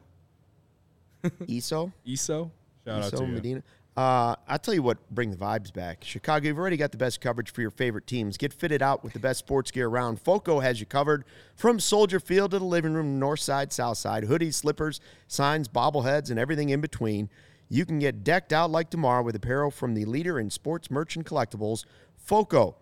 Eso, 1.49 1.93
Eso. 2.07 2.51
Shout 2.87 2.99
out 3.03 3.13
Eso 3.13 3.27
to 3.27 3.27
you. 3.27 3.63
Uh, 3.99 4.37
I'll 4.47 4.61
tell 4.61 4.75
you 4.75 4.83
what, 4.85 4.99
bring 5.11 5.33
the 5.33 5.37
vibes 5.37 5.73
back. 5.73 6.05
Chicago, 6.05 6.47
you've 6.47 6.59
already 6.59 6.77
got 6.77 6.93
the 6.93 6.97
best 6.97 7.21
coverage 7.21 7.51
for 7.51 7.63
your 7.63 7.73
favorite 7.73 8.07
teams. 8.07 8.37
Get 8.37 8.53
fitted 8.53 8.81
out 8.81 9.03
with 9.03 9.13
the 9.13 9.19
best 9.19 9.41
sports 9.41 9.73
gear 9.73 9.89
around. 9.89 10.21
Foco 10.21 10.61
has 10.61 10.79
you 10.79 10.87
covered 10.87 11.25
from 11.57 11.81
Soldier 11.81 12.21
Field 12.21 12.53
to 12.53 12.61
the 12.61 12.65
living 12.65 12.93
room, 12.93 13.19
north 13.19 13.41
side, 13.41 13.73
south 13.73 13.99
side, 13.99 14.23
hoodies, 14.23 14.55
slippers, 14.55 15.01
signs, 15.27 15.67
bobbleheads, 15.67 16.31
and 16.31 16.39
everything 16.39 16.69
in 16.69 16.81
between. 16.81 17.29
You 17.69 17.85
can 17.85 17.99
get 17.99 18.23
decked 18.23 18.53
out 18.53 18.71
like 18.71 18.89
tomorrow 18.89 19.25
with 19.25 19.35
apparel 19.35 19.73
from 19.73 19.95
the 19.95 20.05
leader 20.05 20.39
in 20.39 20.49
sports 20.49 20.93
merchant 20.93 21.27
collectibles, 21.27 21.85
Foco. 22.17 22.77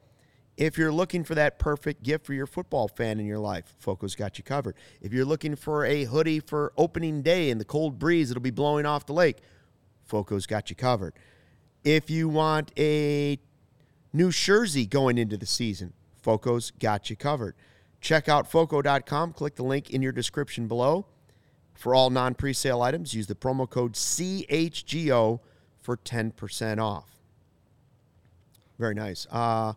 If 0.59 0.77
you're 0.77 0.93
looking 0.93 1.25
for 1.25 1.35
that 1.35 1.59
perfect 1.59 2.03
gift 2.03 2.27
for 2.27 2.35
your 2.35 2.47
football 2.47 2.89
fan 2.89 3.19
in 3.21 3.25
your 3.25 3.39
life, 3.39 3.75
Foco's 3.79 4.15
got 4.15 4.37
you 4.37 4.45
covered. 4.45 4.75
If 5.01 5.15
you're 5.15 5.25
looking 5.25 5.57
for 5.57 5.87
a 5.87 6.05
hoodie 6.05 6.41
for 6.41 6.75
opening 6.77 7.23
day 7.23 7.49
in 7.49 7.57
the 7.57 7.65
cold 7.65 7.99
breeze 7.99 8.29
that'll 8.29 8.43
be 8.43 8.51
blowing 8.51 8.85
off 8.85 9.07
the 9.07 9.15
lake, 9.15 9.39
Foco's 10.07 10.47
got 10.47 10.71
you 10.71 10.77
covered. 10.77 11.15
If 11.85 12.11
you 12.11 12.29
want 12.29 12.73
a 12.79 13.39
new 14.13 14.31
jersey 14.31 14.87
going 14.87 15.19
into 15.19 15.37
the 15.37 15.47
season, 15.47 15.93
Foco's 16.23 16.71
got 16.71 17.11
you 17.11 17.17
covered. 17.17 17.55
Check 18.01 18.29
out 18.29 18.51
Foco.com. 18.51 19.33
Click 19.33 19.57
the 19.57 19.65
link 19.65 19.91
in 19.91 20.03
your 20.03 20.13
description 20.13 20.69
below. 20.69 21.07
For 21.75 21.95
all 21.95 22.09
non 22.09 22.35
presale 22.35 22.83
items, 22.83 23.13
use 23.15 23.27
the 23.27 23.35
promo 23.35 23.69
code 23.69 23.93
CHGO 23.93 25.41
for 25.83 25.97
10% 25.97 26.79
off. 26.81 27.11
Very 28.79 28.95
nice. 28.95 29.27
Uh, 29.31 29.37
all 29.37 29.75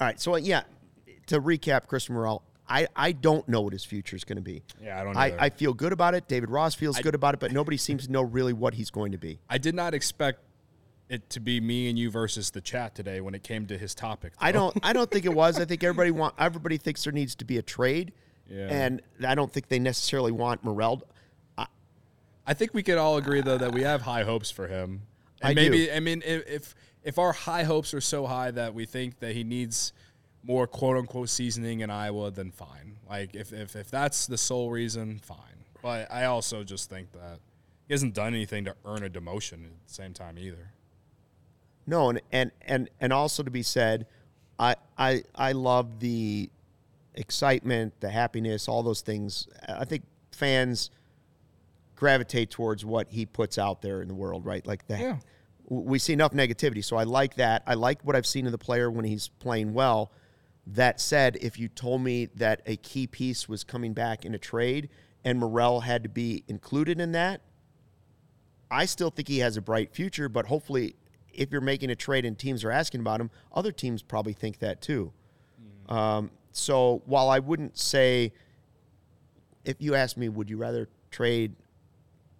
right. 0.00 0.20
So, 0.20 0.36
yeah, 0.36 0.62
to 1.26 1.40
recap, 1.40 1.86
Chris 1.86 2.08
Morel, 2.08 2.42
I, 2.68 2.88
I 2.96 3.12
don't 3.12 3.48
know 3.48 3.60
what 3.60 3.72
his 3.72 3.84
future 3.84 4.16
is 4.16 4.24
going 4.24 4.36
to 4.36 4.42
be. 4.42 4.62
Yeah, 4.82 5.00
I 5.00 5.04
don't 5.04 5.16
I. 5.16 5.36
I 5.38 5.50
feel 5.50 5.72
good 5.72 5.92
about 5.92 6.14
it. 6.14 6.26
David 6.28 6.50
Ross 6.50 6.74
feels 6.74 6.98
good 6.98 7.14
about 7.14 7.34
it, 7.34 7.40
but 7.40 7.52
nobody 7.52 7.76
seems 7.76 8.06
to 8.06 8.12
know 8.12 8.22
really 8.22 8.52
what 8.52 8.74
he's 8.74 8.90
going 8.90 9.12
to 9.12 9.18
be. 9.18 9.38
I 9.48 9.58
did 9.58 9.74
not 9.74 9.94
expect 9.94 10.40
it 11.08 11.30
to 11.30 11.38
be 11.40 11.60
me 11.60 11.88
and 11.88 11.96
you 11.98 12.10
versus 12.10 12.50
the 12.50 12.60
chat 12.60 12.94
today 12.96 13.20
when 13.20 13.34
it 13.34 13.44
came 13.44 13.66
to 13.66 13.78
his 13.78 13.94
topic. 13.94 14.32
I 14.40 14.50
don't. 14.52 14.76
I 14.82 14.92
don't 14.92 15.10
think 15.10 15.24
it 15.24 15.32
was. 15.34 15.60
I 15.60 15.64
think 15.64 15.84
everybody 15.84 16.10
want. 16.22 16.34
Everybody 16.38 16.76
thinks 16.78 17.04
there 17.04 17.12
needs 17.12 17.34
to 17.36 17.44
be 17.44 17.58
a 17.58 17.62
trade, 17.62 18.12
Yeah. 18.50 18.66
and 18.68 19.00
I 19.26 19.34
don't 19.36 19.52
think 19.52 19.68
they 19.68 19.78
necessarily 19.78 20.32
want 20.32 20.64
Morel. 20.64 21.02
I 22.48 22.54
think 22.54 22.74
we 22.74 22.82
could 22.82 22.96
all 22.98 23.16
agree 23.16 23.40
though 23.40 23.58
that 23.58 23.72
we 23.72 23.82
have 23.82 24.02
high 24.02 24.22
hopes 24.22 24.50
for 24.50 24.68
him. 24.68 25.02
And 25.42 25.50
I 25.50 25.54
maybe 25.54 25.86
do. 25.86 25.92
I 25.92 26.00
mean 26.00 26.22
if 26.24 26.74
if 27.02 27.18
our 27.18 27.32
high 27.32 27.64
hopes 27.64 27.92
are 27.92 28.00
so 28.00 28.24
high 28.26 28.50
that 28.52 28.72
we 28.74 28.86
think 28.86 29.18
that 29.18 29.32
he 29.34 29.42
needs 29.44 29.92
more 30.46 30.66
quote 30.66 30.96
unquote 30.96 31.28
seasoning 31.28 31.80
in 31.80 31.90
Iowa, 31.90 32.30
then 32.30 32.50
fine. 32.50 32.96
Like 33.08 33.34
if 33.34 33.52
if, 33.52 33.76
if 33.76 33.90
that's 33.90 34.26
the 34.26 34.38
sole 34.38 34.70
reason, 34.70 35.20
fine. 35.22 35.38
But 35.82 36.10
I 36.10 36.24
also 36.24 36.64
just 36.64 36.88
think 36.88 37.12
that 37.12 37.38
he 37.86 37.94
hasn't 37.94 38.14
done 38.14 38.34
anything 38.34 38.64
to 38.64 38.74
earn 38.84 39.04
a 39.04 39.10
demotion 39.10 39.64
at 39.64 39.86
the 39.86 39.94
same 39.94 40.12
time 40.12 40.38
either. 40.38 40.72
No, 41.86 42.10
and 42.10 42.20
and 42.32 42.50
and 42.62 42.90
and 43.00 43.12
also 43.12 43.42
to 43.42 43.50
be 43.50 43.62
said, 43.62 44.06
I 44.58 44.76
I 44.98 45.22
I 45.34 45.52
love 45.52 46.00
the 46.00 46.50
excitement, 47.14 47.94
the 48.00 48.10
happiness, 48.10 48.68
all 48.68 48.82
those 48.82 49.00
things. 49.00 49.48
I 49.68 49.84
think 49.84 50.02
fans 50.32 50.90
gravitate 51.94 52.50
towards 52.50 52.84
what 52.84 53.08
he 53.08 53.24
puts 53.24 53.58
out 53.58 53.82
there 53.82 54.02
in 54.02 54.08
the 54.08 54.14
world, 54.14 54.44
right? 54.44 54.66
Like 54.66 54.86
that. 54.88 55.00
Yeah. 55.00 55.16
We 55.68 55.98
see 55.98 56.12
enough 56.12 56.32
negativity, 56.32 56.84
so 56.84 56.96
I 56.96 57.02
like 57.02 57.34
that. 57.36 57.64
I 57.66 57.74
like 57.74 58.00
what 58.02 58.14
I've 58.14 58.26
seen 58.26 58.46
of 58.46 58.52
the 58.52 58.58
player 58.58 58.88
when 58.88 59.04
he's 59.04 59.28
playing 59.28 59.74
well. 59.74 60.12
That 60.66 61.00
said, 61.00 61.38
if 61.40 61.58
you 61.58 61.68
told 61.68 62.02
me 62.02 62.26
that 62.34 62.60
a 62.66 62.76
key 62.76 63.06
piece 63.06 63.48
was 63.48 63.62
coming 63.62 63.92
back 63.92 64.24
in 64.24 64.34
a 64.34 64.38
trade 64.38 64.88
and 65.24 65.38
Morel 65.38 65.80
had 65.80 66.02
to 66.02 66.08
be 66.08 66.42
included 66.48 67.00
in 67.00 67.12
that, 67.12 67.40
I 68.70 68.84
still 68.86 69.10
think 69.10 69.28
he 69.28 69.38
has 69.38 69.56
a 69.56 69.62
bright 69.62 69.94
future, 69.94 70.28
but 70.28 70.46
hopefully, 70.46 70.96
if 71.32 71.52
you're 71.52 71.60
making 71.60 71.90
a 71.90 71.94
trade 71.94 72.24
and 72.24 72.36
teams 72.36 72.64
are 72.64 72.70
asking 72.70 73.00
about 73.00 73.20
him, 73.20 73.30
other 73.52 73.70
teams 73.70 74.02
probably 74.02 74.32
think 74.32 74.58
that 74.58 74.80
too. 74.80 75.12
Um, 75.88 76.30
so 76.50 77.02
while 77.06 77.28
I 77.28 77.38
wouldn't 77.38 77.78
say, 77.78 78.32
if 79.64 79.76
you 79.78 79.94
asked 79.94 80.16
me, 80.16 80.28
would 80.28 80.50
you 80.50 80.56
rather 80.56 80.88
trade 81.10 81.54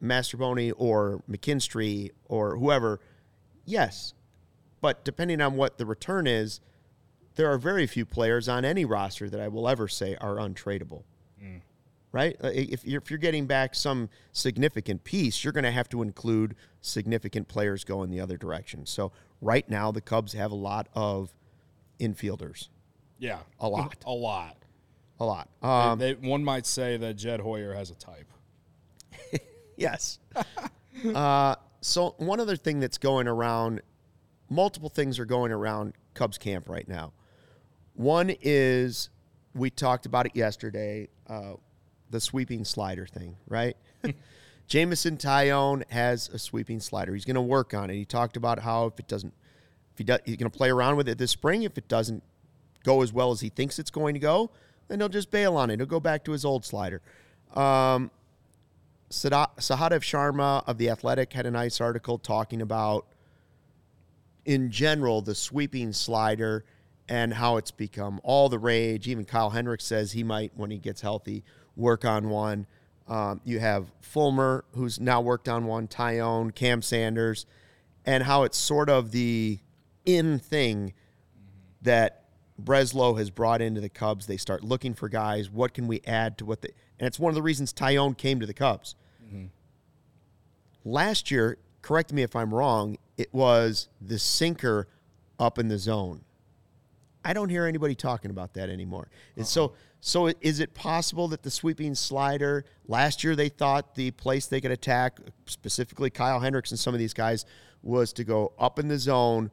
Mastrobuoni 0.03 0.73
or 0.77 1.23
McKinstry 1.31 2.11
or 2.27 2.57
whoever? 2.57 3.01
Yes. 3.65 4.15
But 4.81 5.05
depending 5.05 5.41
on 5.41 5.57
what 5.57 5.79
the 5.79 5.87
return 5.87 6.27
is, 6.27 6.61
there 7.37 7.51
are 7.53 7.59
very 7.59 7.87
few 7.87 8.05
players 8.05 8.49
on 8.49 8.65
any 8.65 8.85
roster 8.85 9.31
that 9.31 9.41
I 9.41 9.49
will 9.49 9.69
ever 9.69 9.89
say 9.89 10.17
are 10.21 10.37
untradeable 10.37 11.05
right? 12.13 12.35
Uh, 12.43 12.49
If 12.55 12.83
you're, 12.87 13.03
if 13.03 13.11
you're 13.11 13.19
getting 13.19 13.47
back 13.47 13.75
some 13.75 14.09
significant 14.33 15.05
piece, 15.05 15.45
you're 15.45 15.53
going 15.53 15.65
to 15.65 15.71
have 15.71 15.87
to 15.91 16.01
include 16.01 16.57
significant 16.81 17.47
players 17.47 17.85
going 17.85 18.09
the 18.11 18.21
other 18.21 18.39
direction. 18.39 18.87
So 18.87 19.13
right 19.43 19.69
now, 19.69 19.93
the 19.93 20.01
Cubs 20.01 20.33
have 20.33 20.51
a 20.51 20.55
lot 20.55 20.89
of 20.95 21.35
infielders, 22.01 22.69
Yeah. 23.19 23.41
A 23.61 23.69
lot. 23.69 23.97
a 24.07 24.11
lot. 24.13 24.57
a 25.21 25.25
lot. 25.27 25.49
They- 25.61 25.69
Um, 25.69 25.99
they, 25.99 26.15
one 26.15 26.43
might 26.43 26.65
say 26.65 26.97
that 26.97 27.15
Jed 27.17 27.41
Hoyer 27.41 27.75
has 27.75 27.91
a 27.91 27.95
type. 27.97 28.33
yes. 29.77 30.19
uh, 31.15 31.57
so 31.83 32.15
one 32.17 32.41
other 32.41 32.57
thing 32.57 32.81
that's 32.81 32.99
going 32.99 33.29
around, 33.29 33.83
multiple 34.49 34.89
things 34.89 35.19
are 35.19 35.27
going 35.27 35.53
around 35.53 35.93
Cubs 36.15 36.39
camp 36.39 36.69
right 36.71 36.89
now. 36.89 37.13
One 37.97 38.35
is 38.43 39.09
we 39.55 39.71
talked 39.71 40.07
about 40.07 40.27
it 40.27 40.37
yesterday, 40.37 41.09
uh, 41.29 41.55
the 42.11 42.21
sweeping 42.21 42.65
slider 42.65 43.07
thing, 43.07 43.37
right? 43.49 43.77
Jameson 44.69 45.17
Taillon 45.17 45.89
has 45.91 46.29
a 46.29 46.39
sweeping 46.39 46.79
slider. 46.79 47.15
He's 47.15 47.25
going 47.25 47.37
to 47.37 47.41
work 47.41 47.73
on 47.73 47.89
it. 47.89 47.95
He 47.95 48.05
talked 48.05 48.37
about 48.37 48.59
how 48.59 48.87
if 48.87 48.99
it 48.99 49.09
doesn't, 49.09 49.33
if 49.93 49.99
he 49.99 50.05
does, 50.05 50.21
he's 50.25 50.37
going 50.37 50.51
to 50.51 50.57
play 50.57 50.71
around 50.71 50.97
with 50.97 51.09
it 51.09 51.17
this 51.19 51.31
spring. 51.31 51.63
If 51.63 51.79
it 51.79 51.89
doesn't 51.89 52.23
go 52.85 53.03
as 53.03 53.13
well 53.13 53.31
as 53.31 53.41
he 53.41 53.49
thinks 53.49 53.79
it's 53.79 53.91
going 53.91 54.15
to 54.15 54.21
go, 54.21 54.51
then 54.89 55.01
he'll 55.01 55.09
just 55.09 55.31
bail 55.31 55.57
on 55.57 55.71
it. 55.71 55.79
He'll 55.79 55.87
go 55.87 56.01
back 56.01 56.25
to 56.25 56.33
his 56.33 56.45
old 56.45 56.65
slider. 56.65 57.01
Um, 57.55 58.11
Sahadev 59.11 60.03
Sharma 60.03 60.65
of 60.67 60.79
The 60.79 60.91
Athletic 60.91 61.33
had 61.33 61.47
a 61.47 61.51
nice 61.51 61.81
article 61.81 62.19
talking 62.19 62.61
about, 62.61 63.07
in 64.45 64.71
general, 64.71 65.23
the 65.23 65.35
sweeping 65.35 65.93
slider 65.93 66.65
and 67.09 67.35
how 67.35 67.57
it's 67.57 67.71
become 67.71 68.21
all 68.23 68.49
the 68.49 68.59
rage. 68.59 69.07
Even 69.09 69.25
Kyle 69.25 69.51
Hendricks 69.51 69.85
says 69.85 70.13
he 70.13 70.25
might, 70.25 70.53
when 70.55 70.71
he 70.71 70.79
gets 70.79 71.01
healthy, 71.01 71.45
work 71.77 72.05
on 72.05 72.29
one. 72.29 72.67
Um, 73.09 73.41
you 73.45 73.61
have 73.61 73.93
Fulmer, 74.01 74.65
who's 74.73 74.99
now 74.99 75.21
worked 75.21 75.49
on 75.49 75.67
one, 75.67 75.87
Taillon, 75.87 76.55
Cam 76.55 76.83
Sanders, 76.83 77.47
and 78.05 78.25
how 78.25 78.43
it's 78.43 78.59
sort 78.59 78.91
of 78.91 79.13
the 79.13 79.61
in 80.05 80.39
thing 80.39 80.93
that 81.83 82.25
Breslow 82.61 83.19
has 83.19 83.31
brought 83.31 83.61
into 83.61 83.81
the 83.81 83.89
Cubs. 83.89 84.27
They 84.27 84.37
start 84.37 84.65
looking 84.65 84.95
for 84.95 85.09
guys. 85.09 85.51
What 85.51 85.75
can 85.75 85.87
we 85.87 86.01
add 86.07 86.39
to 86.39 86.45
what 86.45 86.63
they? 86.63 86.71
And 86.99 87.07
it's 87.07 87.19
one 87.19 87.31
of 87.31 87.35
the 87.35 87.43
reasons 87.43 87.73
Taillon 87.73 88.17
came 88.17 88.41
to 88.41 88.47
the 88.47 88.55
Cubs. 88.55 88.97
Last 90.85 91.31
year, 91.31 91.59
correct 91.83 92.13
me 92.13 92.23
if 92.23 92.35
I'm 92.35 92.55
wrong, 92.55 92.97
it 93.17 93.33
was 93.33 93.89
the 94.01 94.19
sinker 94.19 94.89
up 95.39 95.59
in 95.59 95.69
the 95.69 95.79
zone. 95.79 96.23
I 97.27 97.33
don't 97.33 97.49
hear 97.49 97.67
anybody 97.67 97.97
talking 97.97 98.31
about 98.31 98.55
that 98.55 98.71
anymore. 98.71 99.09
And 99.35 99.43
uh-uh. 99.43 99.47
so, 99.47 99.73
so 100.01 100.33
is 100.41 100.61
it 100.61 100.75
possible 100.75 101.27
that 101.29 101.43
the 101.43 101.51
sweeping 101.51 101.95
slider 101.97 102.65
last 102.87 103.25
year 103.25 103.35
they 103.35 103.49
thought 103.49 103.97
the 103.97 104.13
place 104.13 104.47
they 104.47 104.61
could 104.61 104.71
attack, 104.71 105.19
specifically 105.47 106.09
Kyle 106.09 106.39
Hendricks 106.39 106.71
and 106.71 106.79
some 106.79 106.95
of 106.95 107.01
these 107.01 107.13
guys, 107.13 107.45
was 107.83 108.13
to 108.13 108.25
go 108.25 108.53
up 108.59 108.79
in 108.79 108.87
the 108.87 108.99
zone 108.99 109.51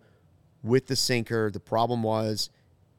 with 0.62 0.86
the 0.86 0.96
sinker. 0.96 1.50
The 1.50 1.60
problem 1.60 2.04
was 2.04 2.52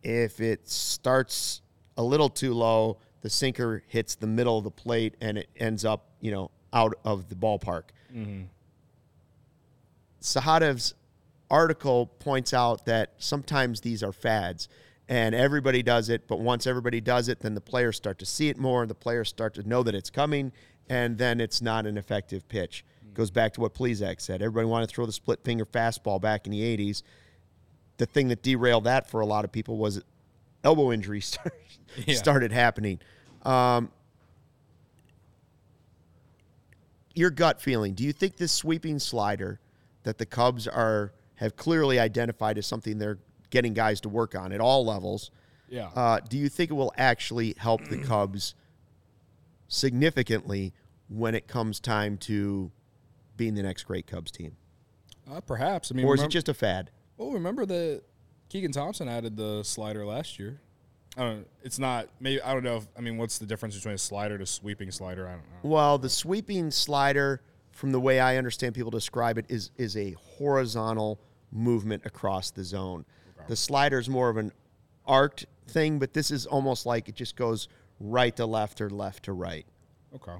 if 0.02 0.40
it 0.40 0.68
starts 0.68 1.62
a 1.96 2.02
little 2.02 2.28
too 2.28 2.52
low, 2.52 2.98
the 3.20 3.30
sinker 3.30 3.84
hits 3.86 4.16
the 4.16 4.26
middle 4.26 4.58
of 4.58 4.64
the 4.64 4.70
plate 4.72 5.14
and 5.20 5.38
it 5.38 5.48
ends 5.56 5.84
up, 5.84 6.10
you 6.20 6.32
know, 6.32 6.50
out 6.72 6.94
of 7.04 7.28
the 7.28 7.36
ballpark. 7.36 7.84
Mm-hmm. 8.12 8.42
Sahadev's 10.20 10.94
article 11.50 12.06
points 12.06 12.52
out 12.52 12.86
that 12.86 13.14
sometimes 13.18 13.80
these 13.80 14.02
are 14.02 14.12
fads 14.12 14.68
and 15.08 15.34
everybody 15.34 15.82
does 15.82 16.08
it, 16.08 16.26
but 16.26 16.40
once 16.40 16.66
everybody 16.66 17.00
does 17.00 17.28
it, 17.28 17.40
then 17.40 17.54
the 17.54 17.60
players 17.60 17.96
start 17.96 18.18
to 18.18 18.26
see 18.26 18.48
it 18.48 18.56
more, 18.56 18.82
and 18.82 18.90
the 18.90 18.94
players 18.94 19.28
start 19.28 19.54
to 19.54 19.68
know 19.68 19.82
that 19.82 19.94
it's 19.94 20.10
coming, 20.10 20.52
and 20.88 21.18
then 21.18 21.40
it's 21.40 21.60
not 21.60 21.86
an 21.86 21.98
effective 21.98 22.48
pitch. 22.48 22.84
Mm. 23.06 23.14
Goes 23.14 23.30
back 23.30 23.52
to 23.54 23.60
what 23.60 23.74
Plesac 23.74 24.20
said. 24.20 24.40
Everybody 24.40 24.66
wanted 24.66 24.88
to 24.88 24.94
throw 24.94 25.06
the 25.06 25.12
split 25.12 25.44
finger 25.44 25.66
fastball 25.66 26.20
back 26.20 26.46
in 26.46 26.52
the 26.52 26.60
80s. 26.60 27.02
The 27.98 28.06
thing 28.06 28.28
that 28.28 28.42
derailed 28.42 28.84
that 28.84 29.08
for 29.08 29.20
a 29.20 29.26
lot 29.26 29.44
of 29.44 29.52
people 29.52 29.76
was 29.76 30.02
elbow 30.62 30.90
injuries 30.90 31.26
start, 31.34 31.54
yeah. 32.06 32.14
started 32.14 32.50
happening. 32.50 32.98
Um, 33.42 33.90
your 37.14 37.30
gut 37.30 37.60
feeling, 37.60 37.92
do 37.92 38.04
you 38.04 38.12
think 38.12 38.38
this 38.38 38.52
sweeping 38.52 38.98
slider 38.98 39.60
that 40.04 40.16
the 40.16 40.26
Cubs 40.26 40.66
are 40.66 41.12
have 41.36 41.56
clearly 41.56 41.98
identified 41.98 42.58
as 42.58 42.66
something 42.66 42.98
they're 42.98 43.18
getting 43.50 43.74
guys 43.74 44.00
to 44.02 44.08
work 44.08 44.34
on 44.34 44.52
at 44.52 44.60
all 44.60 44.84
levels. 44.84 45.30
Yeah. 45.68 45.90
Uh, 45.94 46.20
do 46.20 46.36
you 46.38 46.48
think 46.48 46.70
it 46.70 46.74
will 46.74 46.92
actually 46.96 47.54
help 47.58 47.86
the 47.88 47.98
Cubs 48.04 48.54
significantly 49.68 50.72
when 51.08 51.34
it 51.34 51.48
comes 51.48 51.80
time 51.80 52.16
to 52.18 52.70
being 53.36 53.54
the 53.54 53.62
next 53.62 53.84
great 53.84 54.06
Cubs 54.06 54.30
team? 54.30 54.56
Uh, 55.30 55.40
perhaps. 55.40 55.90
I 55.90 55.94
mean, 55.94 56.06
or 56.06 56.14
is 56.14 56.20
remember, 56.20 56.30
it 56.30 56.32
just 56.32 56.48
a 56.48 56.54
fad? 56.54 56.90
Well, 57.16 57.32
remember 57.32 57.64
that 57.66 58.02
Keegan 58.48 58.72
Thompson 58.72 59.08
added 59.08 59.36
the 59.36 59.62
slider 59.62 60.04
last 60.04 60.38
year. 60.38 60.60
I 61.16 61.22
don't. 61.22 61.46
It's 61.62 61.78
not. 61.78 62.08
Maybe 62.20 62.42
I 62.42 62.52
don't 62.52 62.64
know. 62.64 62.76
If, 62.78 62.88
I 62.96 63.00
mean, 63.00 63.16
what's 63.16 63.38
the 63.38 63.46
difference 63.46 63.76
between 63.76 63.94
a 63.94 63.98
slider 63.98 64.36
to 64.36 64.46
sweeping 64.46 64.90
slider? 64.90 65.26
I 65.26 65.32
don't 65.32 65.40
know. 65.40 65.70
Well, 65.70 65.98
the 65.98 66.10
sweeping 66.10 66.70
slider, 66.70 67.40
from 67.74 67.92
the 67.92 68.00
way 68.00 68.20
I 68.20 68.36
understand 68.36 68.74
people 68.74 68.90
describe 68.90 69.36
it, 69.36 69.46
is 69.48 69.70
is 69.76 69.96
a 69.96 70.12
horizontal 70.12 71.20
movement 71.50 72.06
across 72.06 72.50
the 72.50 72.64
zone. 72.64 73.04
The 73.46 73.56
slider 73.56 73.98
is 73.98 74.08
more 74.08 74.30
of 74.30 74.38
an 74.38 74.52
arced 75.06 75.44
thing, 75.66 75.98
but 75.98 76.14
this 76.14 76.30
is 76.30 76.46
almost 76.46 76.86
like 76.86 77.08
it 77.10 77.14
just 77.14 77.36
goes 77.36 77.68
right 78.00 78.34
to 78.36 78.46
left 78.46 78.80
or 78.80 78.88
left 78.88 79.24
to 79.24 79.32
right. 79.34 79.66
Okay. 80.14 80.36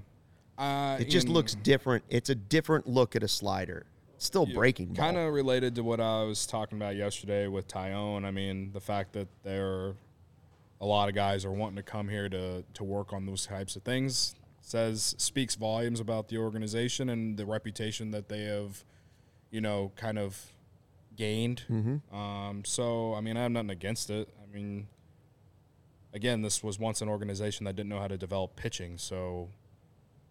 Uh, 0.56 0.96
it 1.00 1.10
just 1.10 1.28
looks 1.28 1.54
different. 1.56 2.02
It's 2.08 2.30
a 2.30 2.34
different 2.34 2.86
look 2.86 3.14
at 3.14 3.22
a 3.22 3.28
slider. 3.28 3.84
It's 4.14 4.24
still 4.24 4.46
yeah, 4.48 4.54
breaking. 4.54 4.94
Kind 4.94 5.18
of 5.18 5.34
related 5.34 5.74
to 5.74 5.82
what 5.82 6.00
I 6.00 6.22
was 6.22 6.46
talking 6.46 6.78
about 6.78 6.96
yesterday 6.96 7.46
with 7.46 7.68
Taillon. 7.68 8.24
I 8.24 8.30
mean, 8.30 8.70
the 8.72 8.80
fact 8.80 9.12
that 9.14 9.28
there 9.42 9.66
are 9.66 9.96
a 10.80 10.86
lot 10.86 11.08
of 11.08 11.14
guys 11.14 11.44
are 11.44 11.52
wanting 11.52 11.76
to 11.76 11.82
come 11.82 12.08
here 12.08 12.28
to 12.28 12.64
to 12.74 12.84
work 12.84 13.12
on 13.12 13.26
those 13.26 13.46
types 13.46 13.76
of 13.76 13.82
things 13.82 14.34
says 14.64 15.14
speaks 15.18 15.54
volumes 15.54 16.00
about 16.00 16.28
the 16.28 16.38
organization 16.38 17.10
and 17.10 17.36
the 17.36 17.44
reputation 17.44 18.10
that 18.12 18.28
they 18.28 18.44
have, 18.44 18.82
you 19.50 19.60
know, 19.60 19.92
kind 19.94 20.18
of 20.18 20.52
gained. 21.14 21.64
Mm-hmm. 21.70 22.16
Um, 22.16 22.64
so 22.64 23.14
I 23.14 23.20
mean, 23.20 23.36
I 23.36 23.42
have 23.42 23.52
nothing 23.52 23.70
against 23.70 24.08
it. 24.08 24.28
I 24.42 24.52
mean, 24.52 24.88
again, 26.14 26.40
this 26.40 26.62
was 26.62 26.78
once 26.78 27.02
an 27.02 27.08
organization 27.10 27.64
that 27.66 27.76
didn't 27.76 27.90
know 27.90 28.00
how 28.00 28.08
to 28.08 28.16
develop 28.16 28.56
pitching. 28.56 28.96
So 28.96 29.50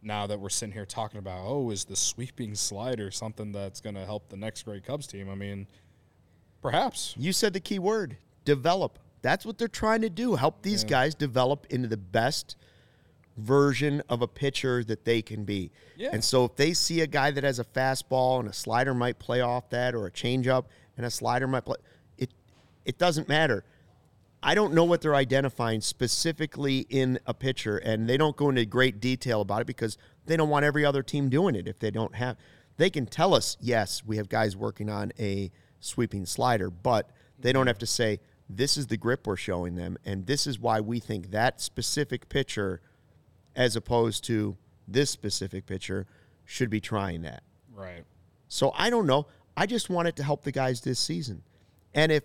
now 0.02 0.26
that 0.26 0.40
we're 0.40 0.50
sitting 0.50 0.74
here 0.74 0.86
talking 0.86 1.20
about, 1.20 1.46
oh, 1.46 1.70
is 1.70 1.86
the 1.86 1.96
sweeping 1.96 2.56
slider 2.56 3.12
something 3.12 3.52
that's 3.52 3.82
going 3.82 3.96
to 3.96 4.06
help 4.06 4.30
the 4.30 4.38
next 4.38 4.64
great 4.64 4.84
Cubs 4.84 5.06
team? 5.06 5.30
I 5.30 5.36
mean, 5.36 5.68
perhaps. 6.60 7.14
You 7.20 7.34
said 7.34 7.54
the 7.54 7.60
key 7.60 7.78
word: 7.78 8.18
develop. 8.46 8.98
That's 9.22 9.46
what 9.46 9.60
they're 9.60 9.68
trying 9.68 10.02
to 10.02 10.10
do. 10.10 10.36
Help 10.36 10.64
these 10.64 10.84
yeah. 10.84 10.90
guys 10.90 11.14
develop 11.14 11.68
into 11.70 11.88
the 11.88 11.98
best 11.98 12.58
version 13.38 14.02
of 14.10 14.22
a 14.22 14.28
pitcher 14.28 14.84
that 14.84 15.06
they 15.06 15.22
can 15.22 15.44
be. 15.44 15.72
Yeah. 15.96 16.10
And 16.14 16.24
so 16.24 16.46
if 16.46 16.56
they 16.56 16.74
see 16.74 17.02
a 17.02 17.08
guy 17.08 17.32
that 17.32 17.44
has 17.44 17.60
a 17.60 17.64
fastball 17.64 18.40
and 18.40 18.50
a 18.50 18.54
slider 18.54 18.94
might 18.94 19.20
play 19.20 19.42
off 19.42 19.70
that 19.70 19.96
or 19.96 20.06
a 20.06 20.12
changeup 20.12 20.66
and 20.98 21.06
a 21.06 21.12
slider 21.12 21.48
might 21.48 21.66
play 21.66 21.78
it 22.18 22.32
it 22.86 22.98
doesn't 22.98 23.28
matter. 23.28 23.64
I 24.46 24.56
don't 24.56 24.74
know 24.74 24.84
what 24.84 25.02
they're 25.02 25.16
identifying 25.16 25.80
specifically 25.80 26.86
in 26.90 27.18
a 27.26 27.34
pitcher 27.34 27.78
and 27.78 28.10
they 28.10 28.18
don't 28.18 28.36
go 28.36 28.50
into 28.50 28.66
great 28.66 29.00
detail 29.00 29.42
about 29.42 29.62
it 29.62 29.68
because 29.68 29.98
they 30.26 30.38
don't 30.38 30.50
want 30.50 30.66
every 30.66 30.86
other 30.86 31.02
team 31.02 31.30
doing 31.30 31.56
it 31.56 31.68
if 31.68 31.80
they 31.80 31.92
don't 31.92 32.16
have 32.16 32.38
they 32.78 32.90
can 32.90 33.06
tell 33.06 33.34
us 33.34 33.58
yes, 33.60 34.04
we 34.06 34.18
have 34.18 34.30
guys 34.30 34.56
working 34.56 34.90
on 34.90 35.12
a 35.20 35.52
sweeping 35.80 36.26
slider, 36.26 36.70
but 36.70 37.10
they 37.40 37.54
don't 37.54 37.68
have 37.68 37.78
to 37.80 37.88
say 37.88 38.20
this 38.50 38.78
is 38.78 38.88
the 38.88 38.98
grip 38.98 39.26
we're 39.26 39.38
showing 39.38 39.76
them 39.76 39.98
and 40.06 40.28
this 40.28 40.46
is 40.46 40.60
why 40.60 40.80
we 40.82 41.00
think 41.00 41.32
that 41.32 41.60
specific 41.60 42.30
pitcher– 42.30 42.80
as 43.56 43.76
opposed 43.76 44.24
to 44.26 44.58
this 44.88 45.10
specific 45.10 45.66
pitcher 45.66 46.06
should 46.46 46.70
be 46.70 46.80
trying 46.80 47.22
that. 47.22 47.44
Right. 47.74 48.04
So 48.48 48.74
I 48.76 48.90
don't 48.90 49.08
know. 49.08 49.28
I 49.56 49.66
just 49.66 49.90
want 49.90 50.08
it 50.08 50.16
to 50.18 50.24
help 50.24 50.44
the 50.44 50.52
guys 50.52 50.82
this 50.82 51.00
season. 51.00 51.44
And 51.94 52.12
if 52.12 52.24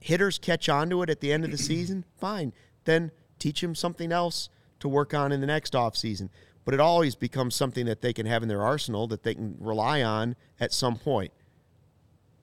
hitters 0.00 0.38
catch 0.38 0.68
on 0.68 0.90
to 0.90 1.02
it 1.02 1.10
at 1.10 1.20
the 1.20 1.32
end 1.32 1.44
of 1.44 1.50
the 1.50 1.58
season, 1.58 2.04
fine. 2.18 2.52
Then 2.84 3.10
teach 3.38 3.60
them 3.60 3.74
something 3.74 4.12
else 4.12 4.48
to 4.80 4.88
work 4.88 5.14
on 5.14 5.32
in 5.32 5.40
the 5.40 5.46
next 5.46 5.74
offseason. 5.74 6.28
But 6.64 6.74
it 6.74 6.80
always 6.80 7.14
becomes 7.14 7.54
something 7.54 7.86
that 7.86 8.02
they 8.02 8.12
can 8.12 8.26
have 8.26 8.42
in 8.42 8.48
their 8.48 8.62
arsenal 8.62 9.06
that 9.08 9.22
they 9.22 9.34
can 9.34 9.56
rely 9.58 10.02
on 10.02 10.36
at 10.60 10.72
some 10.72 10.96
point. 10.96 11.32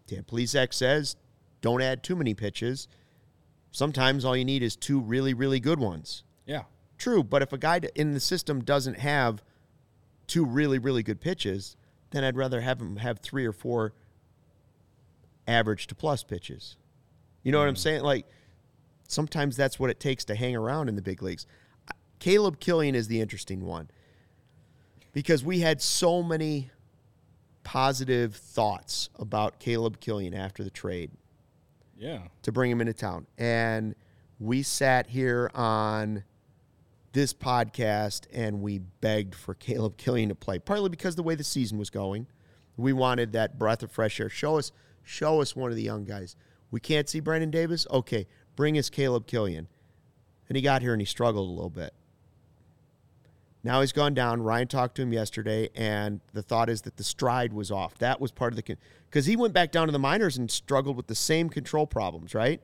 Dan 0.07 0.23
Plesac 0.23 0.73
says, 0.73 1.15
don't 1.61 1.81
add 1.81 2.03
too 2.03 2.15
many 2.15 2.33
pitches. 2.33 2.87
Sometimes 3.71 4.25
all 4.25 4.35
you 4.35 4.45
need 4.45 4.63
is 4.63 4.75
two 4.75 4.99
really, 4.99 5.33
really 5.33 5.59
good 5.59 5.79
ones. 5.79 6.23
Yeah. 6.45 6.63
True, 6.99 7.23
but 7.23 7.41
if 7.41 7.53
a 7.53 7.57
guy 7.57 7.79
in 7.95 8.13
the 8.13 8.19
system 8.19 8.61
doesn't 8.61 8.99
have 8.99 9.41
two 10.27 10.45
really, 10.45 10.77
really 10.77 11.01
good 11.01 11.21
pitches, 11.21 11.75
then 12.11 12.23
I'd 12.23 12.35
rather 12.35 12.61
have 12.61 12.79
him 12.79 12.97
have 12.97 13.19
three 13.19 13.45
or 13.45 13.53
four 13.53 13.93
average 15.47 15.87
to 15.87 15.95
plus 15.95 16.23
pitches. 16.23 16.75
You 17.41 17.51
know 17.51 17.57
mm. 17.57 17.61
what 17.61 17.67
I'm 17.69 17.75
mm. 17.75 17.79
saying? 17.79 18.01
Like 18.03 18.27
sometimes 19.07 19.55
that's 19.55 19.79
what 19.79 19.89
it 19.89 19.99
takes 19.99 20.25
to 20.25 20.35
hang 20.35 20.55
around 20.55 20.89
in 20.89 20.95
the 20.95 21.01
big 21.01 21.23
leagues. 21.23 21.47
Caleb 22.19 22.59
Killian 22.59 22.95
is 22.95 23.07
the 23.07 23.21
interesting 23.21 23.65
one 23.65 23.89
because 25.13 25.43
we 25.43 25.61
had 25.61 25.81
so 25.81 26.21
many 26.21 26.69
positive 27.63 28.35
thoughts 28.35 29.09
about 29.17 29.59
Caleb 29.59 29.99
Killian 30.01 30.33
after 30.33 30.63
the 30.63 30.69
trade. 30.69 31.11
Yeah. 31.97 32.19
To 32.43 32.51
bring 32.51 32.71
him 32.71 32.81
into 32.81 32.93
town. 32.93 33.25
And 33.37 33.95
we 34.39 34.63
sat 34.63 35.07
here 35.07 35.51
on 35.53 36.23
this 37.13 37.33
podcast 37.33 38.25
and 38.31 38.61
we 38.61 38.79
begged 38.79 39.35
for 39.35 39.53
Caleb 39.53 39.97
Killian 39.97 40.29
to 40.29 40.35
play, 40.35 40.59
partly 40.59 40.89
because 40.89 41.15
the 41.15 41.23
way 41.23 41.35
the 41.35 41.43
season 41.43 41.77
was 41.77 41.89
going. 41.89 42.27
We 42.77 42.93
wanted 42.93 43.33
that 43.33 43.59
breath 43.59 43.83
of 43.83 43.91
fresh 43.91 44.19
air. 44.19 44.29
Show 44.29 44.57
us, 44.57 44.71
show 45.03 45.41
us 45.41 45.55
one 45.55 45.69
of 45.69 45.75
the 45.75 45.83
young 45.83 46.05
guys. 46.05 46.35
We 46.71 46.79
can't 46.79 47.09
see 47.09 47.19
Brennen 47.19 47.51
Davis. 47.51 47.85
Okay, 47.91 48.27
bring 48.55 48.77
us 48.77 48.89
Caleb 48.89 49.27
Killian. 49.27 49.67
And 50.47 50.55
he 50.55 50.61
got 50.61 50.81
here 50.81 50.93
and 50.93 51.01
he 51.01 51.05
struggled 51.05 51.47
a 51.47 51.51
little 51.51 51.69
bit. 51.69 51.93
Now 53.63 53.81
he's 53.81 53.91
gone 53.91 54.13
down. 54.13 54.41
Ryan 54.41 54.67
talked 54.67 54.95
to 54.95 55.01
him 55.01 55.11
yesterday, 55.11 55.69
and 55.75 56.21
the 56.31 56.41
thought 56.41 56.69
is 56.69 56.83
that 56.83 56.95
the 56.95 57.03
stride 57.03 57.51
was 57.51 57.71
off. 57.71 57.97
That 57.97 58.21
was 58.21 58.31
part 58.31 58.53
of 58.53 58.55
the 58.55 58.77
because 59.09 59.25
he 59.25 59.35
went 59.35 59.53
back 59.53 59.71
down 59.71 59.87
to 59.87 59.91
the 59.91 59.99
minors 59.99 60.37
and 60.37 60.49
struggled 60.49 60.95
with 60.95 61.07
the 61.07 61.15
same 61.15 61.49
control 61.49 61.85
problems, 61.85 62.33
right? 62.33 62.61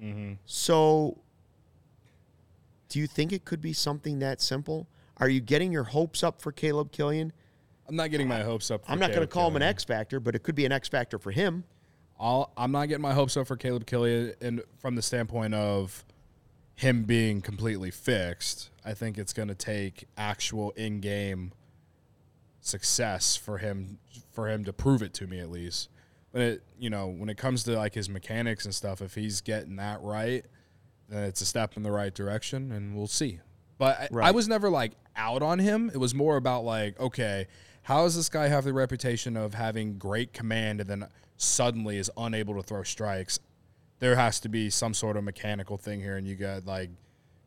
Mm-hmm. 0.00 0.34
So 0.46 1.18
do 2.88 2.98
you 2.98 3.06
think 3.06 3.32
it 3.32 3.44
could 3.44 3.60
be 3.60 3.72
something 3.72 4.18
that 4.20 4.40
simple? 4.40 4.88
Are 5.18 5.28
you 5.28 5.40
getting 5.40 5.72
your 5.72 5.84
hopes 5.84 6.22
up 6.22 6.40
for 6.40 6.52
Caleb 6.52 6.92
Killian? 6.92 7.32
I'm 7.88 7.96
not 7.96 8.10
getting 8.10 8.28
my 8.28 8.42
hopes 8.42 8.70
up. 8.70 8.82
I'm 8.88 8.98
not 8.98 9.10
going 9.10 9.20
to 9.20 9.26
call 9.26 9.44
Killian. 9.44 9.56
him 9.56 9.62
an 9.62 9.68
X 9.68 9.84
factor, 9.84 10.20
but 10.20 10.34
it 10.34 10.42
could 10.42 10.54
be 10.54 10.64
an 10.64 10.72
X 10.72 10.88
factor 10.88 11.18
for 11.18 11.30
him. 11.30 11.64
i 12.18 12.44
am 12.56 12.72
not 12.72 12.88
getting 12.88 13.02
my 13.02 13.12
hopes 13.12 13.36
up 13.36 13.46
for 13.46 13.56
Caleb 13.56 13.86
Killian, 13.86 14.34
and 14.40 14.62
from 14.78 14.94
the 14.94 15.02
standpoint 15.02 15.54
of 15.54 16.04
him 16.76 17.04
being 17.04 17.40
completely 17.40 17.90
fixed, 17.90 18.70
I 18.84 18.94
think 18.94 19.18
it's 19.18 19.32
going 19.32 19.48
to 19.48 19.54
take 19.54 20.06
actual 20.16 20.72
in-game 20.72 21.52
success 22.60 23.36
for 23.36 23.58
him 23.58 23.98
for 24.32 24.48
him 24.48 24.64
to 24.64 24.72
prove 24.72 25.02
it 25.02 25.12
to 25.14 25.26
me 25.26 25.38
at 25.38 25.50
least. 25.50 25.90
But 26.32 26.40
it, 26.40 26.62
you 26.78 26.90
know, 26.90 27.06
when 27.06 27.28
it 27.28 27.36
comes 27.36 27.62
to 27.64 27.76
like 27.76 27.94
his 27.94 28.08
mechanics 28.08 28.64
and 28.64 28.74
stuff, 28.74 29.00
if 29.00 29.14
he's 29.14 29.40
getting 29.40 29.76
that 29.76 30.00
right, 30.02 30.44
it's 31.10 31.40
a 31.40 31.46
step 31.46 31.76
in 31.76 31.82
the 31.82 31.92
right 31.92 32.14
direction, 32.14 32.72
and 32.72 32.96
we'll 32.96 33.06
see. 33.06 33.40
But 33.78 34.08
right. 34.10 34.26
I, 34.26 34.28
I 34.28 34.30
was 34.30 34.48
never 34.48 34.70
like 34.70 34.92
out 35.16 35.42
on 35.42 35.58
him. 35.58 35.90
It 35.92 35.98
was 35.98 36.14
more 36.14 36.36
about 36.36 36.64
like, 36.64 36.98
okay, 36.98 37.46
how 37.82 38.04
does 38.04 38.16
this 38.16 38.28
guy 38.28 38.48
have 38.48 38.64
the 38.64 38.72
reputation 38.72 39.36
of 39.36 39.54
having 39.54 39.98
great 39.98 40.32
command 40.32 40.80
and 40.80 40.88
then 40.88 41.08
suddenly 41.36 41.98
is 41.98 42.10
unable 42.16 42.54
to 42.54 42.62
throw 42.62 42.82
strikes? 42.82 43.38
There 43.98 44.16
has 44.16 44.40
to 44.40 44.48
be 44.48 44.70
some 44.70 44.94
sort 44.94 45.16
of 45.16 45.24
mechanical 45.24 45.76
thing 45.76 46.00
here, 46.00 46.16
and 46.16 46.26
you 46.26 46.34
got 46.34 46.66
like 46.66 46.90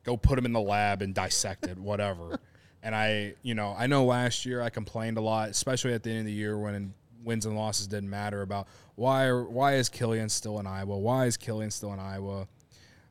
go 0.03 0.15
put 0.15 0.37
him 0.37 0.45
in 0.45 0.53
the 0.53 0.61
lab 0.61 1.01
and 1.01 1.13
dissect 1.13 1.67
it, 1.67 1.77
whatever. 1.77 2.39
and 2.83 2.95
I, 2.95 3.33
you 3.41 3.55
know, 3.55 3.75
I 3.77 3.87
know 3.87 4.05
last 4.05 4.45
year 4.45 4.61
I 4.61 4.69
complained 4.69 5.17
a 5.17 5.21
lot, 5.21 5.49
especially 5.49 5.93
at 5.93 6.03
the 6.03 6.11
end 6.11 6.19
of 6.19 6.25
the 6.25 6.31
year 6.31 6.57
when 6.57 6.93
wins 7.23 7.45
and 7.45 7.55
losses 7.55 7.87
didn't 7.87 8.09
matter 8.09 8.41
about 8.41 8.67
why 8.95 9.29
why 9.31 9.75
is 9.75 9.89
Killian 9.89 10.29
still 10.29 10.59
in 10.59 10.65
Iowa? 10.65 10.97
Why 10.97 11.25
is 11.25 11.35
Killian 11.37 11.71
still 11.71 11.93
in 11.93 11.99
Iowa? 11.99 12.47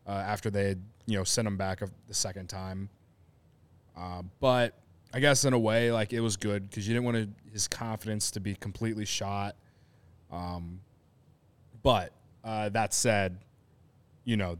Uh, 0.07 0.12
after 0.12 0.50
they 0.50 0.68
had 0.68 0.82
you 1.07 1.16
know 1.16 1.24
sent 1.24 1.46
him 1.46 1.57
back 1.57 1.80
the 2.07 2.14
second 2.14 2.48
time. 2.48 2.88
Uh, 3.96 4.22
but 4.40 4.74
I 5.14 5.20
guess 5.20 5.44
in 5.44 5.52
a 5.52 5.59
way, 5.59 5.90
like 5.92 6.12
it 6.12 6.20
was 6.20 6.36
good 6.36 6.68
because 6.68 6.86
you 6.86 6.94
didn't 6.94 7.07
want 7.07 7.30
his 7.52 7.68
confidence 7.68 8.30
to 8.32 8.40
be 8.40 8.54
completely 8.54 9.04
shot. 9.04 9.57
Um, 10.30 10.80
But 11.82 12.12
uh, 12.44 12.68
that 12.70 12.92
said, 12.92 13.38
you 14.24 14.36
know, 14.36 14.59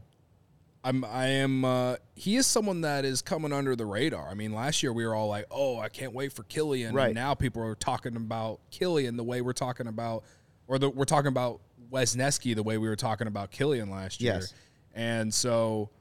I'm 0.83 1.03
I 1.03 1.27
am 1.27 1.65
uh, 1.65 1.95
he 2.15 2.37
is 2.37 2.47
someone 2.47 2.81
that 2.81 3.03
is 3.03 3.21
coming 3.21 3.51
under 3.51 3.75
the 3.75 3.85
radar. 3.85 4.29
I 4.29 4.33
mean, 4.33 4.53
last 4.53 4.81
year 4.81 4.93
we 4.93 5.05
were 5.05 5.13
all 5.13 5.27
like, 5.27 5.45
"Oh, 5.51 5.77
I 5.79 5.89
can't 5.89 6.13
wait 6.13 6.31
for 6.31 6.43
Killian," 6.43 6.95
right. 6.95 7.07
and 7.07 7.15
now 7.15 7.33
people 7.33 7.61
are 7.61 7.75
talking 7.75 8.15
about 8.15 8.61
Killian 8.71 9.17
the 9.17 9.23
way 9.23 9.41
we're 9.41 9.53
talking 9.53 9.87
about, 9.87 10.23
or 10.67 10.79
the, 10.79 10.89
we're 10.89 11.05
talking 11.05 11.27
about 11.27 11.59
Wesneski 11.91 12.55
the 12.55 12.63
way 12.63 12.77
we 12.77 12.87
were 12.87 12.95
talking 12.95 13.27
about 13.27 13.51
Killian 13.51 13.89
last 13.89 14.21
year. 14.21 14.35
Yes. 14.35 14.53
And 14.97 15.31
so, 15.31 15.91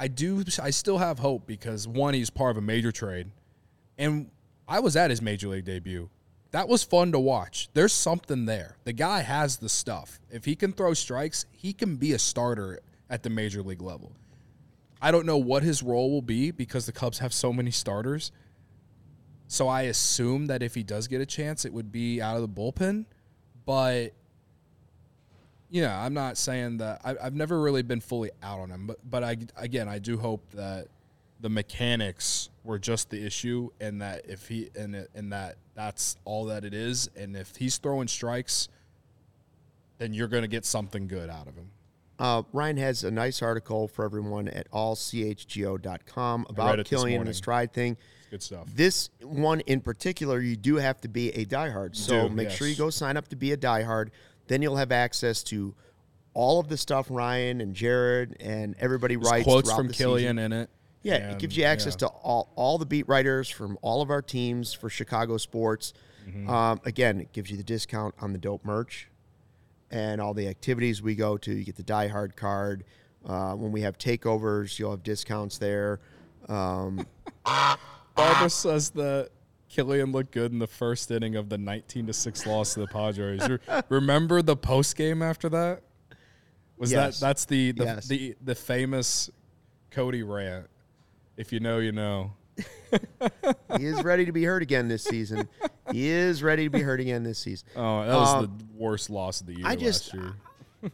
I 0.00 0.08
do 0.08 0.42
I 0.60 0.70
still 0.70 0.98
have 0.98 1.20
hope 1.20 1.46
because 1.46 1.86
one, 1.86 2.12
he's 2.12 2.28
part 2.28 2.50
of 2.50 2.56
a 2.56 2.60
major 2.60 2.90
trade, 2.90 3.30
and 3.96 4.30
I 4.68 4.80
was 4.80 4.96
at 4.96 5.10
his 5.10 5.22
major 5.22 5.48
league 5.48 5.64
debut. 5.64 6.10
That 6.50 6.68
was 6.68 6.82
fun 6.82 7.12
to 7.12 7.20
watch. 7.20 7.68
There's 7.72 7.92
something 7.92 8.44
there. 8.46 8.78
The 8.82 8.92
guy 8.92 9.20
has 9.20 9.58
the 9.58 9.68
stuff. 9.68 10.18
If 10.28 10.44
he 10.44 10.56
can 10.56 10.72
throw 10.72 10.92
strikes, 10.92 11.46
he 11.52 11.72
can 11.72 11.96
be 11.96 12.14
a 12.14 12.18
starter 12.18 12.80
at 13.08 13.22
the 13.22 13.30
major 13.30 13.62
league 13.62 13.82
level. 13.82 14.12
I 15.00 15.12
don't 15.12 15.26
know 15.26 15.36
what 15.36 15.62
his 15.62 15.82
role 15.82 16.10
will 16.10 16.22
be 16.22 16.50
because 16.50 16.86
the 16.86 16.92
Cubs 16.92 17.18
have 17.18 17.32
so 17.32 17.52
many 17.52 17.70
starters. 17.70 18.32
So 19.46 19.68
I 19.68 19.82
assume 19.82 20.46
that 20.46 20.64
if 20.64 20.74
he 20.74 20.82
does 20.82 21.06
get 21.06 21.20
a 21.20 21.26
chance, 21.26 21.64
it 21.64 21.72
would 21.72 21.92
be 21.92 22.20
out 22.20 22.36
of 22.36 22.42
the 22.42 22.48
bullpen. 22.48 23.04
But 23.64 24.14
yeah, 25.76 26.02
I'm 26.02 26.14
not 26.14 26.38
saying 26.38 26.78
that 26.78 27.02
I, 27.04 27.22
have 27.22 27.34
never 27.34 27.60
really 27.60 27.82
been 27.82 28.00
fully 28.00 28.30
out 28.42 28.60
on 28.60 28.70
him. 28.70 28.86
But 28.86 28.98
but 29.08 29.22
I 29.22 29.36
again, 29.56 29.88
I 29.88 29.98
do 29.98 30.16
hope 30.16 30.42
that 30.52 30.88
the 31.40 31.50
mechanics 31.50 32.48
were 32.64 32.78
just 32.78 33.10
the 33.10 33.22
issue, 33.24 33.68
and 33.78 34.00
that 34.00 34.24
if 34.26 34.48
he 34.48 34.70
and 34.74 35.06
and 35.14 35.32
that 35.32 35.56
that's 35.74 36.16
all 36.24 36.46
that 36.46 36.64
it 36.64 36.72
is, 36.72 37.10
and 37.14 37.36
if 37.36 37.54
he's 37.56 37.76
throwing 37.76 38.08
strikes, 38.08 38.70
then 39.98 40.14
you're 40.14 40.28
going 40.28 40.44
to 40.44 40.48
get 40.48 40.64
something 40.64 41.06
good 41.08 41.28
out 41.28 41.46
of 41.46 41.54
him. 41.54 41.70
Uh, 42.18 42.42
Ryan 42.54 42.78
has 42.78 43.04
a 43.04 43.10
nice 43.10 43.42
article 43.42 43.86
for 43.86 44.06
everyone 44.06 44.48
at 44.48 44.70
allchgo.com 44.70 46.46
about 46.48 46.86
Killian 46.86 47.20
and 47.20 47.28
the 47.28 47.34
stride 47.34 47.74
thing. 47.74 47.98
good 48.30 48.42
stuff. 48.42 48.66
This 48.74 49.10
one 49.20 49.60
in 49.60 49.82
particular, 49.82 50.40
you 50.40 50.56
do 50.56 50.76
have 50.76 51.02
to 51.02 51.08
be 51.08 51.28
a 51.32 51.44
diehard. 51.44 51.94
So 51.94 52.28
do, 52.28 52.34
make 52.34 52.48
yes. 52.48 52.56
sure 52.56 52.66
you 52.66 52.76
go 52.76 52.88
sign 52.88 53.18
up 53.18 53.28
to 53.28 53.36
be 53.36 53.52
a 53.52 53.58
diehard. 53.58 54.08
Then 54.46 54.62
you'll 54.62 54.76
have 54.76 54.92
access 54.92 55.42
to 55.44 55.74
all 56.34 56.60
of 56.60 56.68
the 56.68 56.76
stuff 56.76 57.06
Ryan 57.10 57.60
and 57.60 57.74
Jared 57.74 58.36
and 58.40 58.74
everybody 58.78 59.16
There's 59.16 59.30
writes. 59.30 59.44
quotes 59.44 59.72
from 59.72 59.88
the 59.88 59.94
Killian 59.94 60.36
season. 60.36 60.52
in 60.52 60.52
it. 60.52 60.70
Yeah, 61.02 61.14
and, 61.14 61.32
it 61.32 61.38
gives 61.38 61.56
you 61.56 61.64
access 61.64 61.94
yeah. 61.94 62.08
to 62.08 62.08
all, 62.08 62.52
all 62.56 62.78
the 62.78 62.86
beat 62.86 63.08
writers 63.08 63.48
from 63.48 63.78
all 63.80 64.02
of 64.02 64.10
our 64.10 64.22
teams 64.22 64.74
for 64.74 64.90
Chicago 64.90 65.36
sports. 65.36 65.94
Mm-hmm. 66.28 66.50
Um, 66.50 66.80
again, 66.84 67.20
it 67.20 67.32
gives 67.32 67.50
you 67.50 67.56
the 67.56 67.62
discount 67.62 68.14
on 68.20 68.32
the 68.32 68.38
dope 68.38 68.64
merch 68.64 69.08
and 69.90 70.20
all 70.20 70.34
the 70.34 70.48
activities 70.48 71.00
we 71.00 71.14
go 71.14 71.36
to. 71.38 71.52
You 71.52 71.64
get 71.64 71.76
the 71.76 71.82
Die 71.82 72.08
Hard 72.08 72.36
card. 72.36 72.84
Uh, 73.24 73.54
when 73.54 73.72
we 73.72 73.80
have 73.82 73.98
takeovers, 73.98 74.78
you'll 74.78 74.90
have 74.90 75.02
discounts 75.02 75.58
there. 75.58 76.00
Um, 76.48 77.06
Barbara 78.14 78.50
says 78.50 78.90
that 78.90 79.30
Killian 79.68 80.12
looked 80.12 80.32
good 80.32 80.52
in 80.52 80.58
the 80.58 80.66
first 80.66 81.10
inning 81.10 81.34
of 81.36 81.48
the 81.48 81.58
19 81.58 82.06
to 82.06 82.12
6 82.12 82.46
loss 82.46 82.74
to 82.74 82.80
the 82.80 82.86
Padres. 82.86 83.42
Remember 83.88 84.42
the 84.42 84.56
post 84.56 84.96
game 84.96 85.22
after 85.22 85.48
that? 85.48 85.82
Was 86.78 86.92
Yes. 86.92 87.18
that 87.20 87.26
that's 87.26 87.44
the 87.46 87.72
the, 87.72 87.84
Yes. 87.84 88.06
the 88.08 88.36
the 88.44 88.54
famous 88.54 89.30
Cody 89.90 90.22
rant? 90.22 90.66
If 91.36 91.52
you 91.52 91.60
know, 91.60 91.78
you 91.78 91.92
know. 91.92 92.32
he 93.76 93.84
is 93.84 94.02
ready 94.02 94.24
to 94.24 94.32
be 94.32 94.44
hurt 94.44 94.62
again 94.62 94.88
this 94.88 95.02
season. 95.04 95.48
He 95.92 96.08
is 96.08 96.42
ready 96.42 96.64
to 96.64 96.70
be 96.70 96.80
hurt 96.80 97.00
again 97.00 97.22
this 97.22 97.38
season. 97.38 97.68
Oh, 97.76 98.04
that 98.06 98.14
was 98.14 98.34
Uh, 98.34 98.40
the 98.42 98.50
worst 98.76 99.10
loss 99.10 99.40
of 99.40 99.46
the 99.46 99.54
year 99.56 99.66
I 99.66 99.74
just- 99.76 100.14
last 100.14 100.22
year. 100.82 100.90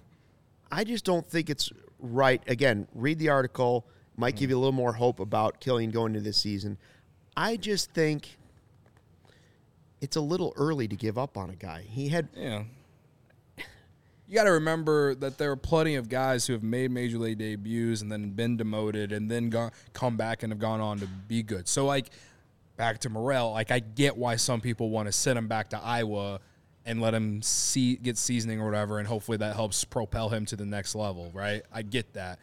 I 0.70 0.85
just 0.85 1.05
don't 1.05 1.27
think 1.29 1.51
it's 1.51 1.70
right. 2.01 2.43
Again, 2.47 2.89
read 2.95 3.18
the 3.18 3.29
article. 3.29 3.87
Might 4.16 4.37
give 4.37 4.49
you 4.51 4.57
a 4.57 4.61
little 4.61 4.73
more 4.73 4.95
hope 4.95 5.20
about 5.20 5.61
Killian 5.61 5.91
going 5.91 6.12
into 6.14 6.20
this 6.25 6.39
season. 6.39 6.79
I 7.37 7.57
just 7.57 7.91
think 7.93 8.39
it's 10.03 10.16
a 10.16 10.20
little 10.20 10.53
early 10.57 10.86
to 10.88 10.96
give 10.96 11.16
up 11.16 11.38
on 11.38 11.48
a 11.48 11.57
guy. 11.57 11.86
He 11.88 12.09
had 12.11 12.28
Yeah. 12.36 12.64
You 14.28 14.36
got 14.36 14.44
to 14.44 14.53
remember 14.53 15.14
that 15.16 15.36
there 15.36 15.50
are 15.50 15.57
plenty 15.57 15.94
of 15.94 16.09
guys 16.09 16.46
who 16.46 16.55
have 16.55 16.62
made 16.62 16.90
major 16.90 17.18
league 17.18 17.36
debuts 17.38 18.00
and 18.00 18.11
then 18.11 18.30
been 18.30 18.57
demoted 18.57 19.12
and 19.12 19.30
then 19.30 19.50
gone, 19.50 19.72
come 19.92 20.16
back 20.16 20.42
and 20.42 20.50
have 20.50 20.59
gone 20.59 20.80
on 20.80 20.98
to 21.00 21.07
be 21.07 21.42
good. 21.42 21.68
So, 21.68 21.84
like, 21.84 22.07
back 22.78 22.98
to 23.00 23.11
Morel, 23.11 23.53
like, 23.53 23.70
I 23.70 23.80
get 23.80 24.16
why 24.16 24.36
some 24.36 24.62
people 24.62 24.88
want 24.88 25.07
to 25.07 25.12
send 25.12 25.38
him 25.38 25.48
back 25.48 25.68
to 25.70 25.78
Iowa 25.78 26.40
and 26.86 27.00
let 27.00 27.12
him 27.12 27.42
see 27.42 27.96
get 27.96 28.16
seasoning 28.16 28.61
or 28.61 28.64
whatever, 28.64 28.98
and 28.98 29.07
hopefully 29.07 29.36
that 29.38 29.55
helps 29.55 29.84
propel 29.84 30.30
him 30.30 30.46
to 30.46 30.57
the 30.57 30.66
next 30.66 30.94
level, 30.94 31.30
right? 31.34 31.62
I 31.72 31.82
get 31.82 32.14
that, 32.14 32.38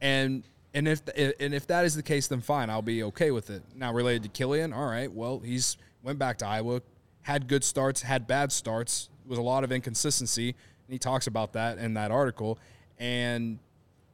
and 0.00 0.44
and 0.72 0.88
if 0.88 1.02
and 1.16 1.52
if 1.52 1.66
that 1.66 1.84
is 1.84 1.94
the 1.94 2.02
case, 2.02 2.28
then 2.28 2.40
fine, 2.40 2.70
I'll 2.70 2.80
be 2.80 3.02
okay 3.02 3.30
with 3.30 3.50
it. 3.50 3.62
Now, 3.74 3.92
related 3.92 4.22
to 4.22 4.28
Killian, 4.30 4.72
all 4.72 4.86
right, 4.86 5.12
well, 5.12 5.40
he's 5.40 5.76
went 6.02 6.18
back 6.18 6.38
to 6.38 6.46
Iowa, 6.46 6.80
had 7.24 7.48
good 7.48 7.64
starts, 7.64 8.02
had 8.02 8.26
bad 8.26 8.52
starts, 8.52 9.08
was 9.26 9.38
a 9.38 9.42
lot 9.42 9.64
of 9.64 9.72
inconsistency, 9.72 10.48
and 10.48 10.92
he 10.92 10.98
talks 10.98 11.26
about 11.26 11.54
that 11.54 11.78
in 11.78 11.94
that 11.94 12.10
article, 12.10 12.58
and 12.98 13.58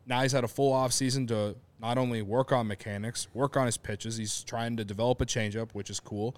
now 0.07 0.23
he's 0.23 0.33
had 0.33 0.45
a 0.45 0.49
full 0.49 0.73
off 0.73 0.93
season 0.93 1.27
to 1.27 1.57
not 1.81 1.99
only 1.99 2.23
work 2.23 2.53
on 2.53 2.67
mechanics, 2.67 3.27
work 3.35 3.57
on 3.57 3.67
his 3.67 3.77
pitches. 3.77 4.17
He's 4.17 4.45
trying 4.45 4.77
to 4.77 4.85
develop 4.85 5.21
a 5.21 5.27
changeup, 5.27 5.73
which 5.73 5.91
is 5.91 5.99
cool. 5.99 6.37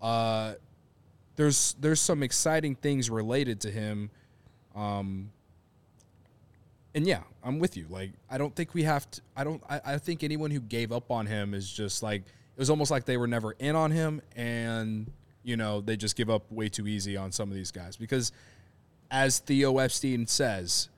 Uh, 0.00 0.54
there's 1.36 1.74
there's 1.80 2.00
some 2.00 2.22
exciting 2.22 2.74
things 2.74 3.08
related 3.08 3.60
to 3.62 3.70
him. 3.70 4.10
Um, 4.74 5.30
and 6.94 7.06
yeah, 7.06 7.22
I'm 7.42 7.58
with 7.58 7.76
you. 7.76 7.86
Like, 7.88 8.12
I 8.28 8.36
don't 8.36 8.54
think 8.54 8.74
we 8.74 8.82
have 8.82 9.10
to. 9.12 9.20
I 9.36 9.44
don't. 9.44 9.62
I, 9.68 9.80
I 9.84 9.98
think 9.98 10.22
anyone 10.22 10.50
who 10.50 10.60
gave 10.60 10.92
up 10.92 11.10
on 11.10 11.26
him 11.26 11.54
is 11.54 11.70
just 11.70 12.02
like 12.02 12.22
it 12.22 12.58
was 12.58 12.68
almost 12.68 12.90
like 12.90 13.06
they 13.06 13.16
were 13.16 13.28
never 13.28 13.52
in 13.52 13.74
on 13.74 13.90
him, 13.90 14.20
and 14.36 15.10
you 15.42 15.56
know 15.56 15.80
they 15.80 15.96
just 15.96 16.16
give 16.16 16.28
up 16.30 16.50
way 16.50 16.68
too 16.68 16.86
easy 16.86 17.16
on 17.16 17.32
some 17.32 17.48
of 17.50 17.54
these 17.54 17.70
guys 17.70 17.96
because, 17.96 18.32
as 19.10 19.38
Theo 19.38 19.78
Epstein 19.78 20.26
says, 20.26 20.88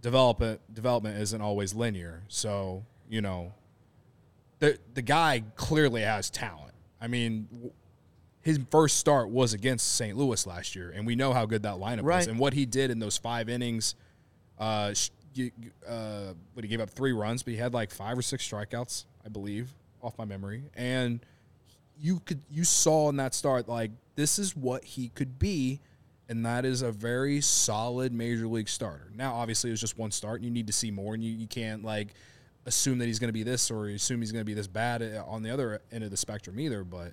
development 0.00 0.60
development 0.72 1.18
isn't 1.20 1.40
always 1.40 1.74
linear. 1.74 2.22
So 2.28 2.84
you 3.08 3.20
know, 3.20 3.52
the 4.60 4.78
the 4.94 5.02
guy 5.02 5.42
clearly 5.56 6.02
has 6.02 6.30
talent. 6.30 6.74
I 7.00 7.08
mean, 7.08 7.48
his 8.42 8.58
first 8.70 8.98
start 8.98 9.28
was 9.28 9.54
against 9.54 9.94
St. 9.96 10.16
Louis 10.16 10.46
last 10.46 10.76
year, 10.76 10.90
and 10.94 11.06
we 11.06 11.16
know 11.16 11.32
how 11.32 11.46
good 11.46 11.62
that 11.64 11.74
lineup 11.76 12.04
Right. 12.04 12.16
was, 12.18 12.26
and 12.28 12.38
what 12.38 12.52
he 12.54 12.64
did 12.66 12.90
in 12.90 12.98
those 12.98 13.16
five 13.16 13.48
innings. 13.48 13.94
Uh, 14.58 14.94
uh, 15.88 16.34
but 16.54 16.62
he 16.62 16.68
gave 16.68 16.80
up 16.80 16.90
three 16.90 17.12
runs, 17.12 17.42
but 17.42 17.52
he 17.52 17.56
had 17.58 17.72
like 17.74 17.90
five 17.90 18.16
or 18.18 18.22
six 18.22 18.46
strikeouts, 18.48 19.06
I 19.24 19.28
believe, 19.28 19.70
off 20.02 20.16
my 20.18 20.24
memory, 20.24 20.62
and 20.76 21.20
you 22.02 22.20
could 22.26 22.40
you 22.50 22.64
saw 22.64 23.08
in 23.08 23.16
that 23.16 23.32
start 23.34 23.68
like 23.68 23.90
this 24.16 24.38
is 24.38 24.54
what 24.56 24.84
he 24.84 25.08
could 25.14 25.38
be 25.38 25.80
and 26.28 26.44
that 26.44 26.64
is 26.64 26.82
a 26.82 26.90
very 26.92 27.40
solid 27.40 28.12
major 28.12 28.46
league 28.46 28.68
starter 28.68 29.10
now 29.14 29.32
obviously 29.34 29.70
it 29.70 29.72
was 29.72 29.80
just 29.80 29.96
one 29.96 30.10
start 30.10 30.36
and 30.36 30.44
you 30.44 30.50
need 30.50 30.66
to 30.66 30.72
see 30.72 30.90
more 30.90 31.14
and 31.14 31.22
you, 31.22 31.32
you 31.32 31.46
can't 31.46 31.84
like 31.84 32.08
assume 32.66 32.98
that 32.98 33.06
he's 33.06 33.18
going 33.18 33.28
to 33.28 33.32
be 33.32 33.42
this 33.42 33.70
or 33.70 33.86
assume 33.88 34.20
he's 34.20 34.32
going 34.32 34.40
to 34.40 34.46
be 34.46 34.54
this 34.54 34.66
bad 34.66 35.02
uh, 35.02 35.24
on 35.26 35.42
the 35.42 35.50
other 35.50 35.80
end 35.92 36.02
of 36.04 36.10
the 36.10 36.16
spectrum 36.16 36.58
either 36.60 36.84
but 36.84 37.12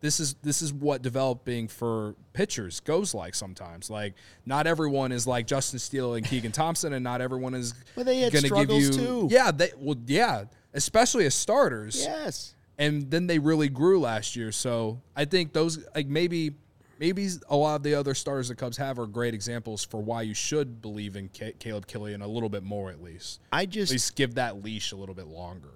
this 0.00 0.20
is 0.20 0.34
this 0.42 0.60
is 0.60 0.72
what 0.72 1.00
developing 1.00 1.66
for 1.68 2.14
pitchers 2.34 2.80
goes 2.80 3.14
like 3.14 3.34
sometimes 3.34 3.88
like 3.88 4.14
not 4.44 4.66
everyone 4.66 5.12
is 5.12 5.26
like 5.26 5.46
Justin 5.46 5.78
Steele 5.78 6.14
and 6.14 6.26
Keegan 6.26 6.52
Thompson 6.60 6.92
and 6.92 7.02
not 7.02 7.20
everyone 7.22 7.54
is 7.54 7.74
Well, 7.96 8.04
gonna 8.04 8.66
give 8.66 8.70
you 8.70 8.90
too. 8.90 9.28
yeah 9.30 9.50
they 9.50 9.70
well 9.78 9.96
yeah 10.06 10.44
especially 10.74 11.24
as 11.24 11.34
starters 11.34 12.02
yes. 12.02 12.53
And 12.78 13.10
then 13.10 13.26
they 13.26 13.38
really 13.38 13.68
grew 13.68 14.00
last 14.00 14.36
year. 14.36 14.52
So 14.52 15.00
I 15.16 15.24
think 15.24 15.52
those 15.52 15.84
like 15.94 16.06
maybe 16.06 16.52
maybe 16.98 17.28
a 17.48 17.56
lot 17.56 17.76
of 17.76 17.82
the 17.82 17.94
other 17.94 18.14
starters 18.14 18.48
the 18.48 18.54
Cubs 18.54 18.76
have 18.76 18.98
are 18.98 19.06
great 19.06 19.34
examples 19.34 19.84
for 19.84 20.00
why 20.00 20.22
you 20.22 20.34
should 20.34 20.80
believe 20.80 21.16
in 21.16 21.28
Ca- 21.36 21.52
Caleb 21.58 21.86
Killian 21.86 22.22
a 22.22 22.28
little 22.28 22.48
bit 22.48 22.62
more 22.62 22.90
at 22.90 23.02
least. 23.02 23.40
I 23.52 23.66
just 23.66 23.90
At 23.90 23.94
least 23.94 24.16
give 24.16 24.34
that 24.34 24.62
leash 24.62 24.92
a 24.92 24.96
little 24.96 25.14
bit 25.14 25.26
longer. 25.26 25.70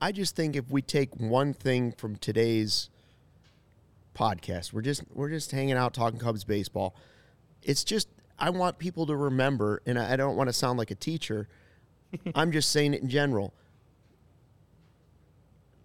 I 0.00 0.12
just 0.12 0.34
think 0.34 0.56
if 0.56 0.70
we 0.70 0.80
take 0.82 1.14
one 1.16 1.52
thing 1.52 1.92
from 1.92 2.16
today's 2.16 2.88
podcast, 4.14 4.72
we're 4.72 4.82
just 4.82 5.02
we're 5.12 5.28
just 5.30 5.50
hanging 5.50 5.74
out 5.74 5.94
talking 5.94 6.18
Cubs 6.18 6.44
baseball. 6.44 6.94
It's 7.62 7.84
just 7.84 8.08
I 8.38 8.50
want 8.50 8.78
people 8.78 9.06
to 9.06 9.16
remember, 9.16 9.82
and 9.84 9.98
I 9.98 10.16
don't 10.16 10.36
want 10.36 10.48
to 10.48 10.52
sound 10.54 10.78
like 10.78 10.90
a 10.90 10.94
teacher. 10.94 11.48
I'm 12.34 12.52
just 12.52 12.70
saying 12.70 12.94
it 12.94 13.02
in 13.02 13.08
general. 13.10 13.52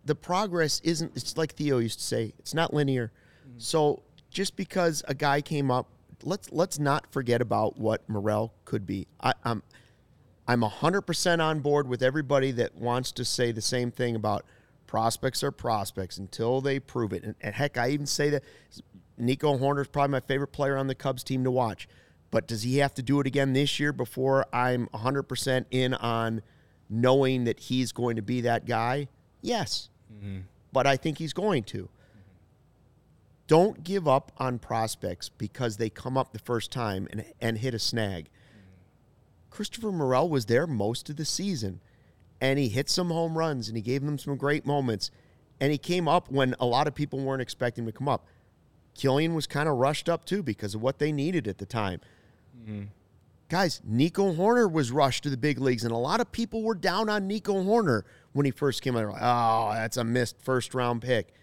The 0.05 0.15
progress 0.15 0.81
isn't. 0.83 1.11
It's 1.15 1.37
like 1.37 1.53
Theo 1.53 1.79
used 1.79 1.99
to 1.99 2.05
say. 2.05 2.33
It's 2.39 2.53
not 2.53 2.73
linear. 2.73 3.11
Mm-hmm. 3.47 3.59
So 3.59 4.03
just 4.29 4.55
because 4.55 5.03
a 5.07 5.13
guy 5.13 5.41
came 5.41 5.71
up, 5.71 5.87
let's 6.23 6.51
let's 6.51 6.79
not 6.79 7.11
forget 7.11 7.41
about 7.41 7.77
what 7.77 8.07
Morel 8.07 8.53
could 8.65 8.85
be. 8.85 9.07
I, 9.19 9.33
I'm 9.43 9.63
I'm 10.47 10.61
100% 10.61 11.39
on 11.39 11.59
board 11.59 11.87
with 11.87 12.03
everybody 12.03 12.51
that 12.51 12.75
wants 12.75 13.11
to 13.13 13.25
say 13.25 13.51
the 13.51 13.61
same 13.61 13.89
thing 13.89 14.15
about 14.15 14.45
prospects 14.85 15.43
are 15.43 15.51
prospects 15.51 16.17
until 16.17 16.61
they 16.61 16.79
prove 16.79 17.13
it. 17.13 17.23
And, 17.23 17.35
and 17.41 17.55
heck, 17.55 17.77
I 17.77 17.89
even 17.89 18.05
say 18.05 18.29
that 18.29 18.43
Nico 19.17 19.57
Hoerner 19.57 19.81
is 19.81 19.87
probably 19.87 20.11
my 20.11 20.19
favorite 20.19 20.51
player 20.51 20.77
on 20.77 20.87
the 20.87 20.95
Cubs 20.95 21.23
team 21.23 21.43
to 21.43 21.51
watch. 21.51 21.87
But 22.29 22.47
does 22.47 22.63
he 22.63 22.77
have 22.77 22.93
to 22.95 23.01
do 23.01 23.19
it 23.19 23.27
again 23.27 23.53
this 23.53 23.79
year 23.79 23.93
before 23.93 24.45
I'm 24.53 24.87
100% 24.87 25.65
in 25.71 25.93
on 25.95 26.41
knowing 26.89 27.45
that 27.45 27.59
he's 27.59 27.91
going 27.91 28.17
to 28.17 28.21
be 28.21 28.41
that 28.41 28.65
guy? 28.65 29.07
Yes. 29.41 29.89
Mm-hmm. 30.15 30.39
But 30.71 30.87
I 30.87 30.97
think 30.97 31.17
he's 31.17 31.33
going 31.33 31.63
to. 31.65 31.89
Don't 33.47 33.83
give 33.83 34.07
up 34.07 34.31
on 34.37 34.57
prospects 34.59 35.29
because 35.29 35.77
they 35.77 35.89
come 35.89 36.17
up 36.17 36.33
the 36.33 36.39
first 36.39 36.71
time 36.71 37.07
and, 37.11 37.25
and 37.39 37.57
hit 37.59 37.73
a 37.73 37.79
snag. 37.79 38.29
Christopher 39.51 39.91
Morel 39.91 40.27
was 40.27 40.47
there 40.47 40.67
most 40.67 41.09
of 41.09 41.15
the 41.15 41.25
season, 41.25 41.79
and 42.41 42.59
he 42.59 42.69
hit 42.69 42.89
some 42.89 43.09
home 43.09 43.37
runs 43.37 43.67
and 43.67 43.77
he 43.77 43.83
gave 43.83 44.03
them 44.03 44.17
some 44.17 44.35
great 44.35 44.65
moments. 44.65 45.11
And 45.61 45.71
he 45.71 45.77
came 45.77 46.07
up 46.07 46.29
when 46.29 46.55
a 46.59 46.65
lot 46.65 46.87
of 46.87 46.95
people 46.95 47.19
weren't 47.19 47.41
expecting 47.41 47.83
him 47.83 47.91
to 47.91 47.97
come 47.97 48.09
up. 48.09 48.25
Killian 48.95 49.33
was 49.33 49.47
kind 49.47 49.69
of 49.69 49.75
rushed 49.75 50.09
up 50.09 50.25
too 50.25 50.41
because 50.41 50.75
of 50.75 50.81
what 50.81 50.99
they 50.99 51.11
needed 51.11 51.47
at 51.47 51.59
the 51.59 51.65
time. 51.65 52.01
Mm-hmm. 52.61 52.83
Guys, 53.47 53.79
Nico 53.85 54.33
Hoerner 54.33 54.71
was 54.71 54.91
rushed 54.91 55.23
to 55.23 55.29
the 55.29 55.37
big 55.37 55.59
leagues, 55.59 55.83
and 55.83 55.93
a 55.93 55.97
lot 55.97 56.19
of 56.19 56.31
people 56.31 56.63
were 56.63 56.73
down 56.73 57.09
on 57.09 57.27
Nico 57.27 57.53
Hoerner 57.63 58.01
when 58.35 58.45
he 58.45 58.51
first 58.51 58.81
came 58.81 58.97
out. 58.97 59.07
Like, 59.13 59.21
oh, 59.21 59.71
that's 59.73 59.95
a 59.95 60.03
missed 60.03 60.41
first 60.41 60.73
round 60.75 61.01
pick. 61.01 61.33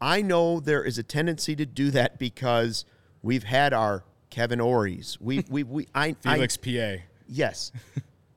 I 0.00 0.22
know 0.22 0.60
there 0.60 0.82
is 0.82 0.96
a 0.96 1.02
tendency 1.02 1.54
to 1.56 1.66
do 1.66 1.90
that 1.90 2.18
because 2.18 2.86
we've 3.20 3.44
had 3.44 3.74
our 3.74 4.04
Kevin 4.30 4.60
Ories. 4.60 5.18
We 5.20 5.44
we 5.50 5.64
we 5.64 5.86
I 5.94 6.12
Felix 6.14 6.56
I, 6.62 6.96
PA. 6.96 7.02
Yes. 7.28 7.70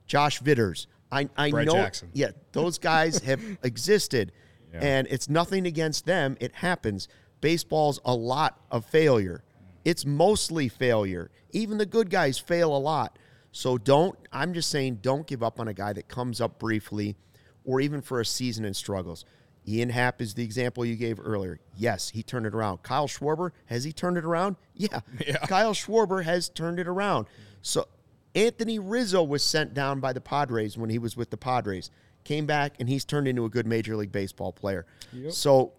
Josh 0.06 0.40
Vitters. 0.40 0.88
I 1.10 1.30
I 1.34 1.50
Brett 1.50 1.68
know 1.68 1.72
Jackson. 1.72 2.10
Yeah, 2.12 2.32
those 2.52 2.78
guys 2.78 3.20
have 3.20 3.40
existed. 3.62 4.32
Yeah. 4.74 4.80
And 4.82 5.06
it's 5.10 5.30
nothing 5.30 5.66
against 5.66 6.04
them. 6.04 6.36
It 6.38 6.54
happens. 6.56 7.08
Baseball's 7.40 7.98
a 8.04 8.14
lot 8.14 8.60
of 8.70 8.84
failure. 8.84 9.42
It's 9.86 10.04
mostly 10.04 10.68
failure. 10.68 11.30
Even 11.52 11.78
the 11.78 11.86
good 11.86 12.10
guys 12.10 12.38
fail 12.38 12.76
a 12.76 12.78
lot. 12.78 13.18
So 13.52 13.78
don't 13.78 14.18
I'm 14.32 14.54
just 14.54 14.70
saying 14.70 15.00
don't 15.02 15.26
give 15.26 15.42
up 15.42 15.60
on 15.60 15.68
a 15.68 15.74
guy 15.74 15.92
that 15.92 16.08
comes 16.08 16.40
up 16.40 16.58
briefly 16.58 17.16
or 17.64 17.80
even 17.80 18.00
for 18.00 18.20
a 18.20 18.24
season 18.24 18.64
and 18.64 18.74
struggles. 18.74 19.24
Ian 19.68 19.90
Happ 19.90 20.20
is 20.20 20.34
the 20.34 20.42
example 20.42 20.84
you 20.84 20.96
gave 20.96 21.20
earlier. 21.20 21.60
Yes, 21.76 22.08
he 22.08 22.22
turned 22.22 22.46
it 22.46 22.54
around. 22.54 22.82
Kyle 22.82 23.06
Schwarber, 23.06 23.52
has 23.66 23.84
he 23.84 23.92
turned 23.92 24.16
it 24.16 24.24
around? 24.24 24.56
Yeah. 24.74 25.00
yeah. 25.26 25.36
Kyle 25.46 25.72
Schwarber 25.72 26.24
has 26.24 26.48
turned 26.48 26.80
it 26.80 26.88
around. 26.88 27.26
So 27.60 27.86
Anthony 28.34 28.78
Rizzo 28.80 29.22
was 29.22 29.44
sent 29.44 29.74
down 29.74 30.00
by 30.00 30.12
the 30.12 30.20
Padres 30.20 30.76
when 30.76 30.90
he 30.90 30.98
was 30.98 31.16
with 31.16 31.30
the 31.30 31.36
Padres. 31.36 31.90
Came 32.24 32.46
back 32.46 32.74
and 32.80 32.88
he's 32.88 33.04
turned 33.04 33.28
into 33.28 33.44
a 33.44 33.48
good 33.48 33.66
Major 33.66 33.94
League 33.94 34.10
Baseball 34.12 34.52
player. 34.52 34.86
Yep. 35.12 35.32
So 35.32 35.72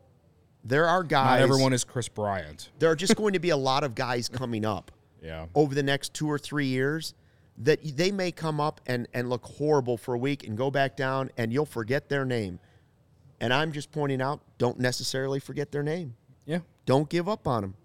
there 0.63 0.87
are 0.87 1.03
guys. 1.03 1.39
Not 1.39 1.41
everyone 1.41 1.73
is 1.73 1.83
Kris 1.83 2.07
Bryant. 2.07 2.69
There 2.79 2.89
are 2.89 2.95
just 2.95 3.15
going 3.17 3.33
to 3.33 3.39
be 3.39 3.49
a 3.49 3.57
lot 3.57 3.83
of 3.83 3.95
guys 3.95 4.29
coming 4.29 4.63
up 4.63 4.91
yeah. 5.21 5.47
over 5.55 5.75
the 5.75 5.83
next 5.83 6.13
two 6.13 6.29
or 6.29 6.37
three 6.37 6.67
years 6.67 7.15
that 7.57 7.79
they 7.97 8.11
may 8.11 8.31
come 8.31 8.59
up 8.59 8.81
and, 8.87 9.07
and 9.13 9.29
look 9.29 9.45
horrible 9.45 9.97
for 9.97 10.13
a 10.15 10.17
week 10.17 10.47
and 10.47 10.57
go 10.57 10.71
back 10.71 10.97
down 10.97 11.29
and 11.37 11.53
you'll 11.53 11.65
forget 11.65 12.09
their 12.09 12.25
name. 12.25 12.59
And 13.39 13.53
I'm 13.53 13.71
just 13.71 13.91
pointing 13.91 14.21
out, 14.21 14.41
don't 14.57 14.79
necessarily 14.79 15.39
forget 15.39 15.71
their 15.71 15.83
name. 15.83 16.15
Yeah. 16.45 16.59
Don't 16.85 17.09
give 17.09 17.29
up 17.29 17.47
on 17.47 17.61
them. 17.61 17.75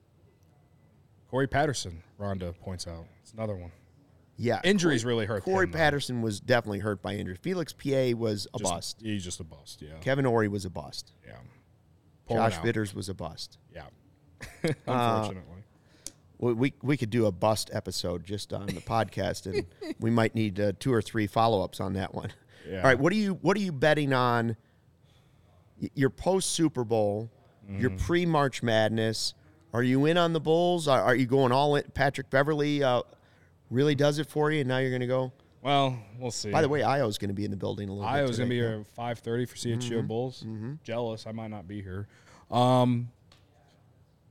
Corey 1.31 1.47
Patterson, 1.47 2.03
Rhonda 2.19 2.59
points 2.61 2.87
out. 2.87 3.05
It's 3.23 3.33
another 3.33 3.55
one. 3.55 3.71
Yeah. 4.37 4.61
Injuries 4.65 5.03
Corey, 5.03 5.15
really 5.15 5.27
hurt 5.27 5.43
Corey 5.43 5.67
him, 5.67 5.73
Patterson 5.73 6.23
was 6.23 6.41
definitely 6.41 6.79
hurt 6.79 7.03
by 7.03 7.15
injury. 7.17 7.37
Felix 7.41 7.73
Pie 7.73 8.15
was 8.15 8.47
a 8.55 8.59
just, 8.59 8.73
bust. 8.73 9.01
He's 9.03 9.25
just 9.25 9.41
a 9.41 9.45
bust, 9.45 9.83
yeah. 9.83 9.99
Kevin 10.01 10.25
Orie 10.25 10.49
was 10.49 10.65
a 10.65 10.71
bust. 10.71 11.13
Yeah. 11.27 11.35
Josh 12.31 12.59
Vitters 12.59 12.95
was 12.95 13.09
a 13.09 13.15
bust. 13.15 13.59
Yeah. 13.75 13.83
Unfortunately. 14.63 15.43
Uh, 15.58 15.58
we, 16.39 16.73
we 16.83 16.97
could 16.97 17.11
do 17.11 17.27
a 17.27 17.33
bust 17.33 17.71
episode 17.73 18.25
just 18.25 18.53
on 18.53 18.67
the 18.67 18.81
podcast, 18.81 19.47
and 19.47 19.67
we 20.01 20.11
might 20.11 20.35
need 20.35 20.61
uh, 20.61 20.73
two 20.79 20.93
or 20.93 21.03
three 21.03 21.27
follow 21.27 21.63
ups 21.63 21.81
on 21.81 21.95
that 21.95 22.15
one. 22.15 22.33
Yeah. 22.69 22.79
All 22.79 22.85
right, 22.85 22.99
what 22.99 23.13
are 23.13 23.17
you 23.17 23.35
what 23.43 23.57
are 23.57 23.61
you 23.61 23.73
betting 23.73 24.13
on? 24.13 24.57
Your 25.95 26.11
post 26.11 26.51
Super 26.51 26.85
Bowl, 26.85 27.31
mm. 27.69 27.81
your 27.81 27.91
pre 27.91 28.27
March 28.27 28.63
Madness. 28.63 29.35
Are 29.73 29.83
you 29.83 30.07
in 30.07 30.17
on 30.17 30.33
the 30.33 30.41
Bulls? 30.41 30.89
Are, 30.89 31.01
are 31.01 31.15
you 31.15 31.27
going 31.27 31.53
all 31.53 31.77
in? 31.77 31.85
Patrick 31.95 32.31
Beverley 32.31 32.83
uh, 32.83 33.03
really 33.71 33.95
does 33.95 34.19
it 34.19 34.29
for 34.29 34.51
you, 34.51 34.61
and 34.61 34.69
now 34.69 34.79
you're 34.79 34.91
going 34.91 35.01
to 35.01 35.07
go. 35.07 35.33
Well, 35.63 35.99
we'll 36.19 36.31
see. 36.31 36.51
By 36.51 36.63
the 36.63 36.69
way, 36.69 36.81
Ayo's 36.81 37.19
going 37.19 37.29
to 37.29 37.35
be 37.35 37.45
in 37.45 37.51
the 37.51 37.57
building 37.57 37.89
a 37.89 37.93
little. 37.93 38.09
Ayo's 38.09 38.39
going 38.39 38.49
to 38.49 38.55
be 38.55 38.59
here 38.59 38.81
at 38.81 38.95
five 38.95 39.19
thirty 39.19 39.45
for 39.45 39.57
CHGO 39.57 39.81
mm-hmm. 39.81 40.07
Bulls. 40.07 40.45
Mm-hmm. 40.47 40.75
Jealous, 40.85 41.27
I 41.27 41.33
might 41.33 41.49
not 41.49 41.67
be 41.67 41.83
here. 41.83 42.09
Um, 42.51 43.11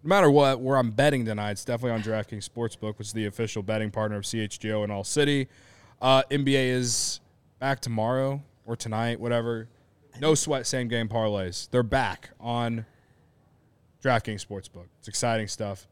no 0.08 0.16
matter 0.16 0.32
what, 0.32 0.62
where 0.62 0.78
I'm 0.78 0.92
betting 0.92 1.26
tonight, 1.26 1.52
it's 1.52 1.66
definitely 1.66 1.92
on 1.92 2.02
DraftKings 2.02 2.48
Sportsbook, 2.48 2.98
which 2.98 3.08
is 3.08 3.14
the 3.14 3.26
official 3.26 3.62
betting 3.62 3.92
partner 3.92 4.16
of 4.16 4.24
CHGO 4.24 4.86
in 4.86 4.90
All 4.90 5.04
City. 5.04 5.50
Uh, 6.02 6.24
NBA 6.32 6.70
is 6.70 7.20
back 7.60 7.82
tomorrow 7.82 8.42
or 8.66 8.78
tonight, 8.78 9.20
whatever. 9.20 9.68
No 10.22 10.34
sweat, 10.34 10.66
same 10.66 10.88
game 10.88 11.10
parlays. 11.10 11.70
They're 11.70 11.84
back 11.84 12.30
on 12.40 12.86
DraftKings 14.02 14.46
Sportsbook. 14.48 14.86
It's 15.00 15.10
exciting 15.10 15.50
stuff. 15.50 15.88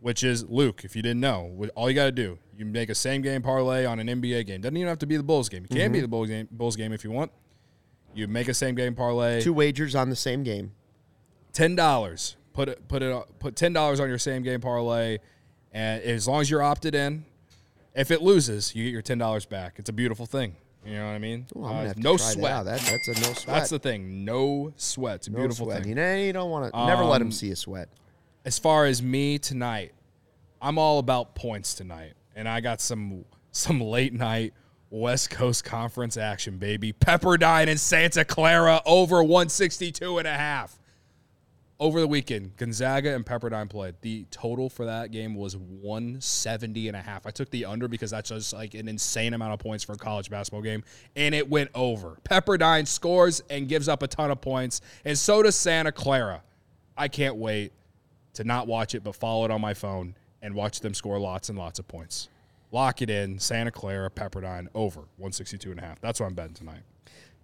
Which 0.00 0.22
is 0.22 0.44
Luke. 0.44 0.82
If 0.84 0.94
you 0.94 1.00
didn't 1.00 1.20
know, 1.20 1.66
all 1.74 1.88
you 1.88 1.94
got 1.94 2.04
to 2.04 2.12
do 2.12 2.38
you 2.58 2.66
make 2.66 2.90
a 2.90 2.94
same 2.94 3.22
game 3.22 3.40
parlay 3.40 3.86
on 3.86 3.98
an 3.98 4.06
NBA 4.06 4.46
game. 4.46 4.60
Doesn't 4.60 4.76
even 4.76 4.88
have 4.88 4.98
to 4.98 5.06
be 5.06 5.16
the 5.16 5.22
Bulls 5.22 5.48
game. 5.48 5.62
You 5.62 5.68
can 5.68 5.78
mm-hmm. 5.78 5.92
be 5.92 6.00
the 6.00 6.08
Bulls 6.08 6.28
game, 6.28 6.46
Bulls 6.50 6.76
game 6.76 6.92
if 6.92 7.02
you 7.02 7.10
want. 7.10 7.32
You 8.14 8.28
make 8.28 8.48
a 8.48 8.54
same 8.54 8.74
game 8.74 8.94
parlay. 8.94 9.40
Two 9.40 9.54
wagers 9.54 9.94
on 9.94 10.10
the 10.10 10.16
same 10.16 10.42
game. 10.42 10.72
Ten 11.54 11.74
dollars. 11.74 12.36
Put 12.54 12.68
it. 12.70 12.88
Put 12.88 13.02
it. 13.02 13.26
Put 13.38 13.56
ten 13.56 13.72
dollars 13.72 14.00
on 14.00 14.08
your 14.08 14.18
same 14.18 14.42
game 14.42 14.60
parlay, 14.60 15.18
and 15.72 16.02
as 16.02 16.26
long 16.26 16.40
as 16.40 16.48
you're 16.48 16.62
opted 16.62 16.94
in, 16.94 17.24
if 17.94 18.10
it 18.10 18.22
loses, 18.22 18.74
you 18.74 18.84
get 18.84 18.92
your 18.92 19.02
ten 19.02 19.18
dollars 19.18 19.44
back. 19.44 19.74
It's 19.76 19.90
a 19.90 19.92
beautiful 19.92 20.24
thing. 20.24 20.56
You 20.86 20.94
know 20.96 21.06
what 21.06 21.12
I 21.12 21.18
mean? 21.18 21.46
Ooh, 21.56 21.64
uh, 21.64 21.92
no 21.96 22.16
sweat. 22.16 22.64
That. 22.64 22.80
that. 22.80 22.90
that's 22.90 23.08
a 23.08 23.20
no 23.20 23.32
sweat. 23.32 23.46
That's 23.46 23.70
the 23.70 23.78
thing. 23.78 24.24
No 24.24 24.72
sweat. 24.76 25.16
It's 25.16 25.26
a 25.28 25.32
no 25.32 25.38
beautiful 25.38 25.66
sweat. 25.66 25.80
thing. 25.80 25.88
You 25.88 25.94
know, 25.96 26.14
you 26.16 26.32
don't 26.32 26.50
want 26.50 26.72
to. 26.72 26.78
Um, 26.78 26.86
never 26.86 27.04
let 27.04 27.18
them 27.18 27.28
um, 27.28 27.32
see 27.32 27.50
a 27.50 27.56
sweat. 27.56 27.88
As 28.44 28.58
far 28.58 28.86
as 28.86 29.02
me 29.02 29.38
tonight, 29.38 29.92
I'm 30.62 30.78
all 30.78 30.98
about 30.98 31.34
points 31.34 31.74
tonight, 31.74 32.12
and 32.36 32.48
I 32.48 32.60
got 32.60 32.80
some 32.80 33.24
some 33.50 33.80
late 33.80 34.12
night 34.12 34.52
West 34.90 35.30
Coast 35.30 35.64
Conference 35.64 36.16
action, 36.16 36.58
baby. 36.58 36.92
Pepperdine 36.92 37.66
and 37.66 37.80
Santa 37.80 38.24
Clara 38.24 38.80
over 38.86 39.22
162 39.22 40.18
and 40.18 40.28
a 40.28 40.34
half 40.34 40.78
over 41.80 42.00
the 42.00 42.06
weekend, 42.06 42.56
Gonzaga 42.56 43.14
and 43.14 43.26
Pepperdine 43.26 43.68
played. 43.68 43.96
The 44.00 44.26
total 44.30 44.68
for 44.68 44.84
that 44.84 45.10
game 45.10 45.34
was 45.34 45.56
170 45.56 46.88
and 46.88 46.96
a 46.96 47.00
half. 47.00 47.26
I 47.26 47.30
took 47.30 47.50
the 47.50 47.64
under 47.64 47.88
because 47.88 48.10
that's 48.10 48.28
just 48.28 48.52
like 48.52 48.74
an 48.74 48.88
insane 48.88 49.34
amount 49.34 49.54
of 49.54 49.58
points 49.58 49.82
for 49.82 49.92
a 49.92 49.96
college 49.96 50.30
basketball 50.30 50.62
game, 50.62 50.84
and 51.16 51.34
it 51.34 51.48
went 51.48 51.70
over. 51.74 52.18
Pepperdine 52.28 52.86
scores 52.86 53.42
and 53.50 53.68
gives 53.68 53.88
up 53.88 54.02
a 54.02 54.06
ton 54.06 54.30
of 54.30 54.40
points, 54.40 54.80
and 55.04 55.18
so 55.18 55.42
does 55.42 55.56
Santa 55.56 55.92
Clara. 55.92 56.42
I 56.96 57.08
can't 57.08 57.36
wait 57.36 57.72
to 58.34 58.44
not 58.44 58.66
watch 58.66 58.94
it, 58.94 59.02
but 59.02 59.16
follow 59.16 59.44
it 59.44 59.50
on 59.50 59.60
my 59.60 59.74
phone 59.74 60.14
and 60.42 60.54
watch 60.54 60.80
them 60.80 60.94
score 60.94 61.18
lots 61.18 61.48
and 61.48 61.58
lots 61.58 61.78
of 61.78 61.88
points. 61.88 62.28
Lock 62.70 63.02
it 63.02 63.10
in. 63.10 63.38
Santa 63.38 63.70
Clara, 63.70 64.10
Pepperdine, 64.10 64.68
over 64.74 65.00
162 65.16 65.70
and 65.70 65.80
a 65.80 65.82
half. 65.82 66.00
That's 66.00 66.20
what 66.20 66.26
I'm 66.26 66.34
betting 66.34 66.54
tonight. 66.54 66.82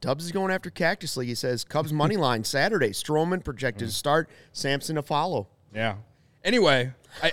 Dubs 0.00 0.24
is 0.24 0.32
going 0.32 0.50
after 0.50 0.70
Cactus 0.70 1.16
League. 1.16 1.28
He 1.28 1.34
says 1.34 1.64
Cubs 1.64 1.92
money 1.92 2.16
line 2.18 2.44
Saturday. 2.44 2.90
Stroman 2.90 3.44
projected 3.44 3.88
mm. 3.88 3.90
to 3.90 3.96
start. 3.96 4.30
Sampson 4.52 4.96
to 4.96 5.02
follow. 5.02 5.48
Yeah. 5.74 5.96
Anyway, 6.42 6.92
I 7.22 7.32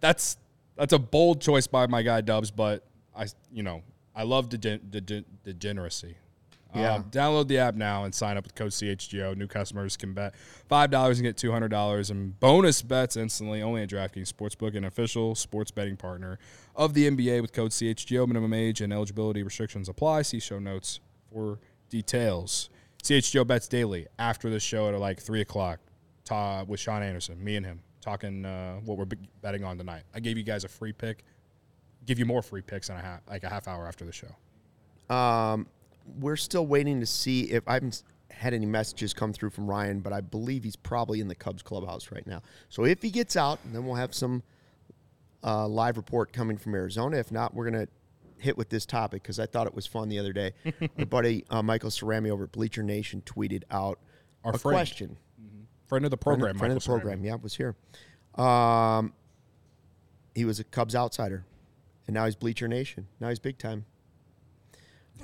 that's 0.00 0.36
that's 0.76 0.92
a 0.92 0.98
bold 0.98 1.40
choice 1.40 1.66
by 1.66 1.86
my 1.86 2.02
guy 2.02 2.20
Dubs, 2.20 2.50
but 2.50 2.84
I 3.16 3.26
you 3.52 3.62
know 3.62 3.82
I 4.14 4.24
love 4.24 4.48
degen- 4.48 4.88
degen- 4.90 5.24
degeneracy. 5.44 6.16
Yeah. 6.74 6.94
Um, 6.94 7.04
download 7.04 7.48
the 7.48 7.58
app 7.58 7.74
now 7.74 8.04
and 8.04 8.14
sign 8.14 8.38
up 8.38 8.44
with 8.44 8.54
code 8.54 8.70
CHGO. 8.70 9.36
New 9.36 9.46
customers 9.46 9.96
can 9.96 10.14
bet 10.14 10.34
five 10.68 10.90
dollars 10.90 11.18
and 11.18 11.24
get 11.24 11.36
two 11.36 11.52
hundred 11.52 11.68
dollars 11.68 12.10
and 12.10 12.38
bonus 12.40 12.80
bets 12.80 13.16
instantly. 13.16 13.62
Only 13.62 13.82
at 13.82 13.90
DraftKings 13.90 14.32
Sportsbook, 14.32 14.74
an 14.74 14.84
official 14.84 15.34
sports 15.34 15.70
betting 15.70 15.96
partner 15.96 16.38
of 16.74 16.94
the 16.94 17.10
NBA 17.10 17.42
with 17.42 17.52
code 17.52 17.72
CHGO. 17.72 18.26
Minimum 18.26 18.54
age 18.54 18.80
and 18.80 18.92
eligibility 18.92 19.42
restrictions 19.42 19.88
apply. 19.88 20.22
See 20.22 20.40
show 20.40 20.58
notes 20.58 21.00
for 21.30 21.58
details. 21.92 22.70
CHGO 23.02 23.46
bets 23.46 23.68
daily 23.68 24.06
after 24.18 24.48
the 24.48 24.58
show 24.58 24.88
at 24.88 24.98
like 24.98 25.20
three 25.20 25.42
o'clock. 25.42 25.78
Ta- 26.24 26.64
with 26.66 26.80
Sean 26.80 27.02
Anderson, 27.02 27.42
me 27.42 27.56
and 27.56 27.66
him 27.66 27.80
talking 28.00 28.44
uh, 28.44 28.76
what 28.84 28.96
we're 28.96 29.08
betting 29.42 29.64
on 29.64 29.76
tonight. 29.76 30.04
I 30.14 30.20
gave 30.20 30.38
you 30.38 30.44
guys 30.44 30.64
a 30.64 30.68
free 30.68 30.92
pick. 30.92 31.24
Give 32.06 32.18
you 32.18 32.24
more 32.24 32.42
free 32.42 32.62
picks 32.62 32.88
in 32.88 32.96
a 32.96 33.00
half, 33.00 33.20
like 33.28 33.44
a 33.44 33.48
half 33.48 33.68
hour 33.68 33.86
after 33.86 34.04
the 34.04 34.12
show. 34.12 35.14
Um, 35.14 35.66
we're 36.18 36.36
still 36.36 36.66
waiting 36.66 37.00
to 37.00 37.06
see 37.06 37.42
if 37.50 37.62
I 37.68 37.74
haven't 37.74 38.02
had 38.30 38.54
any 38.54 38.66
messages 38.66 39.12
come 39.12 39.32
through 39.32 39.50
from 39.50 39.68
Ryan, 39.68 40.00
but 40.00 40.12
I 40.12 40.20
believe 40.20 40.64
he's 40.64 40.76
probably 40.76 41.20
in 41.20 41.28
the 41.28 41.34
Cubs 41.34 41.62
clubhouse 41.62 42.10
right 42.10 42.26
now. 42.26 42.40
So 42.68 42.84
if 42.84 43.02
he 43.02 43.10
gets 43.10 43.36
out, 43.36 43.58
then 43.72 43.84
we'll 43.84 43.96
have 43.96 44.14
some 44.14 44.42
uh, 45.44 45.66
live 45.68 45.96
report 45.96 46.32
coming 46.32 46.56
from 46.56 46.74
Arizona. 46.74 47.18
If 47.18 47.30
not, 47.30 47.52
we're 47.52 47.70
gonna 47.70 47.88
hit 48.42 48.58
with 48.58 48.68
this 48.68 48.84
topic 48.84 49.22
because 49.22 49.38
I 49.38 49.46
thought 49.46 49.66
it 49.66 49.74
was 49.74 49.86
fun 49.86 50.08
the 50.08 50.18
other 50.18 50.32
day. 50.32 50.52
Our 50.98 51.06
buddy 51.06 51.44
uh, 51.50 51.62
Michael 51.62 51.90
Cerami 51.90 52.30
over 52.30 52.44
at 52.44 52.52
Bleacher 52.52 52.82
Nation 52.82 53.22
tweeted 53.24 53.62
out 53.70 53.98
Our 54.44 54.54
a 54.54 54.58
friend. 54.58 54.76
question. 54.76 55.16
Mm-hmm. 55.40 55.62
Friend 55.86 56.04
of 56.04 56.10
the 56.10 56.16
program. 56.16 56.56
Friend, 56.56 56.58
friend 56.58 56.72
of 56.72 56.82
the 56.82 56.86
program. 56.86 57.24
Yeah, 57.24 57.36
was 57.36 57.56
here. 57.56 57.76
Um, 58.34 59.12
he 60.34 60.44
was 60.44 60.60
a 60.60 60.64
Cubs 60.64 60.94
outsider, 60.94 61.44
and 62.06 62.14
now 62.14 62.24
he's 62.24 62.36
Bleacher 62.36 62.68
Nation. 62.68 63.06
Now 63.20 63.28
he's 63.28 63.38
big 63.38 63.58
time. 63.58 63.84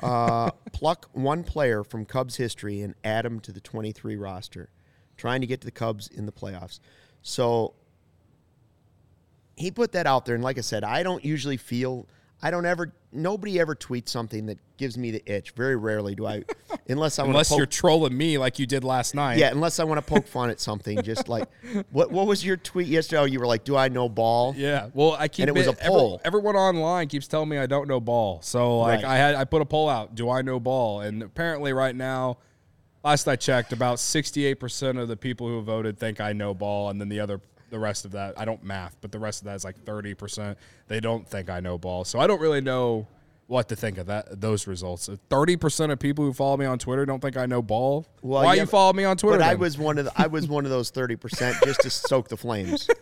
Uh, 0.02 0.50
pluck 0.72 1.08
one 1.12 1.42
player 1.44 1.82
from 1.82 2.04
Cubs 2.04 2.36
history 2.36 2.82
and 2.82 2.94
add 3.02 3.24
him 3.24 3.40
to 3.40 3.52
the 3.52 3.60
23 3.60 4.16
roster, 4.16 4.68
trying 5.16 5.40
to 5.40 5.46
get 5.46 5.60
to 5.62 5.64
the 5.64 5.72
Cubs 5.72 6.08
in 6.08 6.26
the 6.26 6.32
playoffs. 6.32 6.80
So 7.22 7.74
he 9.56 9.70
put 9.70 9.92
that 9.92 10.06
out 10.06 10.24
there, 10.26 10.34
and 10.34 10.44
like 10.44 10.58
I 10.58 10.62
said, 10.62 10.84
I 10.84 11.02
don't 11.02 11.24
usually 11.24 11.56
feel 11.56 12.06
I 12.40 12.50
don't 12.50 12.66
ever. 12.66 12.92
Nobody 13.10 13.58
ever 13.58 13.74
tweets 13.74 14.10
something 14.10 14.46
that 14.46 14.58
gives 14.76 14.96
me 14.96 15.10
the 15.10 15.22
itch. 15.26 15.52
Very 15.52 15.74
rarely 15.74 16.14
do 16.14 16.26
I, 16.26 16.44
unless 16.88 17.18
I 17.18 17.24
unless 17.24 17.48
poke, 17.48 17.58
you're 17.58 17.66
trolling 17.66 18.16
me 18.16 18.38
like 18.38 18.60
you 18.60 18.66
did 18.66 18.84
last 18.84 19.14
night. 19.14 19.38
Yeah, 19.38 19.50
unless 19.50 19.80
I 19.80 19.84
want 19.84 19.98
to 19.98 20.08
poke 20.08 20.28
fun 20.28 20.48
at 20.48 20.60
something. 20.60 21.02
Just 21.02 21.28
like 21.28 21.48
what 21.90 22.12
what 22.12 22.26
was 22.28 22.44
your 22.44 22.56
tweet 22.56 22.86
yesterday? 22.86 23.22
Oh, 23.22 23.24
you 23.24 23.40
were 23.40 23.46
like, 23.46 23.64
"Do 23.64 23.76
I 23.76 23.88
know 23.88 24.08
ball?" 24.08 24.54
Yeah. 24.56 24.88
Well, 24.94 25.16
I 25.18 25.26
keep 25.26 25.48
and 25.48 25.56
it 25.56 25.58
was 25.58 25.66
a 25.66 25.72
poll. 25.72 26.20
Every, 26.24 26.38
everyone 26.38 26.56
online 26.56 27.08
keeps 27.08 27.26
telling 27.26 27.48
me 27.48 27.58
I 27.58 27.66
don't 27.66 27.88
know 27.88 27.98
ball. 27.98 28.40
So 28.42 28.78
like 28.78 29.02
right. 29.02 29.12
I 29.12 29.16
had 29.16 29.34
I 29.34 29.44
put 29.44 29.60
a 29.60 29.66
poll 29.66 29.88
out. 29.88 30.14
Do 30.14 30.30
I 30.30 30.42
know 30.42 30.60
ball? 30.60 31.00
And 31.00 31.22
apparently 31.22 31.72
right 31.72 31.94
now. 31.94 32.38
Last 33.04 33.28
I 33.28 33.36
checked, 33.36 33.72
about 33.72 33.98
68% 33.98 35.00
of 35.00 35.06
the 35.06 35.16
people 35.16 35.46
who 35.46 35.62
voted 35.62 36.00
think 36.00 36.20
I 36.20 36.32
know 36.32 36.52
ball, 36.52 36.90
and 36.90 37.00
then 37.00 37.08
the 37.08 37.20
other 37.20 37.40
the 37.70 37.78
rest 37.78 38.04
of 38.04 38.12
that. 38.12 38.38
I 38.38 38.44
don't 38.44 38.62
math, 38.62 38.96
but 39.00 39.12
the 39.12 39.18
rest 39.18 39.42
of 39.42 39.46
that 39.46 39.56
is 39.56 39.64
like 39.64 39.84
30%. 39.84 40.56
They 40.86 41.00
don't 41.00 41.26
think 41.26 41.50
I 41.50 41.60
know 41.60 41.78
ball. 41.78 42.04
So 42.04 42.18
I 42.18 42.26
don't 42.26 42.40
really 42.40 42.60
know 42.60 43.06
what 43.48 43.66
to 43.70 43.76
think 43.76 43.98
of 43.98 44.06
that 44.06 44.40
those 44.40 44.66
results. 44.66 45.08
Uh, 45.08 45.16
thirty 45.30 45.56
percent 45.56 45.90
of 45.90 45.98
people 45.98 46.22
who 46.22 46.32
follow 46.34 46.56
me 46.56 46.66
on 46.66 46.78
Twitter 46.78 47.04
don't 47.06 47.20
think 47.20 47.36
I 47.36 47.46
know 47.46 47.62
ball. 47.62 48.06
Well, 48.22 48.44
Why 48.44 48.54
yeah, 48.54 48.62
you 48.62 48.66
follow 48.66 48.92
me 48.92 49.04
on 49.04 49.16
Twitter? 49.16 49.38
But 49.38 49.44
then? 49.44 49.48
I 49.48 49.54
was 49.54 49.78
one 49.78 49.98
of 49.98 50.04
the, 50.04 50.12
I 50.14 50.26
was 50.26 50.46
one 50.46 50.64
of 50.64 50.70
those 50.70 50.90
thirty 50.90 51.16
percent 51.16 51.56
just 51.64 51.80
to 51.80 51.90
stoke 51.90 52.28
the 52.28 52.36
flames. 52.36 52.88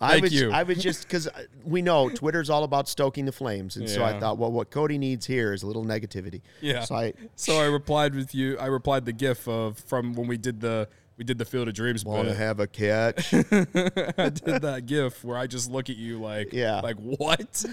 I 0.00 0.12
Thank 0.12 0.22
was, 0.24 0.34
you. 0.34 0.50
I 0.50 0.64
was 0.64 0.82
just 0.82 1.04
because 1.04 1.28
uh, 1.28 1.44
we 1.64 1.80
know 1.80 2.10
Twitter's 2.10 2.50
all 2.50 2.64
about 2.64 2.88
stoking 2.88 3.24
the 3.24 3.30
flames, 3.30 3.76
and 3.76 3.88
yeah. 3.88 3.94
so 3.94 4.02
I 4.02 4.18
thought, 4.18 4.36
well, 4.36 4.50
what 4.50 4.68
Cody 4.68 4.98
needs 4.98 5.26
here 5.26 5.52
is 5.52 5.62
a 5.62 5.66
little 5.68 5.84
negativity. 5.84 6.42
Yeah. 6.60 6.80
So 6.80 6.96
I, 6.96 7.12
so 7.36 7.60
I 7.60 7.66
replied 7.66 8.16
with 8.16 8.34
you. 8.34 8.58
I 8.58 8.66
replied 8.66 9.04
the 9.04 9.12
GIF 9.12 9.46
of 9.46 9.78
from 9.78 10.14
when 10.14 10.26
we 10.26 10.38
did 10.38 10.60
the 10.60 10.88
we 11.16 11.24
did 11.24 11.38
the 11.38 11.44
Field 11.44 11.68
of 11.68 11.74
Dreams. 11.74 12.04
Want 12.04 12.28
to 12.28 12.34
have 12.34 12.60
a 12.60 12.66
catch? 12.66 13.34
I 13.34 14.30
did 14.30 14.62
that 14.62 14.84
GIF 14.86 15.22
where 15.22 15.36
I 15.36 15.46
just 15.46 15.70
look 15.70 15.90
at 15.90 15.96
you 15.96 16.20
like, 16.20 16.52
yeah, 16.52 16.80
like 16.80 16.96
what? 16.96 17.64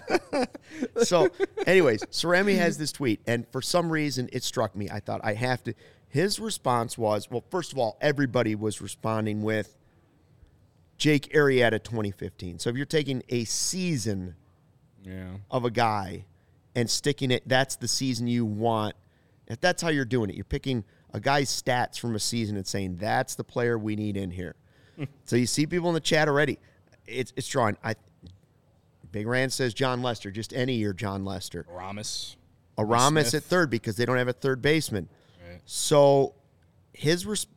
so, 1.04 1.30
anyways, 1.66 2.04
Cerami 2.06 2.58
has 2.58 2.78
this 2.78 2.92
tweet, 2.92 3.22
and 3.26 3.48
for 3.52 3.62
some 3.62 3.92
reason, 3.92 4.30
it 4.34 4.44
struck 4.44 4.76
me. 4.76 4.90
I 4.90 5.00
thought 5.00 5.22
I 5.24 5.34
have 5.34 5.64
to. 5.64 5.74
His 6.08 6.40
response 6.40 6.98
was, 6.98 7.30
well, 7.30 7.44
first 7.50 7.72
of 7.72 7.78
all, 7.78 7.98
everybody 8.02 8.56
was 8.56 8.82
responding 8.82 9.42
with 9.44 9.78
Jake 10.98 11.32
Arrieta 11.34 11.82
2015. 11.84 12.60
So 12.60 12.70
if 12.70 12.76
you're 12.76 12.86
taking 12.86 13.24
a 13.30 13.46
season 13.46 14.36
yeah. 15.04 15.30
of 15.50 15.66
a 15.66 15.72
guy 15.72 16.26
and 16.76 16.90
sticking 16.90 17.32
it, 17.32 17.44
that's 17.48 17.78
the 17.78 17.88
season 17.88 18.28
you 18.28 18.46
want. 18.46 18.96
If 19.48 19.62
that's 19.62 19.82
how 19.82 19.90
you're 19.90 20.06
doing 20.06 20.30
it, 20.30 20.36
you're 20.36 20.46
picking 20.46 20.84
a 21.14 21.20
guy's 21.20 21.50
stats 21.50 22.00
from 22.00 22.16
a 22.16 22.20
season 22.20 22.56
and 22.56 22.68
saying 22.68 22.98
that's 22.98 23.36
the 23.36 23.44
player 23.44 23.78
we 23.78 23.96
need 23.96 24.18
in 24.18 24.32
here. 24.32 24.56
so 25.26 25.36
you 25.36 25.46
see 25.46 25.66
people 25.66 25.90
in 25.90 25.94
the 25.94 26.00
chat 26.00 26.28
already. 26.28 26.60
It's 27.08 27.34
it's 27.36 27.48
drawing. 27.48 27.78
I 27.84 27.96
Big 29.12 29.28
Rand 29.28 29.52
says 29.52 29.74
Jon 29.74 30.02
Lester, 30.02 30.32
just 30.32 30.54
any 30.54 30.76
year 30.76 30.94
Jon 30.94 31.26
Lester. 31.26 31.66
Aramis. 31.72 32.36
Aramis 32.78 33.34
at 33.34 33.44
third 33.44 33.70
because 33.70 33.98
they 33.98 34.06
don't 34.06 34.18
have 34.18 34.28
a 34.28 34.34
third 34.34 34.62
baseman. 34.62 35.10
Right. 35.50 35.60
So 35.66 36.36
his 36.94 37.26
res- 37.26 37.48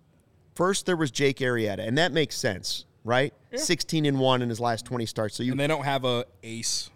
first 0.55 0.87
there 0.87 0.97
was 0.97 1.11
Jake 1.11 1.39
Arrieta, 1.39 1.87
and 1.87 1.99
that 1.99 2.13
makes 2.13 2.37
sense, 2.37 2.87
right? 3.05 3.33
Yeah. 3.53 3.59
16 3.59 4.07
and 4.07 4.19
1 4.19 4.43
in 4.43 4.49
his 4.49 4.59
last 4.61 4.85
20 4.87 5.07
starts. 5.07 5.37
So 5.37 5.43
you 5.43 5.53
And 5.53 5.61
they 5.61 5.67
don't 5.67 5.85
have 5.85 6.05
a 6.05 6.25
ace. 6.43 6.91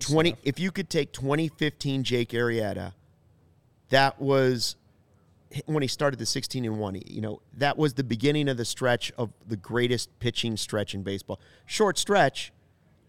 20 0.00 0.36
if 0.42 0.58
you 0.58 0.72
could 0.72 0.90
take 0.90 1.12
2015 1.12 2.02
Jake 2.02 2.30
Arrieta, 2.30 2.94
that 3.90 4.20
was 4.20 4.76
when 5.66 5.82
he 5.82 5.88
started 5.88 6.18
the 6.18 6.26
16 6.26 6.64
and 6.64 6.78
1 6.78 7.02
you 7.06 7.20
know 7.20 7.40
that 7.54 7.76
was 7.76 7.94
the 7.94 8.04
beginning 8.04 8.48
of 8.48 8.56
the 8.56 8.64
stretch 8.64 9.12
of 9.16 9.30
the 9.46 9.56
greatest 9.56 10.18
pitching 10.18 10.56
stretch 10.56 10.94
in 10.94 11.02
baseball. 11.02 11.40
Short 11.66 11.98
stretch 11.98 12.52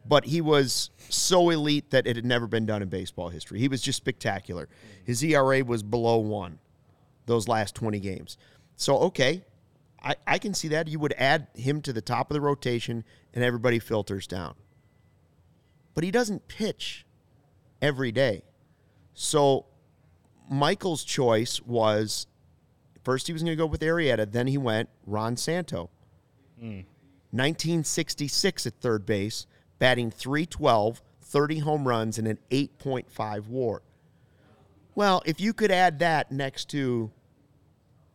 but 0.07 0.25
he 0.25 0.39
was 0.39 0.91
so 1.09 1.49
elite 1.49 1.89
that 1.89 2.05
it 2.05 2.15
had 2.15 2.25
never 2.25 2.45
been 2.45 2.67
done 2.67 2.83
in 2.83 2.89
baseball 2.89 3.29
history. 3.29 3.59
He 3.59 3.67
was 3.67 3.81
just 3.81 3.97
spectacular. 3.97 4.69
His 5.03 5.23
era 5.23 5.63
was 5.63 5.81
below 5.83 6.17
1 6.17 6.59
those 7.25 7.47
last 7.47 7.73
20 7.75 7.99
games. 7.99 8.37
So 8.75 8.97
okay 8.99 9.43
I, 10.05 10.15
I 10.27 10.37
can 10.37 10.53
see 10.53 10.67
that. 10.69 10.87
You 10.87 10.99
would 10.99 11.15
add 11.17 11.47
him 11.55 11.81
to 11.81 11.91
the 11.91 12.01
top 12.01 12.29
of 12.29 12.35
the 12.35 12.41
rotation 12.41 13.03
and 13.33 13.43
everybody 13.43 13.79
filters 13.79 14.27
down. 14.27 14.53
But 15.95 16.03
he 16.03 16.11
doesn't 16.11 16.47
pitch 16.47 17.05
every 17.81 18.11
day. 18.11 18.43
So 19.15 19.65
Michael's 20.49 21.03
choice 21.03 21.59
was 21.61 22.27
First, 23.05 23.27
he 23.27 23.33
was 23.33 23.43
going 23.43 23.55
to 23.55 23.55
go 23.55 23.67
with 23.67 23.81
Arrieta. 23.81 24.29
Then 24.29 24.47
he 24.47 24.57
went 24.57 24.89
Ron 25.05 25.37
Santo. 25.37 25.91
Mm. 26.59 26.85
1966 27.31 28.65
at 28.65 28.73
third 28.81 29.05
base, 29.05 29.45
batting 29.77 30.09
312, 30.09 31.03
30 31.21 31.59
home 31.59 31.87
runs, 31.87 32.17
and 32.17 32.27
an 32.27 32.39
8.5 32.49 33.47
WAR. 33.47 33.83
Well, 34.95 35.21
if 35.25 35.39
you 35.39 35.53
could 35.53 35.71
add 35.71 35.99
that 35.99 36.31
next 36.31 36.69
to 36.69 37.11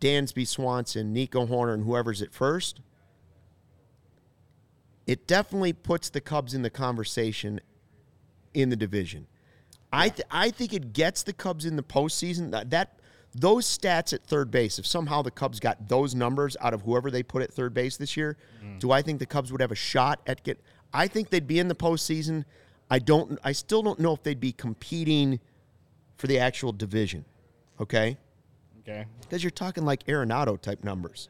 Dansby 0.01 0.49
Swanson, 0.49 1.13
Nico 1.13 1.47
Hoerner, 1.47 1.75
and 1.75 1.85
whoever's 1.85 2.21
at 2.21 2.33
first, 2.33 2.81
it 5.07 5.27
definitely 5.27 5.73
puts 5.73 6.11
the 6.11 6.21
Cubs 6.21 6.53
in 6.53 6.63
the 6.63 6.71
conversation 6.71 7.61
in 8.55 8.71
the 8.71 8.77
division. 8.77 9.29
I 9.93 10.09
th- 10.09 10.27
I 10.31 10.51
think 10.51 10.73
it 10.73 10.93
gets 10.93 11.23
the 11.23 11.33
Cubs 11.33 11.65
in 11.65 11.77
the 11.77 11.83
postseason. 11.83 12.51
That, 12.53 12.71
that 12.71 13.00
those 13.35 13.67
stats 13.67 14.13
at 14.13 14.25
third 14.25 14.51
base, 14.51 14.79
if 14.79 14.87
somehow 14.87 15.23
the 15.23 15.31
Cubs 15.31 15.61
got 15.61 15.89
those 15.89 16.15
numbers 16.15 16.57
out 16.61 16.75
of 16.75 16.83
whoever 16.83 17.11
they 17.11 17.23
put 17.23 17.43
at 17.43 17.53
third 17.53 17.73
base 17.73 17.97
this 17.97 18.17
year, 18.17 18.37
mm. 18.65 18.79
do 18.81 18.91
I 18.91 19.03
think 19.03 19.19
the 19.19 19.27
Cubs 19.27 19.53
would 19.53 19.61
have 19.61 19.71
a 19.71 19.77
shot 19.77 20.21
at 20.27 20.43
get? 20.43 20.61
I 20.93 21.07
think 21.07 21.31
they'd 21.31 21.47
be 21.47 21.59
in 21.59 21.69
the 21.69 21.75
postseason. 21.75 22.45
I 22.91 22.99
don't. 22.99 23.39
I 23.45 23.53
still 23.53 23.83
don't 23.83 24.01
know 24.01 24.13
if 24.13 24.23
they'd 24.23 24.41
be 24.41 24.53
competing 24.53 25.39
for 26.17 26.27
the 26.27 26.39
actual 26.39 26.73
division. 26.73 27.25
Okay. 27.81 28.19
Okay. 28.81 29.07
Because 29.21 29.45
you're 29.45 29.51
talking 29.51 29.85
like 29.85 30.05
Arenado 30.07 30.61
type 30.61 30.83
numbers. 30.83 31.29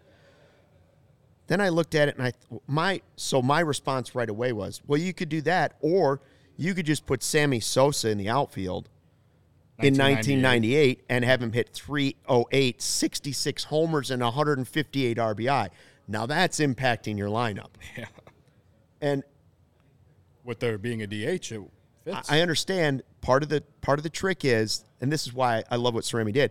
Then 1.48 1.61
I 1.61 1.68
looked 1.68 1.94
at 1.94 2.09
it 2.09 2.16
and 2.16 2.26
I 2.26 2.32
my 2.66 3.03
so 3.16 3.42
my 3.42 3.61
response 3.61 4.14
right 4.14 4.30
away 4.30 4.53
was, 4.53 4.80
well, 4.86 4.98
you 4.98 5.12
could 5.12 5.28
do 5.28 5.42
that, 5.42 5.74
or 5.80 6.22
you 6.57 6.74
could 6.74 6.86
just 6.86 7.05
put 7.05 7.22
Sammy 7.22 7.61
Sosa 7.61 8.09
in 8.09 8.18
the 8.18 8.28
outfield 8.28 8.88
in 9.83 9.95
1998 9.95 11.05
and 11.09 11.24
have 11.24 11.43
him 11.43 11.53
hit 11.53 11.70
308, 11.72 12.81
66 12.81 13.64
homers, 13.64 14.11
and 14.11 14.22
158 14.22 15.16
RBI. 15.16 15.68
Now 16.09 16.26
that's 16.26 16.59
impacting 16.59 17.16
your 17.16 17.28
lineup. 17.28 17.70
Yeah. 17.97 18.07
And 19.03 19.22
with 20.45 20.61
there 20.61 20.76
being 20.76 21.01
a 21.01 21.07
DH, 21.07 21.53
it 21.53 21.62
fits. 22.05 22.31
I 22.31 22.41
understand 22.41 23.03
part 23.22 23.43
of 23.43 23.49
the 23.49 23.62
part 23.81 23.99
of 23.99 24.03
the 24.03 24.11
trick 24.11 24.45
is, 24.45 24.85
and 25.01 25.11
this 25.11 25.26
is 25.26 25.33
why 25.33 25.64
I 25.70 25.76
love 25.76 25.95
what 25.95 26.05
Cerami 26.05 26.33
did. 26.33 26.51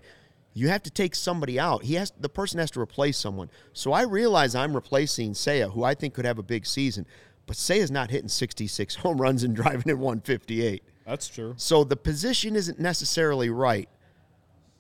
You 0.54 0.70
have 0.70 0.82
to 0.84 0.90
take 0.90 1.14
somebody 1.14 1.60
out. 1.60 1.84
He 1.84 1.94
has 1.94 2.12
the 2.20 2.30
person 2.30 2.60
has 2.60 2.72
to 2.72 2.80
replace 2.82 3.18
someone. 3.18 3.52
So 3.74 3.94
I 3.94 4.02
realize 4.02 4.56
I'm 4.56 4.74
replacing 4.74 5.34
Seiya, 5.34 5.72
who 5.72 5.84
I 5.84 5.94
think 5.94 6.16
could 6.16 6.26
have 6.26 6.40
a 6.40 6.44
big 6.44 6.66
season, 6.66 7.06
but 7.46 7.56
Seiya's 7.56 7.92
not 7.92 8.10
hitting 8.10 8.30
66 8.30 8.96
home 9.04 9.22
runs 9.22 9.44
and 9.44 9.56
driving 9.56 9.90
at 9.90 9.98
158. 9.98 10.84
That's 11.10 11.28
true. 11.28 11.56
So 11.58 11.84
the 11.84 11.98
position 11.98 12.56
isn't 12.56 12.80
necessarily 12.80 13.50
right, 13.50 13.90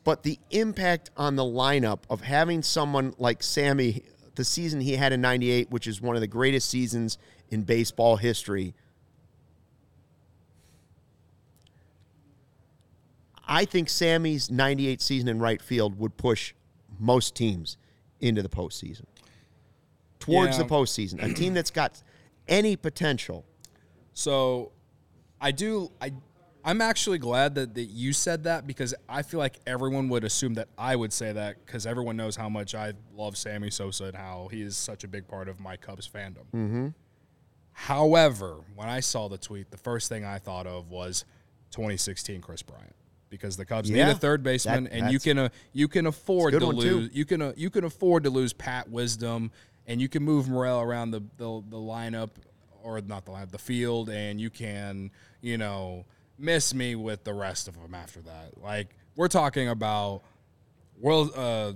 but 0.04 0.22
the 0.22 0.38
impact 0.52 1.10
on 1.18 1.36
the 1.36 1.44
lineup 1.44 2.02
of 2.08 2.22
having 2.22 2.62
someone 2.62 3.16
like 3.18 3.42
Sammy, 3.42 4.04
the 4.36 4.44
season 4.44 4.80
he 4.80 4.96
had 4.96 5.12
in 5.12 5.22
98, 5.22 5.72
which 5.72 5.88
is 5.88 6.00
one 6.00 6.16
of 6.16 6.22
the 6.22 6.28
greatest 6.28 6.70
seasons 6.70 7.18
in 7.50 7.64
baseball 7.64 8.18
history. 8.18 8.76
I 13.48 13.66
think 13.66 13.90
Sammy's 13.90 14.52
98 14.52 15.02
season 15.02 15.30
in 15.30 15.40
right 15.40 15.60
field 15.60 15.98
would 15.98 16.16
push 16.16 16.54
most 17.00 17.34
teams 17.34 17.78
into 18.20 18.44
the 18.44 18.50
postseason. 18.50 19.06
Towards 20.20 20.58
yeah. 20.58 20.64
the 20.64 20.70
postseason. 20.70 21.24
A 21.24 21.34
team 21.34 21.56
that's 21.56 21.72
got 21.72 22.04
any 22.48 22.76
potential. 22.76 23.46
So 24.14 24.74
I 25.42 25.52
do. 25.52 25.92
I 26.02 26.12
I'm 26.64 26.82
actually 26.82 27.20
glad 27.20 27.56
that, 27.56 27.74
that 27.76 27.86
you 27.86 28.12
said 28.12 28.44
that 28.44 28.68
because 28.68 28.94
I 29.08 29.22
feel 29.22 29.40
like 29.40 29.60
everyone 29.66 30.10
would 30.10 30.24
assume 30.24 30.56
that 30.56 30.68
I 30.78 30.96
would 30.96 31.14
say 31.14 31.32
that 31.32 31.66
because 31.66 31.86
everyone 31.86 32.18
knows 32.18 32.36
how 32.36 32.50
much 32.50 32.76
I 32.76 32.94
love 33.16 33.38
Sammy 33.38 33.70
Sosa 33.70 34.06
and 34.06 34.16
how 34.16 34.50
he 34.52 34.62
is 34.62 34.76
such 34.76 35.04
a 35.04 35.08
big 35.08 35.28
part 35.28 35.48
of 35.48 35.60
my 35.60 35.78
Cubs 35.78 36.08
fandom. 36.08 36.46
Mm-hmm. 36.54 36.88
However, 37.72 38.58
when 38.76 38.90
I 38.90 39.00
saw 39.00 39.30
the 39.30 39.38
tweet, 39.38 39.72
the 39.72 39.78
first 39.78 40.10
thing 40.10 40.26
I 40.26 40.38
thought 40.38 40.68
of 40.68 40.90
was 40.90 41.24
2016 41.72 42.42
Kris 42.42 42.62
Bryant 42.62 42.96
because 43.30 43.56
the 43.56 43.66
Cubs 43.66 43.90
yeah, 43.90 44.06
need 44.08 44.12
a 44.12 44.16
third 44.16 44.44
baseman, 44.44 44.84
that, 44.84 44.94
and 44.94 45.12
you 45.12 45.20
can 45.20 45.38
uh, 45.38 45.50
you 45.72 45.88
can 45.88 46.08
afford 46.08 46.54
to 46.54 46.66
lose 46.66 47.10
you 47.14 47.24
can 47.24 47.42
uh, 47.42 47.54
you 47.56 47.70
can 47.70 47.86
afford 47.86 48.24
to 48.26 48.30
lose 48.30 48.52
Pat 48.52 48.90
Wisdom, 48.90 49.52
and 49.88 50.02
you 50.02 50.10
can 50.10 50.24
move 50.24 50.50
Morel 50.50 50.82
around 50.82 51.12
the, 51.12 51.22
the 51.38 51.64
the 51.70 51.78
lineup 51.78 52.32
or 52.84 53.02
not 53.02 53.26
the 53.26 53.32
line, 53.32 53.48
the 53.52 53.58
field, 53.58 54.10
and 54.10 54.40
you 54.40 54.50
can, 54.50 55.12
you 55.42 55.58
know, 55.58 56.06
miss 56.38 56.74
me 56.74 56.96
with 56.96 57.24
the 57.24 57.34
rest 57.34 57.68
of 57.68 57.80
them 57.80 57.94
after 57.94 58.22
that. 58.22 58.58
Like 58.62 58.96
we're 59.16 59.28
talking 59.28 59.70
about 59.70 60.22
world 61.00 61.32
uh, 61.36 61.74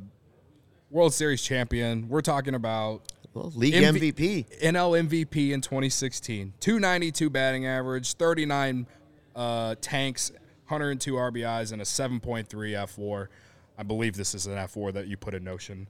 World 0.89 1.13
Series 1.13 1.41
champion. 1.41 2.07
We're 2.07 2.21
talking 2.21 2.55
about 2.55 3.11
well, 3.33 3.51
league 3.55 3.73
MV- 3.73 4.13
MVP, 4.13 4.61
NL 4.61 5.07
MVP 5.07 5.51
in 5.51 5.61
2016, 5.61 6.53
292 6.59 7.29
batting 7.29 7.65
average, 7.65 8.13
39 8.13 8.87
uh, 9.35 9.75
tanks, 9.81 10.31
102 10.67 11.13
RBIs, 11.13 11.71
and 11.71 11.81
a 11.81 11.85
7.3 11.85 12.47
fWAR. 12.47 13.27
I 13.75 13.83
believe 13.83 14.15
this 14.15 14.35
is 14.35 14.45
an 14.45 14.53
fWAR 14.53 14.93
that 14.93 15.07
you 15.07 15.17
put 15.17 15.33
in 15.33 15.43
Notion. 15.43 15.87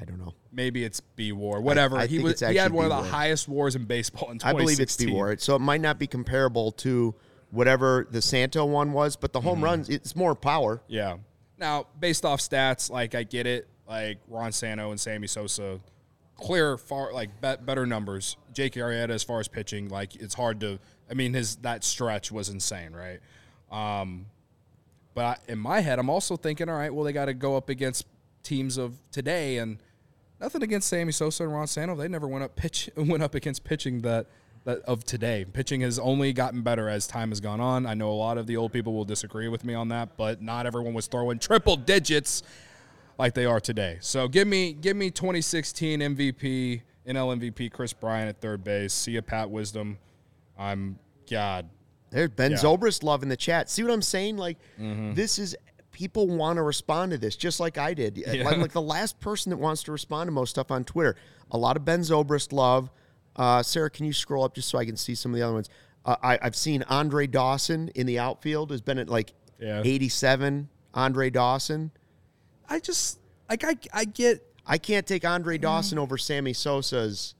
I 0.00 0.04
don't 0.04 0.18
know. 0.18 0.34
Maybe 0.52 0.84
it's 0.84 1.00
B 1.00 1.32
War, 1.32 1.60
whatever. 1.60 1.96
I, 1.96 2.02
I 2.02 2.06
he 2.06 2.18
was 2.18 2.40
he 2.40 2.56
had 2.56 2.72
one 2.72 2.84
of 2.84 2.90
the 2.90 3.10
highest 3.10 3.48
WARs 3.48 3.76
in 3.76 3.84
baseball 3.84 4.30
in 4.30 4.38
2016. 4.38 4.48
I 4.48 4.58
believe 4.58 4.80
it's 4.80 4.96
B 4.96 5.12
War, 5.12 5.36
so 5.38 5.56
it 5.56 5.60
might 5.60 5.80
not 5.80 5.98
be 5.98 6.06
comparable 6.06 6.72
to 6.72 7.14
whatever 7.50 8.06
the 8.10 8.20
Santo 8.22 8.64
one 8.64 8.92
was, 8.92 9.16
but 9.16 9.32
the 9.32 9.40
home 9.40 9.56
mm-hmm. 9.56 9.64
runs 9.64 9.88
it's 9.88 10.16
more 10.16 10.34
power. 10.34 10.82
Yeah. 10.88 11.18
Now, 11.58 11.86
based 11.98 12.24
off 12.24 12.40
stats, 12.40 12.90
like 12.90 13.14
I 13.14 13.22
get 13.22 13.46
it, 13.46 13.68
like 13.88 14.18
Ron 14.28 14.52
Santo 14.52 14.90
and 14.90 15.00
Sammy 15.00 15.26
Sosa, 15.26 15.80
clear 16.36 16.76
far 16.76 17.12
like 17.12 17.40
be- 17.40 17.64
better 17.64 17.86
numbers. 17.86 18.36
Jake 18.52 18.74
Arrieta 18.74 19.10
as 19.10 19.22
far 19.22 19.40
as 19.40 19.48
pitching, 19.48 19.88
like 19.88 20.16
it's 20.16 20.34
hard 20.34 20.60
to. 20.60 20.78
I 21.10 21.14
mean, 21.14 21.34
his 21.34 21.56
that 21.56 21.84
stretch 21.84 22.32
was 22.32 22.48
insane, 22.48 22.92
right? 22.92 23.20
Um, 23.70 24.26
but 25.14 25.24
I, 25.24 25.52
in 25.52 25.58
my 25.58 25.80
head, 25.80 25.98
I'm 25.98 26.10
also 26.10 26.36
thinking, 26.36 26.68
all 26.68 26.76
right, 26.76 26.92
well, 26.92 27.04
they 27.04 27.12
got 27.12 27.26
to 27.26 27.34
go 27.34 27.56
up 27.56 27.68
against 27.68 28.06
teams 28.42 28.76
of 28.76 28.94
today, 29.10 29.58
and 29.58 29.78
nothing 30.40 30.62
against 30.62 30.88
Sammy 30.88 31.12
Sosa 31.12 31.44
and 31.44 31.52
Ron 31.52 31.66
Santo. 31.66 31.94
They 31.94 32.08
never 32.08 32.28
went 32.28 32.44
up 32.44 32.56
pitch 32.56 32.90
went 32.96 33.22
up 33.22 33.34
against 33.34 33.64
pitching 33.64 34.02
that 34.02 34.26
that 34.64 34.80
of 34.80 35.04
today. 35.04 35.44
Pitching 35.50 35.80
has 35.80 35.98
only 35.98 36.32
gotten 36.32 36.62
better 36.62 36.88
as 36.88 37.06
time 37.06 37.30
has 37.30 37.40
gone 37.40 37.60
on. 37.60 37.86
I 37.86 37.94
know 37.94 38.10
a 38.10 38.12
lot 38.12 38.36
of 38.36 38.46
the 38.46 38.56
old 38.56 38.72
people 38.72 38.92
will 38.92 39.04
disagree 39.04 39.48
with 39.48 39.64
me 39.64 39.74
on 39.74 39.88
that, 39.88 40.16
but 40.16 40.42
not 40.42 40.66
everyone 40.66 40.92
was 40.92 41.06
throwing 41.06 41.38
triple 41.38 41.76
digits 41.76 42.42
like 43.18 43.34
they 43.34 43.46
are 43.46 43.60
today. 43.60 43.98
So 44.00 44.28
give 44.28 44.46
me 44.46 44.72
give 44.72 44.96
me 44.96 45.10
2016 45.10 46.00
MVP, 46.00 46.82
NL 47.06 47.38
MVP 47.38 47.72
Kris 47.72 47.92
Bryant 47.92 48.28
at 48.28 48.40
third 48.40 48.64
base. 48.64 48.92
See 48.92 49.12
you, 49.12 49.22
Pat 49.22 49.48
Wisdom. 49.50 49.98
I'm 50.58 50.98
God. 51.30 51.68
There's 52.10 52.30
Ben 52.30 52.52
yeah. 52.52 52.58
Zobrist 52.58 53.02
love 53.02 53.22
in 53.22 53.28
the 53.28 53.36
chat. 53.36 53.68
See 53.70 53.82
what 53.82 53.92
I'm 53.92 54.02
saying? 54.02 54.36
Like 54.36 54.58
mm-hmm. 54.78 55.14
this 55.14 55.38
is 55.38 55.56
people 55.96 56.26
want 56.28 56.58
to 56.58 56.62
respond 56.62 57.10
to 57.10 57.16
this 57.16 57.36
just 57.36 57.58
like 57.58 57.78
I 57.78 57.94
did. 57.94 58.18
Yeah. 58.18 58.44
Like, 58.44 58.58
like, 58.58 58.72
the 58.72 58.82
last 58.82 59.18
person 59.18 59.48
that 59.48 59.56
wants 59.56 59.82
to 59.84 59.92
respond 59.92 60.28
to 60.28 60.30
most 60.30 60.50
stuff 60.50 60.70
on 60.70 60.84
Twitter. 60.84 61.16
A 61.50 61.56
lot 61.56 61.74
of 61.74 61.86
Ben 61.86 62.00
Zobrist 62.00 62.52
love. 62.52 62.90
Uh, 63.34 63.62
Sarah, 63.62 63.88
can 63.88 64.04
you 64.04 64.12
scroll 64.12 64.44
up 64.44 64.54
just 64.54 64.68
so 64.68 64.76
I 64.76 64.84
can 64.84 64.98
see 64.98 65.14
some 65.14 65.32
of 65.32 65.38
the 65.38 65.42
other 65.42 65.54
ones? 65.54 65.70
Uh, 66.04 66.16
I, 66.22 66.38
have 66.42 66.54
seen 66.54 66.82
Andre 66.90 67.26
Dawson 67.26 67.88
in 67.94 68.06
the 68.06 68.18
outfield 68.18 68.72
has 68.72 68.82
been 68.82 68.98
at 68.98 69.08
like 69.08 69.32
yeah. 69.58 69.80
87. 69.82 70.68
Andre 70.92 71.30
Dawson. 71.30 71.90
I 72.68 72.78
just 72.78 73.18
like 73.48 73.64
I 73.64 73.76
I 73.94 74.04
get 74.04 74.42
I 74.66 74.76
can't 74.76 75.06
take 75.06 75.24
Andre 75.24 75.56
Dawson 75.56 75.98
over 75.98 76.18
Sammy 76.18 76.52
Sosa's. 76.52 77.34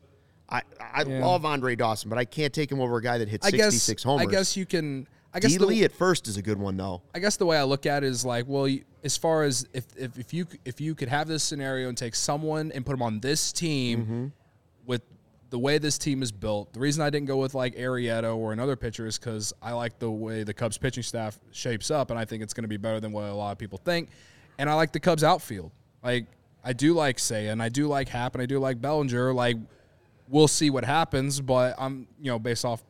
I 0.49 0.63
I 0.81 1.03
yeah. 1.03 1.27
love 1.27 1.45
Andre 1.45 1.77
Dawson, 1.77 2.09
but 2.09 2.19
I 2.19 2.25
can't 2.25 2.55
take 2.55 2.73
him 2.73 2.81
over 2.81 2.97
a 2.97 3.03
guy 3.03 3.19
that 3.19 3.29
hits 3.29 3.47
66 3.47 3.87
guess, 3.87 4.05
homers. 4.05 4.27
I 4.27 4.31
guess 4.31 4.57
you 4.57 4.65
can. 4.65 5.07
I 5.37 5.41
guess 5.41 5.53
D. 5.53 5.59
Lee 5.59 5.84
at 5.84 5.93
first 5.93 6.28
is 6.28 6.37
a 6.37 6.43
good 6.43 6.59
one 6.59 6.76
though. 6.76 7.03
I 7.14 7.18
guess 7.18 7.37
the 7.37 7.47
way 7.47 7.57
I 7.59 7.64
look 7.64 7.87
at 7.87 8.03
it 8.03 8.09
is 8.09 8.24
like, 8.24 8.47
well, 8.49 8.68
as 9.05 9.16
far 9.16 9.45
as 9.45 9.68
if, 9.72 9.84
if, 9.97 10.18
if 10.18 10.34
you 10.34 10.47
if 10.64 10.80
you 10.80 10.95
could 10.95 11.09
have 11.09 11.28
this 11.28 11.45
scenario 11.45 11.89
and 11.89 11.97
take 11.97 12.14
someone 12.14 12.72
and 12.72 12.84
put 12.84 12.93
them 12.93 13.03
on 13.03 13.20
this 13.20 13.53
team 13.53 14.03
mm-hmm. 14.03 14.26
with 14.87 15.03
the 15.51 15.59
way 15.59 15.78
this 15.78 15.99
team 15.99 16.22
is 16.22 16.32
built, 16.32 16.72
the 16.72 16.80
reason 16.80 17.03
I 17.03 17.11
didn't 17.11 17.26
go 17.26 17.37
with 17.37 17.55
like 17.55 17.76
Arrieta 17.76 18.37
or 18.37 18.53
another 18.53 18.76
pitcher 18.76 19.07
is 19.07 19.18
because 19.18 19.53
I 19.62 19.72
like 19.72 19.99
the 19.99 20.11
way 20.11 20.43
the 20.43 20.55
Cubs 20.55 20.78
pitching 20.78 21.03
staff 21.03 21.39
shapes 21.53 21.91
up, 21.91 22.11
and 22.11 22.18
I 22.18 22.24
think 22.24 22.43
it's 22.43 22.55
going 22.55 22.64
to 22.64 22.68
be 22.68 22.78
better 22.78 22.99
than 22.99 23.12
what 23.12 23.24
a 23.24 23.34
lot 23.34 23.53
of 23.53 23.59
people 23.59 23.78
think 23.78 24.09
and 24.59 24.70
I 24.70 24.74
like 24.74 24.93
the 24.93 25.01
Cubs 25.01 25.24
outfield. 25.24 25.72
Like 26.03 26.26
I 26.64 26.72
do 26.72 26.95
like 26.95 27.18
Say 27.18 27.49
and 27.49 27.62
I 27.62 27.68
do 27.68 27.87
like 27.87 28.09
Happ 28.09 28.34
and 28.34 28.43
I 28.43 28.47
do 28.47 28.59
like 28.59 28.80
Bellinger. 28.80 29.32
Like 29.32 29.57
we'll 30.28 30.49
see 30.49 30.70
what 30.70 30.84
happens, 30.84 31.41
but 31.41 31.74
I'm 31.78 32.09
you 32.20 32.30
know 32.30 32.39
based 32.39 32.64
off 32.64 32.82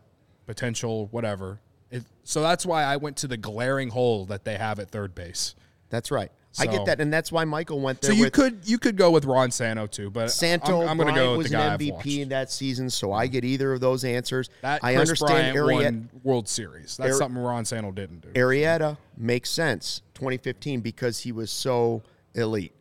potential 0.46 1.08
whatever. 1.10 1.60
It, 1.96 2.04
so 2.24 2.42
that's 2.42 2.66
why 2.66 2.84
I 2.84 2.96
went 2.96 3.18
to 3.18 3.28
the 3.28 3.36
glaring 3.36 3.90
hole 3.90 4.26
that 4.26 4.44
they 4.44 4.56
have 4.56 4.78
at 4.78 4.90
third 4.90 5.14
base. 5.14 5.54
That's 5.90 6.10
right. 6.10 6.30
So, 6.56 6.62
I 6.62 6.66
get 6.68 6.86
that, 6.86 7.00
and 7.02 7.12
that's 7.12 7.30
why 7.30 7.44
Michael 7.44 7.80
went 7.80 8.00
there. 8.00 8.12
So 8.12 8.16
you 8.16 8.30
could 8.30 8.60
you 8.64 8.78
could 8.78 8.96
go 8.96 9.10
with 9.10 9.26
Ron 9.26 9.50
Santo 9.50 9.86
too, 9.86 10.08
but 10.08 10.30
Santo 10.30 10.80
I'm, 10.80 10.88
I'm 10.88 10.96
going 10.96 11.14
to 11.14 11.20
go 11.20 11.36
with 11.36 11.48
the 11.48 11.52
guy 11.52 11.74
an 11.74 11.78
MVP 11.78 12.22
in 12.22 12.30
that 12.30 12.50
season, 12.50 12.88
so 12.88 13.12
I 13.12 13.26
get 13.26 13.44
either 13.44 13.74
of 13.74 13.80
those 13.80 14.04
answers. 14.04 14.48
That 14.62 14.82
I 14.82 14.94
Kris 14.94 15.10
understand 15.10 15.54
Arrieta 15.54 16.06
World 16.24 16.48
Series. 16.48 16.96
That's 16.96 17.10
Ari- 17.10 17.18
something 17.18 17.42
Ron 17.42 17.66
Santo 17.66 17.92
didn't 17.92 18.22
do. 18.22 18.28
Arrieta 18.30 18.96
makes 19.18 19.50
sense 19.50 20.00
2015 20.14 20.80
because 20.80 21.20
he 21.20 21.30
was 21.30 21.50
so 21.50 22.02
elite. 22.34 22.72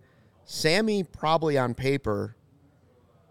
Sammy 0.46 1.04
probably 1.04 1.58
on 1.58 1.74
paper 1.74 2.38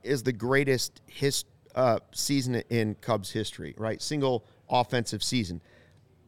is 0.03 0.25
the 0.25 0.33
greatest 0.33 1.01
his 1.07 1.47
uh, 1.75 2.01
season 2.13 2.57
in 2.69 2.97
Cubs 2.97 3.31
history, 3.31 3.75
right? 3.79 4.03
Single 4.03 4.45
offensive 4.69 5.23
season. 5.23 5.63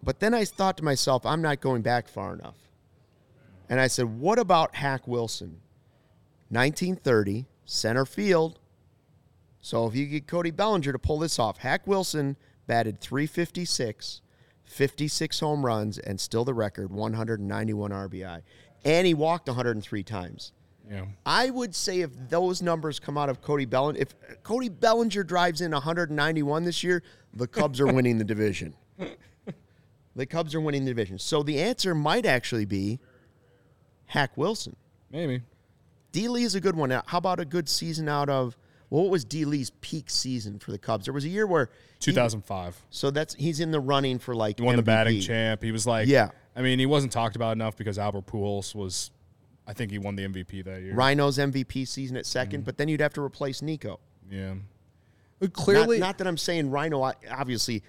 But 0.06 0.20
then 0.20 0.34
I 0.34 0.44
thought 0.44 0.76
to 0.76 0.84
myself, 0.84 1.26
I'm 1.26 1.42
not 1.42 1.60
going 1.60 1.82
back 1.82 2.06
far 2.06 2.32
enough. 2.32 2.54
And 3.68 3.80
I 3.80 3.88
said, 3.88 4.04
What 4.20 4.38
about 4.38 4.76
Hack 4.76 5.08
Wilson? 5.08 5.60
1930, 6.48 7.46
center 7.64 8.06
field. 8.06 8.60
So 9.60 9.88
if 9.88 9.96
you 9.96 10.06
get 10.06 10.28
Cody 10.28 10.52
Bellinger 10.52 10.92
to 10.92 10.98
pull 10.98 11.18
this 11.18 11.40
off, 11.40 11.58
Hack 11.58 11.88
Wilson 11.88 12.36
batted 12.68 13.00
356, 13.00 14.20
56 14.64 15.40
home 15.40 15.66
runs, 15.66 15.98
and 15.98 16.20
still 16.20 16.44
the 16.44 16.54
record 16.54 16.92
191 16.92 17.90
RBI. 17.90 18.42
And 18.84 19.06
he 19.08 19.14
walked 19.14 19.48
103 19.48 20.04
times. 20.04 20.52
Yeah. 20.88 21.06
I 21.24 21.50
would 21.50 21.74
say 21.74 22.02
if 22.02 22.12
those 22.28 22.62
numbers 22.62 23.00
come 23.00 23.18
out 23.18 23.28
of 23.28 23.42
Cody 23.42 23.64
Bellinger, 23.64 23.98
if 23.98 24.14
Cody 24.44 24.68
Bellinger 24.68 25.24
drives 25.24 25.60
in 25.60 25.72
191 25.72 26.62
this 26.62 26.84
year, 26.84 27.02
the 27.34 27.48
Cubs 27.48 27.80
are 27.80 27.92
winning 27.92 28.18
the 28.18 28.24
division. 28.24 28.76
The 30.16 30.26
Cubs 30.26 30.54
are 30.54 30.60
winning 30.60 30.84
the 30.84 30.90
division. 30.90 31.18
So 31.18 31.42
the 31.42 31.60
answer 31.60 31.94
might 31.94 32.26
actually 32.26 32.64
be 32.64 32.98
Hack 34.06 34.36
Wilson. 34.36 34.74
Maybe. 35.10 35.42
D. 36.10 36.28
Lee 36.28 36.44
is 36.44 36.54
a 36.54 36.60
good 36.60 36.74
one. 36.74 36.90
How 36.90 37.18
about 37.18 37.38
a 37.38 37.44
good 37.44 37.68
season 37.68 38.08
out 38.08 38.28
of 38.28 38.56
well, 38.90 39.02
what 39.02 39.10
was 39.10 39.24
D. 39.24 39.44
Lee's 39.44 39.70
peak 39.80 40.08
season 40.08 40.58
for 40.58 40.70
the 40.70 40.78
Cubs? 40.78 41.06
There 41.06 41.14
was 41.14 41.24
a 41.24 41.28
year 41.28 41.46
where 41.46 41.70
2005. 42.00 42.74
He, 42.74 42.80
so 42.90 43.10
that's 43.10 43.34
he's 43.34 43.60
in 43.60 43.70
the 43.70 43.80
running 43.80 44.18
for 44.18 44.34
like 44.34 44.58
he 44.58 44.64
won 44.64 44.74
MVP. 44.74 44.76
the 44.76 44.82
batting 44.82 45.20
champ. 45.20 45.62
He 45.62 45.72
was 45.72 45.86
like 45.86 46.08
yeah. 46.08 46.30
I 46.54 46.62
mean, 46.62 46.78
he 46.78 46.86
wasn't 46.86 47.12
talked 47.12 47.36
about 47.36 47.52
enough 47.52 47.76
because 47.76 47.98
Albert 47.98 48.26
Pujols 48.26 48.74
was. 48.74 49.10
I 49.68 49.72
think 49.72 49.90
he 49.90 49.98
won 49.98 50.14
the 50.14 50.22
MVP 50.22 50.64
that 50.64 50.80
year. 50.80 50.94
Ryno's 50.94 51.38
MVP 51.38 51.88
season 51.88 52.16
at 52.16 52.22
2nd 52.22 52.46
mm-hmm. 52.46 52.60
but 52.60 52.78
then 52.78 52.86
you'd 52.86 53.00
have 53.00 53.14
to 53.14 53.20
replace 53.20 53.62
Nico. 53.62 53.98
Yeah. 54.30 54.54
But 55.40 55.52
clearly, 55.52 55.98
not, 55.98 56.06
not, 56.06 56.18
that 56.18 56.26
I'm 56.28 56.36
saying 56.36 56.70
Ryno. 56.70 57.12
Obviously, 57.30 57.82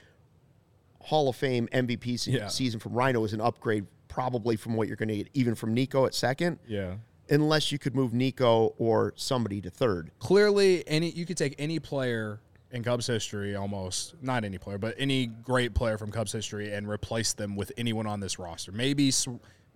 Hall 1.07 1.29
of 1.29 1.37
Fame 1.37 1.69
MVP 1.71 2.19
se- 2.19 2.31
yeah. 2.31 2.47
season 2.47 2.81
from 2.81 2.91
Ryno 2.91 3.25
is 3.25 3.31
an 3.31 3.39
upgrade 3.39 3.85
probably 4.09 4.57
from 4.57 4.73
what 4.75 4.89
you're 4.89 4.97
going 4.97 5.07
to 5.07 5.15
get, 5.15 5.29
even 5.33 5.55
from 5.55 5.73
Nico 5.73 6.05
at 6.05 6.13
second. 6.13 6.59
Yeah. 6.67 6.95
Unless 7.29 7.71
you 7.71 7.79
could 7.79 7.95
move 7.95 8.13
Nico 8.13 8.75
or 8.77 9.13
somebody 9.15 9.61
to 9.61 9.69
third. 9.69 10.11
Clearly, 10.19 10.85
any 10.85 11.09
you 11.11 11.25
could 11.25 11.37
take 11.37 11.55
any 11.57 11.79
player 11.79 12.41
in 12.71 12.83
Cubs 12.83 13.07
history, 13.07 13.55
almost 13.55 14.15
not 14.21 14.43
any 14.43 14.57
player, 14.57 14.77
but 14.77 14.95
any 14.97 15.27
great 15.27 15.73
player 15.73 15.97
from 15.97 16.11
Cubs 16.11 16.33
history, 16.33 16.73
and 16.73 16.89
replace 16.89 17.31
them 17.31 17.55
with 17.55 17.71
anyone 17.77 18.05
on 18.05 18.19
this 18.19 18.37
roster. 18.37 18.73
Maybe 18.73 19.09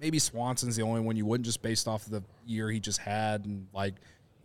maybe 0.02 0.20
Swanson's 0.20 0.76
the 0.76 0.84
only 0.84 1.00
one 1.00 1.16
you 1.16 1.26
wouldn't 1.26 1.46
just 1.46 1.62
based 1.62 1.88
off 1.88 2.04
the 2.06 2.22
year 2.46 2.70
he 2.70 2.82
just 2.82 3.00
had, 3.00 3.46
and 3.46 3.68
like 3.74 3.96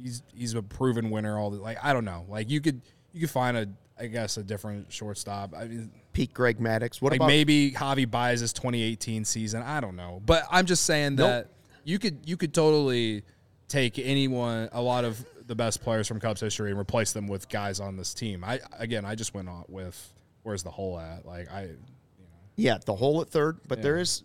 he's 0.01 0.23
he's 0.33 0.55
a 0.55 0.63
proven 0.63 1.11
winner. 1.11 1.37
All 1.37 1.51
the, 1.51 1.59
like 1.59 1.79
I 1.83 1.93
don't 1.93 2.05
know, 2.05 2.27
like 2.29 2.49
you 2.49 2.61
could 2.61 2.81
you 3.13 3.23
could 3.23 3.31
find 3.31 3.57
a 3.57 3.69
I 3.99 4.07
guess 4.07 4.37
a 4.37 4.43
different 4.43 4.93
shortstop. 4.93 5.55
I 5.57 5.67
mean, 5.67 5.91
Pete 6.13 6.35
Greg 6.35 6.59
Maddux. 6.59 7.01
What 7.01 7.13
like 7.13 7.19
about 7.19 7.29
maybe 7.29 7.73
Javi 7.73 8.11
buys 8.11 8.41
his 8.41 8.53
2018 8.53 9.25
season? 9.25 9.63
I 9.63 9.81
don't 9.81 9.97
know, 9.97 10.21
but 10.25 10.45
I'm 10.51 10.67
just 10.67 10.85
saying 10.85 11.17
nope. 11.17 11.29
that 11.29 11.51
you 11.85 11.99
could 11.99 12.19
you 12.27 12.37
could 12.37 12.53
totally 12.53 13.23
take 13.69 13.99
anyone, 13.99 14.69
a 14.73 14.83
lot 14.83 15.05
of 15.05 15.25
the 15.47 15.55
best 15.55 15.83
players 15.83 16.09
from 16.09 16.21
Cubs 16.21 16.41
history, 16.41 16.71
and 16.71 16.79
replace 16.79 17.13
them 17.13 17.27
with 17.27 17.49
guys 17.49 17.81
on 17.81 17.97
this 17.97 18.13
team. 18.13 18.45
I 18.45 18.61
again, 18.79 19.05
I 19.05 19.15
just 19.15 19.35
went 19.35 19.49
on 19.49 19.65
with 19.69 20.13
where's 20.43 20.63
the 20.63 20.71
hole 20.71 20.99
at? 20.99 21.25
Like 21.25 21.51
I, 21.51 21.63
you 21.63 21.69
know. 21.69 22.27
yeah, 22.57 22.79
the 22.85 22.95
hole 22.95 23.21
at 23.23 23.29
third, 23.29 23.61
but 23.67 23.79
yeah. 23.79 23.83
there 23.85 23.99
is 23.99 24.23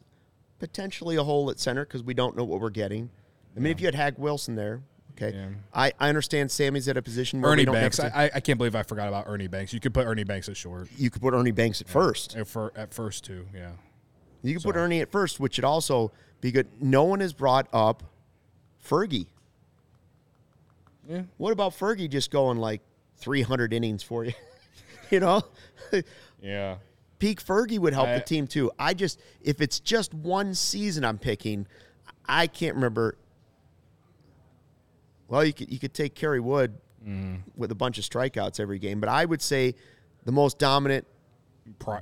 potentially 0.59 1.15
a 1.15 1.23
hole 1.23 1.49
at 1.49 1.59
center 1.59 1.85
because 1.85 2.03
we 2.03 2.13
don't 2.13 2.35
know 2.35 2.43
what 2.43 2.59
we're 2.59 2.69
getting. 2.69 3.09
I 3.55 3.59
mean, 3.59 3.65
yeah. 3.65 3.71
if 3.71 3.81
you 3.81 3.87
had 3.87 3.95
Hack 3.95 4.13
Wilson 4.17 4.55
there, 4.55 4.81
Okay, 5.11 5.35
yeah. 5.35 5.49
I, 5.73 5.93
I 5.99 6.09
understand 6.09 6.51
Sammy's 6.51 6.87
at 6.87 6.97
a 6.97 7.01
position 7.01 7.41
where 7.41 7.51
Ernie 7.51 7.65
Banks. 7.65 7.99
I, 7.99 8.31
I 8.33 8.39
can't 8.39 8.57
believe 8.57 8.75
I 8.75 8.83
forgot 8.83 9.07
about 9.07 9.25
Ernie 9.27 9.47
Banks. 9.47 9.73
You 9.73 9.79
could 9.79 9.93
put 9.93 10.05
Ernie 10.05 10.23
Banks 10.23 10.49
at 10.49 10.57
short. 10.57 10.87
You 10.97 11.09
could 11.09 11.21
put 11.21 11.33
Ernie 11.33 11.51
Banks 11.51 11.81
at 11.81 11.87
yeah. 11.87 11.93
first. 11.93 12.35
At, 12.35 12.47
for, 12.47 12.71
at 12.75 12.93
first 12.93 13.23
too, 13.23 13.47
yeah. 13.53 13.71
You 14.41 14.53
could 14.53 14.61
so. 14.61 14.69
put 14.69 14.75
Ernie 14.75 15.01
at 15.01 15.11
first, 15.11 15.39
which 15.39 15.57
would 15.57 15.65
also 15.65 16.11
be 16.39 16.51
good. 16.51 16.67
No 16.79 17.03
one 17.03 17.19
has 17.19 17.33
brought 17.33 17.67
up 17.73 18.03
Fergie. 18.85 19.27
Yeah. 21.07 21.23
What 21.37 21.51
about 21.51 21.73
Fergie 21.73 22.09
just 22.09 22.31
going 22.31 22.57
like 22.57 22.81
300 23.17 23.73
innings 23.73 24.03
for 24.03 24.25
you? 24.25 24.33
you 25.09 25.19
know? 25.19 25.43
yeah. 26.41 26.77
Peak 27.19 27.43
Fergie 27.43 27.77
would 27.77 27.93
help 27.93 28.07
I, 28.07 28.15
the 28.15 28.21
team 28.21 28.47
too. 28.47 28.71
I 28.79 28.93
just, 28.93 29.19
if 29.41 29.61
it's 29.61 29.79
just 29.79 30.13
one 30.13 30.55
season 30.55 31.05
I'm 31.05 31.19
picking, 31.19 31.67
I 32.27 32.47
can't 32.47 32.75
remember. 32.75 33.15
Well, 35.31 35.45
you 35.45 35.53
could 35.53 35.71
you 35.71 35.79
could 35.79 35.93
take 35.93 36.13
Kerry 36.13 36.41
Wood 36.41 36.77
mm. 37.07 37.39
with 37.55 37.71
a 37.71 37.75
bunch 37.75 37.97
of 37.97 38.03
strikeouts 38.03 38.59
every 38.59 38.79
game, 38.79 38.99
but 38.99 39.07
I 39.07 39.23
would 39.23 39.41
say 39.41 39.75
the 40.25 40.33
most 40.33 40.59
dominant 40.59 41.07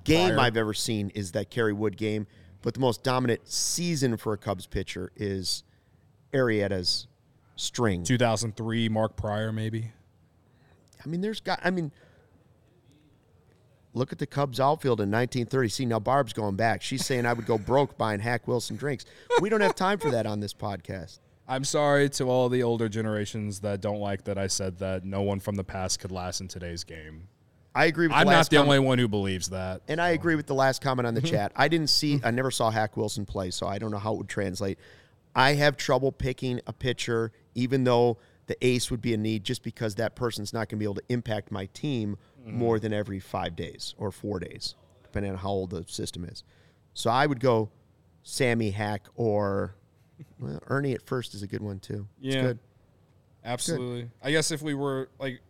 game. 0.04 0.40
I've 0.40 0.58
ever 0.58 0.74
seen 0.74 1.12
is 1.14 1.32
that 1.34 1.52
Kerry 1.52 1.72
Wood 1.72 1.96
game. 1.96 2.26
But 2.62 2.74
the 2.74 2.80
most 2.80 3.04
dominant 3.04 3.48
season 3.48 4.18
for 4.18 4.34
a 4.34 4.38
Cubs 4.38 4.66
pitcher 4.66 5.12
is 5.16 5.64
Arrieta's 6.34 7.08
string. 7.56 8.04
2003, 8.04 8.90
Mark 8.90 9.16
Prior, 9.16 9.52
maybe. 9.52 9.92
I 11.04 11.08
mean, 11.08 11.22
there's 11.22 11.40
got. 11.40 11.60
I 11.64 11.70
mean, 11.70 11.92
look 13.94 14.12
at 14.12 14.18
the 14.18 14.28
Cubs 14.28 14.60
outfield 14.60 15.00
in 15.00 15.10
1930. 15.10 15.70
See, 15.70 15.86
now 15.86 16.00
Barb's 16.00 16.34
going 16.34 16.56
back. 16.56 16.82
She's 16.82 17.06
saying 17.06 17.28
I 17.28 17.34
would 17.34 17.46
go 17.46 17.60
broke 17.60 17.96
buying 18.00 18.20
Hack 18.20 18.48
Wilson 18.48 18.76
drinks. 18.76 19.06
We 19.40 19.50
don't 19.50 19.62
have 19.62 19.76
time 19.76 20.00
for 20.00 20.10
that 20.10 20.26
on 20.26 20.40
this 20.40 20.54
podcast. 20.54 21.20
I'm 21.50 21.64
sorry 21.64 22.10
to 22.10 22.26
all 22.26 22.48
the 22.48 22.62
older 22.62 22.88
generations 22.88 23.62
that 23.62 23.82
don't 23.82 24.00
like 24.00 24.26
that 24.26 24.38
I 24.38 24.46
said 24.46 24.78
that 24.80 25.04
no 25.04 25.24
one 25.24 25.40
from 25.40 25.56
the 25.56 25.64
past 25.64 26.00
could 26.00 26.12
last 26.12 26.42
in 26.42 26.48
today's 26.48 26.84
game. 26.84 27.28
I 27.74 27.86
agree 27.86 28.06
with 28.06 28.16
I'm 28.16 28.28
the 28.28 28.34
not 28.34 28.50
the 28.50 28.58
comment. 28.58 28.70
only 28.70 28.88
one 28.88 29.00
who 29.00 29.08
believes 29.08 29.50
that. 29.50 29.82
And 29.88 29.98
so. 29.98 30.04
I 30.04 30.10
agree 30.10 30.36
with 30.36 30.46
the 30.46 30.54
last 30.54 30.82
comment 30.82 31.08
on 31.08 31.16
the 31.16 31.22
chat. 31.22 31.52
I 31.56 31.68
didn't 31.68 31.90
see, 31.90 32.20
I 32.24 32.30
never 32.30 32.52
saw 32.52 32.70
Hack 32.70 32.96
Wilson 32.96 33.26
play, 33.26 33.50
so 33.50 33.66
I 33.66 33.80
don't 33.80 33.90
know 33.90 33.98
how 33.98 34.14
it 34.14 34.18
would 34.18 34.30
translate. 34.30 34.78
I 35.36 35.54
have 35.54 35.76
trouble 35.76 36.12
picking 36.12 36.62
a 36.68 36.74
pitcher, 36.74 37.32
even 37.56 37.84
though 37.84 38.18
the 38.46 38.56
ace 38.66 38.92
would 38.92 39.02
be 39.02 39.16
a 39.16 39.18
need, 39.18 39.44
just 39.44 39.64
because 39.64 39.96
that 39.96 40.16
person's 40.16 40.54
not 40.54 40.70
going 40.70 40.78
to 40.78 40.78
be 40.78 40.86
able 40.86 40.96
to 40.96 41.04
impact 41.10 41.52
my 41.52 41.66
team 41.68 42.18
mm. 42.46 42.54
more 42.54 42.80
than 42.80 42.94
every 42.94 43.20
five 43.20 43.56
days 43.56 43.96
or 43.98 44.12
four 44.12 44.40
days, 44.40 44.76
depending 45.02 45.32
on 45.32 45.38
how 45.40 45.50
old 45.50 45.72
the 45.72 45.84
system 45.88 46.26
is. 46.26 46.44
So 46.94 47.10
I 47.10 47.26
would 47.26 47.40
go 47.40 47.70
Sammy 48.22 48.72
Hack 48.72 49.08
or 49.16 49.76
well, 50.40 50.60
Ernie 50.68 50.94
at 50.94 51.06
first 51.06 51.34
is 51.34 51.44
a 51.44 51.48
good 51.48 51.62
one 51.62 51.80
too. 51.80 52.08
Yeah, 52.20 52.32
absolutely. 52.34 52.48
Good. 52.48 52.60
Absolutely. 53.44 54.10
I 54.24 54.32
guess 54.32 54.52
if 54.52 54.62
we 54.62 54.74
were 54.74 55.10
like, 55.20 55.42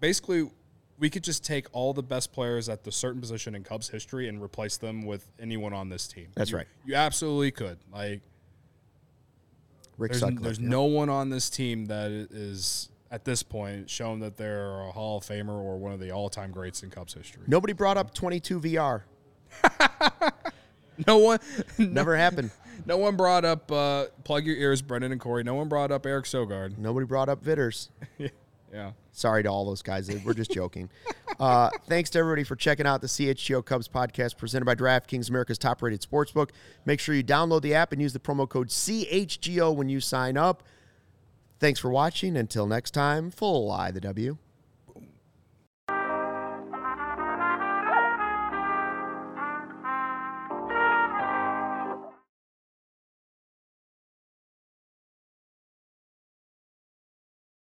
basically, 0.00 0.50
we 0.98 1.10
could 1.10 1.24
just 1.24 1.44
take 1.44 1.66
all 1.72 1.92
the 1.92 2.02
best 2.02 2.32
players 2.32 2.68
at 2.68 2.84
the 2.84 2.92
certain 2.92 3.20
position 3.20 3.54
in 3.54 3.64
Cubs 3.64 3.88
history 3.88 4.28
and 4.28 4.42
replace 4.42 4.76
them 4.76 5.04
with 5.04 5.28
anyone 5.40 5.72
on 5.72 5.88
this 5.88 6.06
team. 6.06 6.28
That's 6.34 6.50
you, 6.50 6.58
right. 6.58 6.66
You 6.84 6.94
absolutely 6.94 7.50
could. 7.50 7.78
Like 7.92 8.20
Rick 9.98 10.12
there's, 10.12 10.20
Sutcliffe, 10.20 10.42
there's 10.42 10.60
yeah. 10.60 10.68
no 10.68 10.84
one 10.84 11.08
on 11.08 11.30
this 11.30 11.50
team 11.50 11.86
that 11.86 12.10
is 12.10 12.88
at 13.10 13.24
this 13.24 13.42
point 13.42 13.90
shown 13.90 14.20
that 14.20 14.36
they're 14.36 14.80
a 14.80 14.90
Hall 14.90 15.18
of 15.18 15.24
Famer 15.24 15.50
or 15.50 15.78
one 15.78 15.92
of 15.92 16.00
the 16.00 16.10
all-time 16.10 16.50
greats 16.50 16.82
in 16.82 16.90
Cubs 16.90 17.14
history. 17.14 17.42
Nobody 17.46 17.74
brought 17.74 17.96
up 17.96 18.14
22 18.14 18.60
VR. 18.60 19.02
no 21.06 21.18
one 21.18 21.38
never 21.78 22.16
happened. 22.16 22.50
No 22.84 22.96
one 22.96 23.16
brought 23.16 23.44
up 23.44 23.70
uh, 23.70 24.06
plug 24.24 24.44
your 24.44 24.56
ears, 24.56 24.82
Brendan 24.82 25.12
and 25.12 25.20
Corey. 25.20 25.44
No 25.44 25.54
one 25.54 25.68
brought 25.68 25.90
up 25.90 26.06
Eric 26.06 26.24
Sogard. 26.24 26.78
Nobody 26.78 27.06
brought 27.06 27.28
up 27.28 27.42
Vitters. 27.42 27.90
yeah. 28.72 28.92
Sorry 29.12 29.42
to 29.42 29.48
all 29.48 29.64
those 29.64 29.82
guys. 29.82 30.10
We're 30.24 30.34
just 30.34 30.50
joking. 30.50 30.88
Uh, 31.38 31.70
thanks 31.86 32.10
to 32.10 32.18
everybody 32.18 32.44
for 32.44 32.56
checking 32.56 32.86
out 32.86 33.00
the 33.00 33.06
CHGO 33.06 33.64
Cubs 33.64 33.88
podcast 33.88 34.36
presented 34.36 34.64
by 34.64 34.74
DraftKings, 34.74 35.28
America's 35.28 35.58
top 35.58 35.82
rated 35.82 36.00
sportsbook. 36.00 36.50
Make 36.84 37.00
sure 37.00 37.14
you 37.14 37.24
download 37.24 37.62
the 37.62 37.74
app 37.74 37.92
and 37.92 38.00
use 38.00 38.12
the 38.12 38.20
promo 38.20 38.48
code 38.48 38.68
CHGO 38.68 39.74
when 39.74 39.88
you 39.88 40.00
sign 40.00 40.36
up. 40.36 40.62
Thanks 41.58 41.78
for 41.78 41.90
watching. 41.90 42.36
Until 42.36 42.66
next 42.66 42.92
time, 42.92 43.30
full 43.30 43.70
I 43.70 43.90
the 43.90 44.00
W. 44.00 44.38